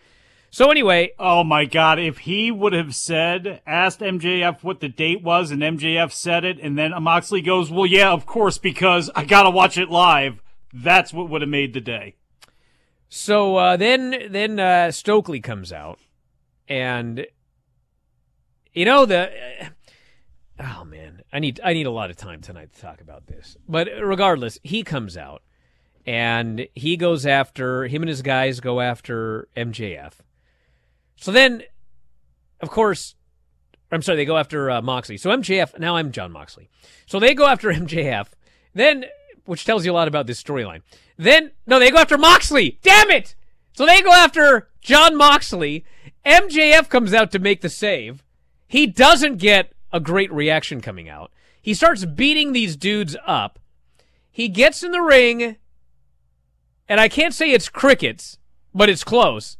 So 0.57 0.71
anyway, 0.71 1.11
oh 1.19 1.43
my 1.43 1.65
God! 1.65 1.99
If 1.99 2.17
he 2.17 2.49
would 2.49 2.73
have 2.73 2.95
said, 2.95 3.61
asked 3.67 3.99
MJF 3.99 4.63
what 4.63 4.79
the 4.79 4.89
date 4.89 5.21
was, 5.21 5.51
and 5.51 5.61
MJF 5.61 6.11
said 6.11 6.43
it, 6.43 6.57
and 6.59 6.75
then 6.75 6.93
Moxley 6.99 7.41
goes, 7.41 7.69
"Well, 7.69 7.85
yeah, 7.85 8.09
of 8.09 8.25
course, 8.25 8.57
because 8.57 9.11
I 9.13 9.23
gotta 9.23 9.51
watch 9.51 9.77
it 9.77 9.91
live." 9.91 10.41
That's 10.73 11.13
what 11.13 11.29
would 11.29 11.41
have 11.41 11.49
made 11.51 11.75
the 11.75 11.79
day. 11.79 12.15
So 13.07 13.57
uh, 13.57 13.77
then, 13.77 14.31
then 14.31 14.59
uh, 14.59 14.89
Stokely 14.89 15.41
comes 15.41 15.71
out, 15.71 15.99
and 16.67 17.27
you 18.73 18.85
know 18.85 19.05
the. 19.05 19.29
Uh, 19.61 19.69
oh 20.59 20.85
man, 20.85 21.21
I 21.31 21.37
need 21.37 21.59
I 21.63 21.73
need 21.73 21.85
a 21.85 21.91
lot 21.91 22.09
of 22.09 22.15
time 22.15 22.41
tonight 22.41 22.73
to 22.73 22.81
talk 22.81 22.99
about 22.99 23.27
this. 23.27 23.57
But 23.69 23.89
regardless, 24.01 24.57
he 24.63 24.81
comes 24.81 25.17
out, 25.17 25.43
and 26.07 26.67
he 26.73 26.97
goes 26.97 27.27
after 27.27 27.85
him 27.85 28.01
and 28.01 28.09
his 28.09 28.23
guys 28.23 28.59
go 28.59 28.81
after 28.81 29.49
MJF 29.55 30.13
so 31.18 31.32
then, 31.32 31.63
of 32.61 32.70
course, 32.70 33.15
I'm 33.91 34.01
sorry, 34.01 34.18
they 34.18 34.26
go 34.26 34.38
after 34.38 34.70
uh, 34.70 34.82
Moxley. 34.82 35.18
So 35.18 35.30
MJF, 35.30 35.78
now 35.80 35.97
I'm 35.97 36.11
Jon 36.11 36.32
Moxley. 36.32 36.70
So 37.05 37.20
they 37.20 37.34
go 37.34 37.47
after 37.47 37.70
MJF. 37.74 38.28
Then, 38.74 39.05
which 39.45 39.65
tells 39.65 39.86
you 39.86 39.91
a 39.91 39.93
lot 39.93 40.07
about 40.07 40.28
this 40.28 40.41
storyline. 40.41 40.82
Then, 41.18 41.51
no, 41.65 41.80
they 41.80 41.91
go 41.91 41.97
after 41.97 42.18
Moxley. 42.18 42.80
Damn 42.84 43.09
it! 43.09 43.36
So 43.74 43.86
they 43.86 44.01
go 44.01 44.11
after 44.11 44.70
Jon 44.82 45.15
Moxley. 45.15 45.86
MJF 46.26 46.89
comes 46.89 47.13
out 47.13 47.32
to 47.32 47.39
make 47.39 47.61
the 47.61 47.70
save. 47.70 48.24
He 48.68 48.86
doesn't 48.86 49.38
get 49.38 49.74
a 49.91 49.99
great 49.99 50.32
reaction 50.32 50.82
coming 50.82 51.09
out. 51.09 51.32
He 51.61 51.74
starts 51.74 52.05
beating 52.05 52.51
these 52.51 52.76
dudes 52.76 53.15
up. 53.26 53.59
He 54.32 54.49
gets 54.49 54.84
in 54.84 54.91
the 54.91 55.01
ring, 55.01 55.55
and 56.88 56.99
I 56.99 57.07
can't 57.07 57.34
say 57.34 57.51
it's 57.51 57.70
crickets, 57.70 58.38
but 58.74 58.89
it's 58.89 59.03
close. 59.03 59.57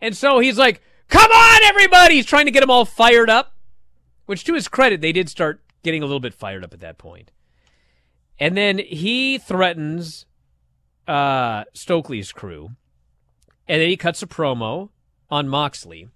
And 0.00 0.16
so 0.16 0.38
he's 0.38 0.58
like, 0.58 0.82
come 1.08 1.30
on, 1.30 1.62
everybody! 1.64 2.14
He's 2.16 2.26
trying 2.26 2.46
to 2.46 2.50
get 2.50 2.60
them 2.60 2.70
all 2.70 2.84
fired 2.84 3.30
up. 3.30 3.54
Which, 4.26 4.44
to 4.44 4.54
his 4.54 4.68
credit, 4.68 5.00
they 5.00 5.12
did 5.12 5.28
start 5.28 5.60
getting 5.82 6.02
a 6.02 6.06
little 6.06 6.20
bit 6.20 6.34
fired 6.34 6.64
up 6.64 6.72
at 6.72 6.80
that 6.80 6.98
point. 6.98 7.32
And 8.38 8.56
then 8.56 8.78
he 8.78 9.38
threatens 9.38 10.24
uh, 11.06 11.64
Stokely's 11.74 12.32
crew. 12.32 12.70
And 13.68 13.80
then 13.80 13.88
he 13.88 13.96
cuts 13.96 14.22
a 14.22 14.26
promo 14.26 14.90
on 15.30 15.48
Moxley. 15.48 16.08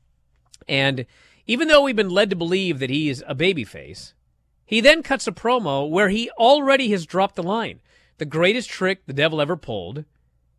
And 0.68 1.06
even 1.46 1.68
though 1.68 1.82
we've 1.82 1.94
been 1.94 2.08
led 2.08 2.30
to 2.30 2.36
believe 2.36 2.78
that 2.78 2.90
he 2.90 3.08
is 3.08 3.22
a 3.26 3.34
babyface, 3.34 4.14
he 4.64 4.80
then 4.80 5.02
cuts 5.02 5.26
a 5.26 5.32
promo 5.32 5.88
where 5.88 6.08
he 6.08 6.30
already 6.30 6.90
has 6.90 7.04
dropped 7.04 7.36
the 7.36 7.42
line. 7.42 7.80
The 8.18 8.24
greatest 8.24 8.70
trick 8.70 9.06
the 9.06 9.12
devil 9.12 9.40
ever 9.40 9.56
pulled 9.56 10.04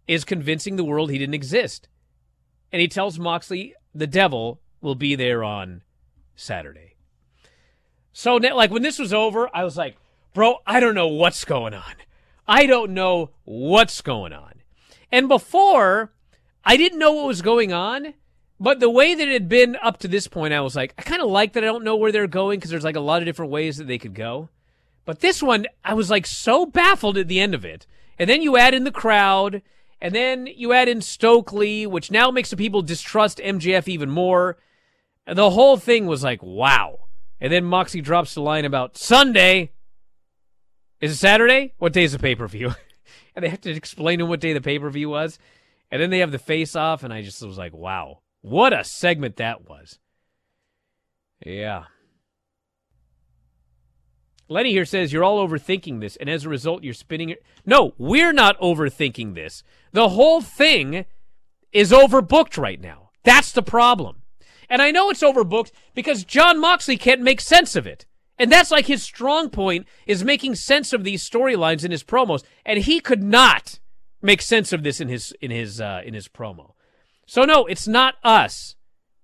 is 0.07 0.23
convincing 0.23 0.76
the 0.76 0.84
world 0.84 1.09
he 1.09 1.17
didn't 1.17 1.34
exist 1.34 1.88
and 2.76 2.82
he 2.82 2.89
tells 2.89 3.17
Moxley 3.17 3.73
the 3.93 4.05
devil 4.05 4.59
will 4.82 4.95
be 4.95 5.15
there 5.15 5.45
on 5.45 5.82
Saturday. 6.36 6.95
So, 8.11 8.36
like, 8.36 8.69
when 8.69 8.82
this 8.82 8.99
was 8.99 9.13
over, 9.13 9.49
I 9.55 9.63
was 9.63 9.78
like, 9.78 9.95
bro, 10.34 10.57
I 10.67 10.82
don't 10.82 10.93
know 10.93 11.07
what's 11.07 11.45
going 11.45 11.73
on. 11.73 11.93
I 12.45 12.65
don't 12.65 12.93
know 12.93 13.30
what's 13.45 14.01
going 14.01 14.34
on. 14.34 14.55
And 15.09 15.30
before, 15.30 16.11
I 16.65 16.76
didn't 16.76 16.99
know 16.99 17.13
what 17.13 17.28
was 17.28 17.41
going 17.41 17.71
on, 17.71 18.13
but 18.59 18.82
the 18.82 18.89
way 18.89 19.15
that 19.15 19.26
it 19.26 19.32
had 19.32 19.47
been 19.47 19.78
up 19.82 19.99
to 19.99 20.09
this 20.09 20.28
point, 20.28 20.53
I 20.53 20.59
was 20.59 20.76
like, 20.76 20.93
I 20.97 21.01
kind 21.01 21.21
of 21.21 21.30
like 21.30 21.53
that 21.53 21.63
I 21.63 21.67
don't 21.67 21.86
know 21.86 21.95
where 21.95 22.11
they're 22.11 22.28
going 22.28 22.59
because 22.59 22.71
there's 22.71 22.84
like 22.84 22.97
a 22.97 22.99
lot 22.99 23.21
of 23.21 23.26
different 23.26 23.53
ways 23.53 23.78
that 23.78 23.88
they 23.88 23.97
could 23.97 24.13
go. 24.13 24.49
But 25.05 25.21
this 25.21 25.41
one, 25.41 25.65
I 25.82 25.93
was 25.93 26.09
like 26.09 26.26
so 26.26 26.65
baffled 26.65 27.17
at 27.17 27.30
the 27.30 27.39
end 27.39 27.55
of 27.55 27.63
it. 27.63 27.88
And 28.19 28.30
then 28.30 28.41
you 28.41 28.57
add 28.57 28.73
in 28.73 28.84
the 28.84 28.91
crowd, 28.91 29.61
and 30.06 30.14
then 30.14 30.45
you 30.45 30.72
add 30.72 30.88
in 30.88 31.01
Stokely, 31.01 31.88
which 31.88 32.12
now 32.12 32.30
makes 32.30 32.51
the 32.51 32.58
people 32.58 32.84
distrust 32.84 33.39
MJF 33.39 33.88
even 33.88 34.12
more. 34.12 34.56
And 35.26 35.36
the 35.36 35.49
whole 35.49 35.78
thing 35.78 36.06
was 36.06 36.24
like, 36.24 36.43
wow. 36.43 37.08
And 37.41 37.51
then 37.51 37.66
Moxie 37.66 38.01
drops 38.01 38.36
the 38.36 38.41
line 38.41 38.66
about 38.66 38.97
Sunday. 38.97 39.72
Is 41.01 41.14
it 41.14 41.16
Saturday? 41.16 41.74
What 41.80 41.91
day 41.91 42.03
is 42.03 42.12
the 42.12 42.20
pay 42.20 42.36
per 42.36 42.47
view? 42.47 42.76
and 43.36 43.43
they 43.43 43.49
have 43.49 43.62
to 43.62 43.72
explain 43.72 44.20
to 44.20 44.26
him 44.26 44.30
what 44.30 44.41
day 44.41 44.53
the 44.53 44.62
pay 44.62 44.78
per 44.78 44.91
view 44.91 45.10
was. 45.10 45.39
And 45.89 45.99
then 45.99 46.12
they 46.12 46.20
have 46.20 46.32
the 46.32 46.38
face 46.38 46.76
off, 46.76 47.03
and 47.03 47.12
I 47.12 47.24
just 47.24 47.43
was 47.43 47.58
like, 47.58 47.74
wow, 47.74 48.20
what 48.41 48.74
a 48.74 48.84
segment 48.84 49.38
that 49.38 49.68
was. 49.68 49.97
Yeah. 51.43 51.86
Lenny 54.47 54.71
here 54.71 54.85
says 54.85 55.11
you're 55.11 55.23
all 55.23 55.45
overthinking 55.45 55.99
this, 55.99 56.15
and 56.17 56.29
as 56.29 56.45
a 56.45 56.49
result, 56.49 56.83
you're 56.83 56.93
spinning 56.93 57.29
it. 57.29 57.43
No, 57.65 57.93
we're 57.97 58.33
not 58.33 58.59
overthinking 58.59 59.33
this. 59.33 59.63
The 59.91 60.09
whole 60.09 60.41
thing 60.41 61.05
is 61.71 61.91
overbooked 61.91 62.57
right 62.57 62.79
now. 62.79 63.09
That's 63.23 63.51
the 63.51 63.63
problem. 63.63 64.21
And 64.69 64.81
I 64.81 64.91
know 64.91 65.09
it's 65.09 65.23
overbooked 65.23 65.71
because 65.93 66.23
Jon 66.23 66.59
Moxley 66.59 66.97
can't 66.97 67.21
make 67.21 67.41
sense 67.41 67.75
of 67.75 67.87
it. 67.87 68.05
And 68.37 68.51
that's 68.51 68.71
like 68.71 68.85
his 68.85 69.01
strong 69.01 69.49
point 69.49 69.87
is 70.05 70.23
making 70.23 70.55
sense 70.55 70.93
of 70.93 71.03
these 71.03 71.27
storylines 71.27 71.85
in 71.85 71.91
his 71.91 72.03
promos. 72.03 72.43
And 72.65 72.79
he 72.79 72.99
could 72.99 73.23
not 73.23 73.79
make 74.21 74.41
sense 74.41 74.73
of 74.73 74.83
this 74.83 74.99
in 74.99 75.07
his 75.07 75.33
in 75.39 75.51
his 75.51 75.79
uh, 75.79 76.01
in 76.03 76.13
his 76.13 76.27
promo. 76.27 76.73
So 77.25 77.43
no, 77.45 77.65
it's 77.65 77.87
not 77.87 78.15
us 78.23 78.75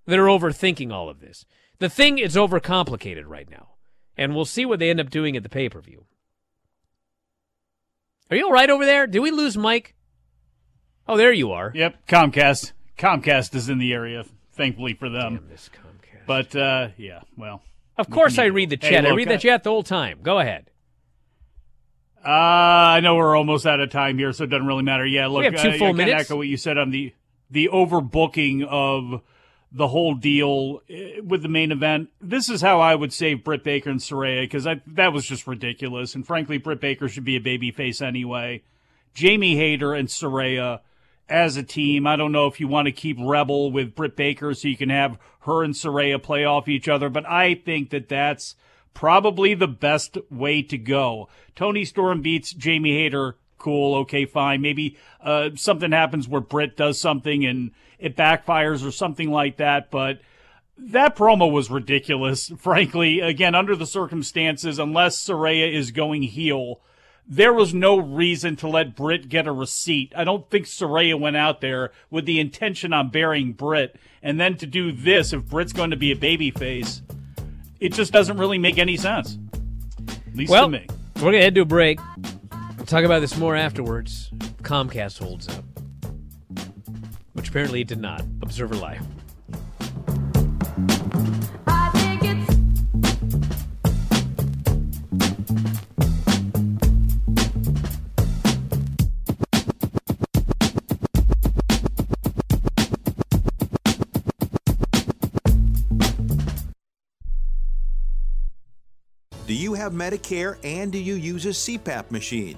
that 0.05 0.19
are 0.19 0.25
overthinking 0.25 0.91
all 0.91 1.09
of 1.09 1.19
this. 1.19 1.45
The 1.79 1.89
thing 1.89 2.19
is 2.19 2.35
overcomplicated 2.35 3.23
right 3.25 3.49
now 3.49 3.70
and 4.17 4.35
we'll 4.35 4.45
see 4.45 4.65
what 4.65 4.79
they 4.79 4.89
end 4.89 4.99
up 4.99 5.09
doing 5.09 5.35
at 5.35 5.43
the 5.43 5.49
pay 5.49 5.69
per 5.69 5.81
view. 5.81 6.05
Are 8.29 8.37
you 8.37 8.45
all 8.45 8.53
right 8.53 8.69
over 8.69 8.85
there? 8.85 9.07
Did 9.07 9.19
we 9.19 9.31
lose 9.31 9.57
Mike? 9.57 9.93
Oh, 11.07 11.17
there 11.17 11.33
you 11.33 11.51
are. 11.51 11.71
Yep, 11.75 12.07
Comcast. 12.07 12.71
Comcast 12.97 13.53
is 13.55 13.67
in 13.67 13.79
the 13.79 13.91
area, 13.91 14.23
thankfully 14.53 14.93
for 14.93 15.09
them. 15.09 15.35
Damn 15.35 15.49
this 15.49 15.69
Comcast. 15.73 16.25
But 16.25 16.55
uh, 16.55 16.89
yeah, 16.97 17.21
well. 17.35 17.61
Of 17.97 18.09
course, 18.09 18.39
I 18.39 18.45
read 18.45 18.69
the 18.69 18.77
chat. 18.77 18.91
Hey, 18.91 19.01
look, 19.01 19.11
I 19.11 19.15
read 19.15 19.29
the 19.29 19.37
chat 19.37 19.63
the 19.63 19.69
whole 19.69 19.83
time. 19.83 20.19
Go 20.23 20.39
ahead. 20.39 20.69
Uh, 22.23 22.29
I 22.29 22.99
know 22.99 23.15
we're 23.15 23.35
almost 23.35 23.65
out 23.65 23.79
of 23.79 23.89
time 23.89 24.17
here, 24.17 24.31
so 24.31 24.43
it 24.43 24.47
doesn't 24.47 24.65
really 24.65 24.83
matter. 24.83 25.05
Yeah, 25.05 25.27
look, 25.27 25.39
we 25.39 25.45
have 25.45 25.61
two 25.61 25.69
uh, 25.71 25.77
full 25.77 25.87
I 25.87 25.93
minutes. 25.93 26.21
Echo 26.21 26.37
what 26.37 26.47
you 26.47 26.57
said 26.57 26.77
on 26.77 26.91
the 26.91 27.13
the 27.49 27.69
overbooking 27.73 28.65
of 28.65 29.21
the 29.71 29.87
whole 29.87 30.15
deal 30.15 30.81
eh, 30.89 31.19
with 31.23 31.41
the 31.41 31.49
main 31.49 31.71
event. 31.71 32.09
This 32.19 32.49
is 32.49 32.61
how 32.61 32.79
I 32.79 32.95
would 32.95 33.13
save 33.13 33.43
Britt 33.43 33.63
Baker 33.63 33.89
and 33.89 33.99
Saraya 33.99 34.41
because 34.41 34.67
that 34.87 35.13
was 35.13 35.25
just 35.25 35.47
ridiculous. 35.47 36.15
And 36.15 36.25
frankly, 36.25 36.57
Britt 36.57 36.81
Baker 36.81 37.07
should 37.07 37.23
be 37.23 37.37
a 37.37 37.41
babyface 37.41 38.01
anyway. 38.01 38.63
Jamie 39.13 39.55
Hayter 39.57 39.93
and 39.93 40.07
Saraya 40.07 40.81
as 41.29 41.57
a 41.57 41.63
team. 41.63 42.05
I 42.05 42.15
don't 42.15 42.31
know 42.31 42.47
if 42.47 42.59
you 42.59 42.67
want 42.67 42.87
to 42.87 42.91
keep 42.91 43.17
Rebel 43.19 43.71
with 43.71 43.95
Britt 43.95 44.15
Baker 44.15 44.53
so 44.53 44.67
you 44.67 44.77
can 44.77 44.89
have 44.89 45.17
her 45.41 45.63
and 45.63 45.73
Saraya 45.73 46.21
play 46.21 46.43
off 46.43 46.67
each 46.67 46.87
other, 46.87 47.09
but 47.09 47.25
I 47.25 47.55
think 47.55 47.89
that 47.91 48.09
that's 48.09 48.55
probably 48.93 49.53
the 49.53 49.67
best 49.67 50.17
way 50.29 50.61
to 50.63 50.77
go. 50.77 51.29
Toni 51.55 51.85
Storm 51.85 52.21
beats 52.21 52.53
Jamie 52.53 52.97
Hayter. 52.97 53.37
Cool. 53.61 53.95
Okay, 53.99 54.25
fine. 54.25 54.61
Maybe 54.61 54.97
uh, 55.21 55.51
something 55.55 55.91
happens 55.91 56.27
where 56.27 56.41
Britt 56.41 56.75
does 56.75 56.99
something 56.99 57.45
and 57.45 57.71
it 57.99 58.17
backfires 58.17 58.85
or 58.85 58.89
something 58.89 59.29
like 59.29 59.57
that. 59.57 59.91
But 59.91 60.21
that 60.79 61.15
promo 61.15 61.51
was 61.51 61.69
ridiculous, 61.69 62.51
frankly. 62.57 63.19
Again, 63.19 63.53
under 63.53 63.75
the 63.75 63.85
circumstances, 63.85 64.79
unless 64.79 65.23
Saraya 65.23 65.71
is 65.71 65.91
going 65.91 66.23
heel, 66.23 66.81
there 67.27 67.53
was 67.53 67.71
no 67.71 67.99
reason 67.99 68.55
to 68.57 68.67
let 68.67 68.95
Britt 68.95 69.29
get 69.29 69.45
a 69.45 69.51
receipt. 69.51 70.11
I 70.15 70.23
don't 70.23 70.49
think 70.49 70.65
Saraya 70.65 71.19
went 71.19 71.37
out 71.37 71.61
there 71.61 71.91
with 72.09 72.25
the 72.25 72.39
intention 72.39 72.93
on 72.93 73.09
burying 73.09 73.53
Britt. 73.53 73.95
And 74.23 74.39
then 74.39 74.57
to 74.57 74.65
do 74.65 74.91
this, 74.91 75.33
if 75.33 75.45
Britt's 75.45 75.71
going 75.71 75.91
to 75.91 75.97
be 75.97 76.11
a 76.11 76.15
babyface, 76.15 77.01
it 77.79 77.93
just 77.93 78.11
doesn't 78.11 78.39
really 78.39 78.57
make 78.57 78.79
any 78.79 78.97
sense. 78.97 79.37
At 80.07 80.35
least 80.35 80.51
well, 80.51 80.65
to 80.65 80.71
me. 80.71 80.87
We're 81.17 81.21
going 81.21 81.33
to 81.33 81.41
head 81.41 81.53
to 81.53 81.61
a 81.61 81.65
break 81.65 81.99
talk 82.91 83.05
about 83.05 83.21
this 83.21 83.37
more 83.37 83.55
afterwards. 83.55 84.29
Comcast 84.63 85.17
holds 85.23 85.47
up, 85.47 85.63
which 87.31 87.47
apparently 87.47 87.79
it 87.79 87.87
did 87.87 88.01
not. 88.01 88.21
Observer 88.41 88.75
lie. 88.75 88.99
Do 109.47 109.57
you 109.57 109.75
have 109.75 109.93
Medicare 109.93 110.57
and 110.63 110.91
do 110.91 110.97
you 110.97 111.15
use 111.15 111.45
a 111.45 111.49
CPAP 111.49 112.11
machine? 112.11 112.57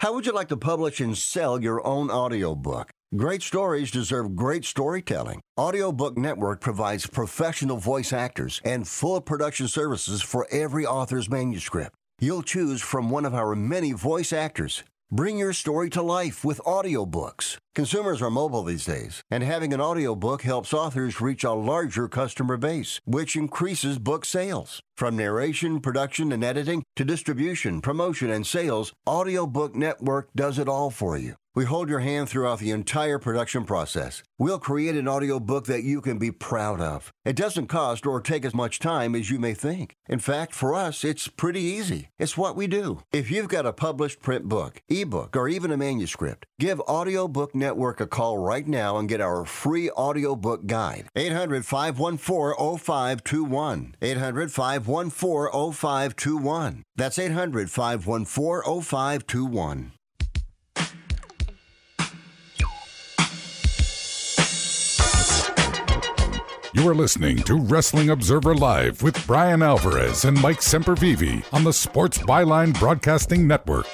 How 0.00 0.14
would 0.14 0.26
you 0.26 0.32
like 0.32 0.46
to 0.50 0.56
publish 0.56 1.00
and 1.00 1.18
sell 1.18 1.60
your 1.60 1.84
own 1.84 2.08
audiobook? 2.08 2.92
Great 3.16 3.42
stories 3.42 3.90
deserve 3.90 4.36
great 4.36 4.64
storytelling. 4.64 5.40
Audiobook 5.58 6.16
Network 6.16 6.60
provides 6.60 7.08
professional 7.08 7.78
voice 7.78 8.12
actors 8.12 8.60
and 8.64 8.86
full 8.86 9.20
production 9.20 9.66
services 9.66 10.22
for 10.22 10.46
every 10.52 10.86
author's 10.86 11.28
manuscript. 11.28 11.96
You'll 12.20 12.44
choose 12.44 12.80
from 12.80 13.10
one 13.10 13.24
of 13.24 13.34
our 13.34 13.56
many 13.56 13.90
voice 13.90 14.32
actors. 14.32 14.84
Bring 15.10 15.36
your 15.36 15.52
story 15.52 15.90
to 15.90 16.02
life 16.02 16.44
with 16.44 16.60
audiobooks. 16.64 17.56
Consumers 17.74 18.22
are 18.22 18.30
mobile 18.30 18.62
these 18.62 18.84
days, 18.84 19.20
and 19.32 19.42
having 19.42 19.72
an 19.72 19.80
audiobook 19.80 20.42
helps 20.42 20.72
authors 20.72 21.20
reach 21.20 21.42
a 21.42 21.52
larger 21.52 22.06
customer 22.06 22.56
base, 22.56 23.00
which 23.04 23.34
increases 23.34 23.98
book 23.98 24.24
sales. 24.24 24.80
From 24.98 25.16
narration, 25.16 25.78
production, 25.78 26.32
and 26.32 26.42
editing 26.42 26.82
to 26.96 27.04
distribution, 27.04 27.80
promotion, 27.80 28.30
and 28.30 28.44
sales, 28.44 28.92
Audiobook 29.08 29.76
Network 29.76 30.28
does 30.34 30.58
it 30.58 30.68
all 30.68 30.90
for 30.90 31.16
you. 31.16 31.36
We 31.58 31.64
hold 31.64 31.88
your 31.88 31.98
hand 31.98 32.28
throughout 32.28 32.60
the 32.60 32.70
entire 32.70 33.18
production 33.18 33.64
process. 33.64 34.22
We'll 34.38 34.60
create 34.60 34.94
an 34.94 35.08
audiobook 35.08 35.66
that 35.66 35.82
you 35.82 36.00
can 36.00 36.16
be 36.16 36.30
proud 36.30 36.80
of. 36.80 37.12
It 37.24 37.34
doesn't 37.34 37.66
cost 37.66 38.06
or 38.06 38.20
take 38.20 38.44
as 38.44 38.54
much 38.54 38.78
time 38.78 39.16
as 39.16 39.28
you 39.28 39.40
may 39.40 39.54
think. 39.54 39.96
In 40.08 40.20
fact, 40.20 40.54
for 40.54 40.72
us, 40.72 41.02
it's 41.02 41.26
pretty 41.26 41.62
easy. 41.62 42.10
It's 42.16 42.38
what 42.38 42.54
we 42.54 42.68
do. 42.68 43.00
If 43.12 43.28
you've 43.28 43.48
got 43.48 43.66
a 43.66 43.72
published 43.72 44.20
print 44.20 44.44
book, 44.44 44.82
ebook, 44.88 45.36
or 45.36 45.48
even 45.48 45.72
a 45.72 45.76
manuscript, 45.76 46.46
give 46.60 46.78
Audiobook 46.82 47.56
Network 47.56 48.00
a 48.00 48.06
call 48.06 48.38
right 48.38 48.68
now 48.68 48.96
and 48.96 49.08
get 49.08 49.20
our 49.20 49.44
free 49.44 49.90
audiobook 49.90 50.66
guide. 50.66 51.08
800 51.16 51.66
514 51.66 52.78
0521. 52.78 53.96
800 54.00 54.52
514 54.52 54.87
0521. 54.88 56.82
That's 56.96 57.18
800 57.18 57.70
514 57.70 58.82
0521. 58.82 59.92
You 66.74 66.88
are 66.88 66.94
listening 66.94 67.38
to 67.38 67.56
Wrestling 67.56 68.10
Observer 68.10 68.54
Live 68.54 69.02
with 69.02 69.26
Bryan 69.26 69.62
Alvarez 69.62 70.24
and 70.24 70.40
Mike 70.40 70.60
Sempervive 70.60 71.52
on 71.52 71.64
the 71.64 71.72
Sports 71.72 72.18
Byline 72.18 72.78
Broadcasting 72.78 73.46
Network. 73.46 73.86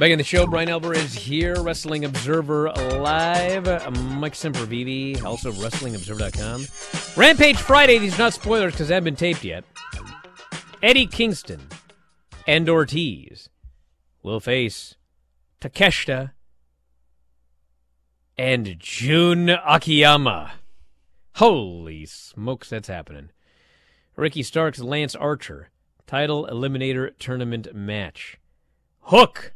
Back 0.00 0.12
in 0.12 0.16
the 0.18 0.24
show, 0.24 0.46
Bryan 0.46 0.70
Alvarez 0.70 1.12
here, 1.12 1.60
Wrestling 1.60 2.06
Observer 2.06 2.70
Live. 2.70 3.66
Mike 4.16 4.32
Sempervive, 4.32 5.22
also 5.24 5.52
WrestlingObserver.com. 5.52 7.20
Rampage 7.20 7.58
Friday, 7.58 7.98
these 7.98 8.14
are 8.14 8.22
not 8.22 8.32
spoilers 8.32 8.72
because 8.72 8.88
they 8.88 8.94
haven't 8.94 9.04
been 9.04 9.16
taped 9.16 9.44
yet. 9.44 9.62
Eddie 10.82 11.06
Kingston 11.06 11.68
and 12.46 12.66
Ortiz 12.66 13.50
will 14.22 14.40
face 14.40 14.94
Takeshita 15.60 16.30
and 18.38 18.76
Jun 18.78 19.50
Akiyama. 19.50 20.52
Holy 21.34 22.06
smokes, 22.06 22.70
that's 22.70 22.88
happening. 22.88 23.32
Ricky 24.16 24.42
Starks, 24.42 24.80
Lance 24.80 25.14
Archer, 25.14 25.68
title 26.06 26.48
eliminator 26.50 27.10
tournament 27.18 27.74
match. 27.74 28.38
Hook 29.00 29.52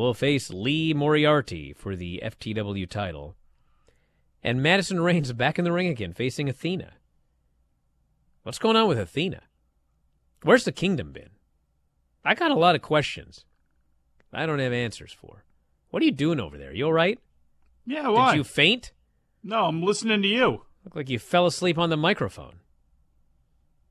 will 0.00 0.14
face 0.14 0.50
Lee 0.50 0.94
Moriarty 0.94 1.72
for 1.72 1.96
the 1.96 2.22
FTW 2.24 2.88
title. 2.88 3.36
And 4.42 4.62
Madison 4.62 5.00
Rayne's 5.00 5.32
back 5.32 5.58
in 5.58 5.64
the 5.64 5.72
ring 5.72 5.88
again, 5.88 6.12
facing 6.12 6.48
Athena. 6.48 6.92
What's 8.42 8.58
going 8.58 8.76
on 8.76 8.88
with 8.88 8.98
Athena? 8.98 9.42
Where's 10.42 10.64
the 10.64 10.72
kingdom 10.72 11.12
been? 11.12 11.30
I 12.24 12.34
got 12.34 12.50
a 12.50 12.54
lot 12.54 12.74
of 12.74 12.82
questions. 12.82 13.44
I 14.32 14.46
don't 14.46 14.58
have 14.58 14.72
answers 14.72 15.12
for. 15.12 15.44
What 15.90 16.02
are 16.02 16.06
you 16.06 16.12
doing 16.12 16.40
over 16.40 16.58
there? 16.58 16.72
You 16.72 16.86
all 16.86 16.92
right? 16.92 17.18
Yeah, 17.86 18.08
why? 18.08 18.32
Did 18.32 18.38
you 18.38 18.44
faint? 18.44 18.92
No, 19.42 19.64
I'm 19.64 19.82
listening 19.82 20.22
to 20.22 20.28
you. 20.28 20.62
Look 20.84 20.94
like 20.94 21.08
you 21.08 21.18
fell 21.18 21.46
asleep 21.46 21.78
on 21.78 21.90
the 21.90 21.96
microphone. 21.96 22.60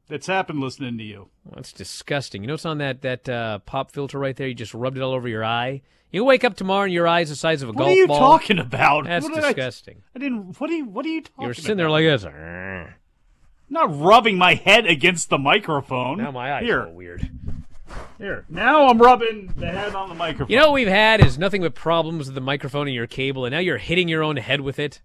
That's 0.08 0.28
happened 0.28 0.60
listening 0.60 0.98
to 1.00 1.04
you. 1.04 1.30
Well, 1.44 1.56
that's 1.56 1.74
disgusting. 1.74 2.44
You 2.44 2.48
know 2.48 2.54
what's 2.54 2.66
on 2.66 2.78
that 2.78 3.02
that 3.02 3.28
uh, 3.28 3.60
pop 3.60 3.92
filter 3.92 4.20
right 4.20 4.36
there? 4.36 4.48
You 4.48 4.54
just 4.54 4.74
rubbed 4.74 4.98
it 4.98 5.02
all 5.02 5.14
over 5.14 5.28
your 5.28 5.44
eye. 5.44 5.82
You 6.12 6.24
wake 6.24 6.44
up 6.44 6.56
tomorrow 6.56 6.84
and 6.84 6.94
your 6.94 7.08
eye's 7.08 7.30
the 7.30 7.36
size 7.36 7.62
of 7.62 7.70
a 7.70 7.72
what 7.74 7.80
golf 7.80 7.88
ball. 7.88 7.90
What 7.90 7.98
are 7.98 8.02
you 8.02 8.08
ball. 8.08 8.20
talking 8.40 8.60
about? 8.60 9.06
That's 9.06 9.24
What 9.26 9.34
did 9.36 9.44
I- 9.44 9.48
disgusting. 9.54 10.04
I, 10.16 10.20
didn't. 10.20 10.60
What 10.60 10.70
are 10.70 10.74
you? 10.74 10.86
What 10.86 11.06
are 11.06 11.10
you 11.10 11.22
talking? 11.22 11.44
You're 11.46 11.54
sitting 11.56 11.78
there 11.78 11.90
like 11.90 12.06
this. 12.06 12.24
I'm 12.24 12.94
not 13.70 14.00
rubbing 14.00 14.38
my 14.38 14.54
head 14.54 14.86
against 14.86 15.30
the 15.30 15.40
microphone. 15.40 16.20
Now 16.20 16.32
my 16.32 16.54
eyes 16.54 16.64
Here, 16.64 16.82
are 16.82 16.90
weird. 16.90 17.28
here. 18.20 18.46
Now 18.48 18.88
I'm 18.88 19.00
rubbing 19.00 19.52
the 19.56 19.68
head 19.72 19.96
on 19.96 20.08
the 20.10 20.16
microphone. 20.16 20.52
You 20.52 20.60
know 20.60 20.68
what 20.68 20.76
we've 20.76 20.88
had 20.88 21.20
is 21.26 21.40
nothing 21.40 21.64
but 21.64 21.74
problems 21.74 22.28
with 22.28 22.36
the 22.36 22.42
microphone 22.42 22.88
and 22.88 22.96
your 22.96 23.08
cable, 23.08 23.44
and 23.46 23.54
now 23.54 23.60
you're 23.60 23.80
hitting 23.80 24.08
your 24.08 24.22
own 24.24 24.38
head 24.38 24.62
with 24.62 24.78
it. 24.78 25.02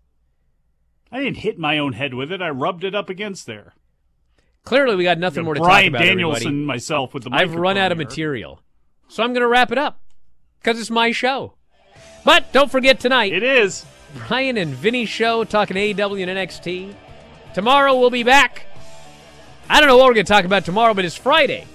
I 1.11 1.21
didn't 1.21 1.39
hit 1.39 1.59
my 1.59 1.79
own 1.79 1.95
head 1.95 2.13
with 2.15 2.31
it. 2.31 2.41
I 2.43 2.51
rubbed 2.51 2.85
it 2.85 2.95
up 2.95 3.09
against 3.09 3.47
there. 3.47 3.73
Clearly, 4.65 4.97
we 4.97 5.05
got 5.05 5.19
nothing 5.19 5.43
Yeah, 5.43 5.47
more 5.47 5.55
to 5.55 5.61
Bryan 5.61 5.93
talk 5.93 6.01
about. 6.01 6.07
Danielson, 6.07 6.47
everybody. 6.47 6.65
myself 6.67 7.15
with 7.15 7.25
the 7.25 7.31
I've 7.33 7.55
run 7.55 7.77
out 7.77 7.93
of 7.93 7.99
here. 7.99 8.07
material, 8.07 8.61
so 9.09 9.23
I'm 9.23 9.33
going 9.33 9.41
to 9.43 9.49
wrap 9.49 9.73
it 9.73 9.79
up 9.79 10.01
because 10.61 10.79
it's 10.81 10.91
my 10.91 11.13
show. 11.13 11.55
But 12.25 12.53
don't 12.53 12.71
forget 12.71 13.01
tonight. 13.01 13.33
It 13.33 13.43
is 13.43 13.87
Bryan 14.29 14.57
and 14.59 14.75
Vinny 14.75 15.07
show 15.07 15.45
talking 15.45 15.77
AEW 15.77 16.29
and 16.29 16.39
NXT. 16.39 16.95
Tomorrow 17.55 17.99
we'll 17.99 18.11
be 18.11 18.23
back. 18.23 18.67
I 19.69 19.81
don't 19.81 19.89
know 19.89 19.97
what 19.97 20.07
we're 20.09 20.15
going 20.15 20.27
to 20.27 20.33
talk 20.33 20.45
about 20.45 20.65
tomorrow, 20.65 20.93
but 20.95 21.05
it's 21.05 21.17
Friday. 21.17 21.67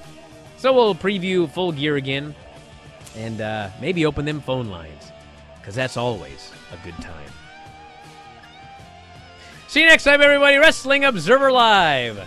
So 0.57 0.71
we'll 0.73 0.95
preview 0.95 1.49
Full 1.49 1.71
Gear 1.71 1.95
again 1.95 2.35
and 3.17 3.41
uh, 3.41 3.69
maybe 3.81 4.05
open 4.05 4.25
them 4.25 4.41
phone 4.41 4.67
lines 4.69 5.11
because 5.59 5.73
that's 5.75 5.97
always 5.97 6.51
a 6.71 6.85
good 6.85 6.95
time. 7.01 7.29
See 9.67 9.81
you 9.81 9.87
next 9.87 10.03
time, 10.03 10.21
everybody. 10.21 10.57
Wrestling 10.57 11.03
Observer 11.03 11.51
Live. 11.51 12.19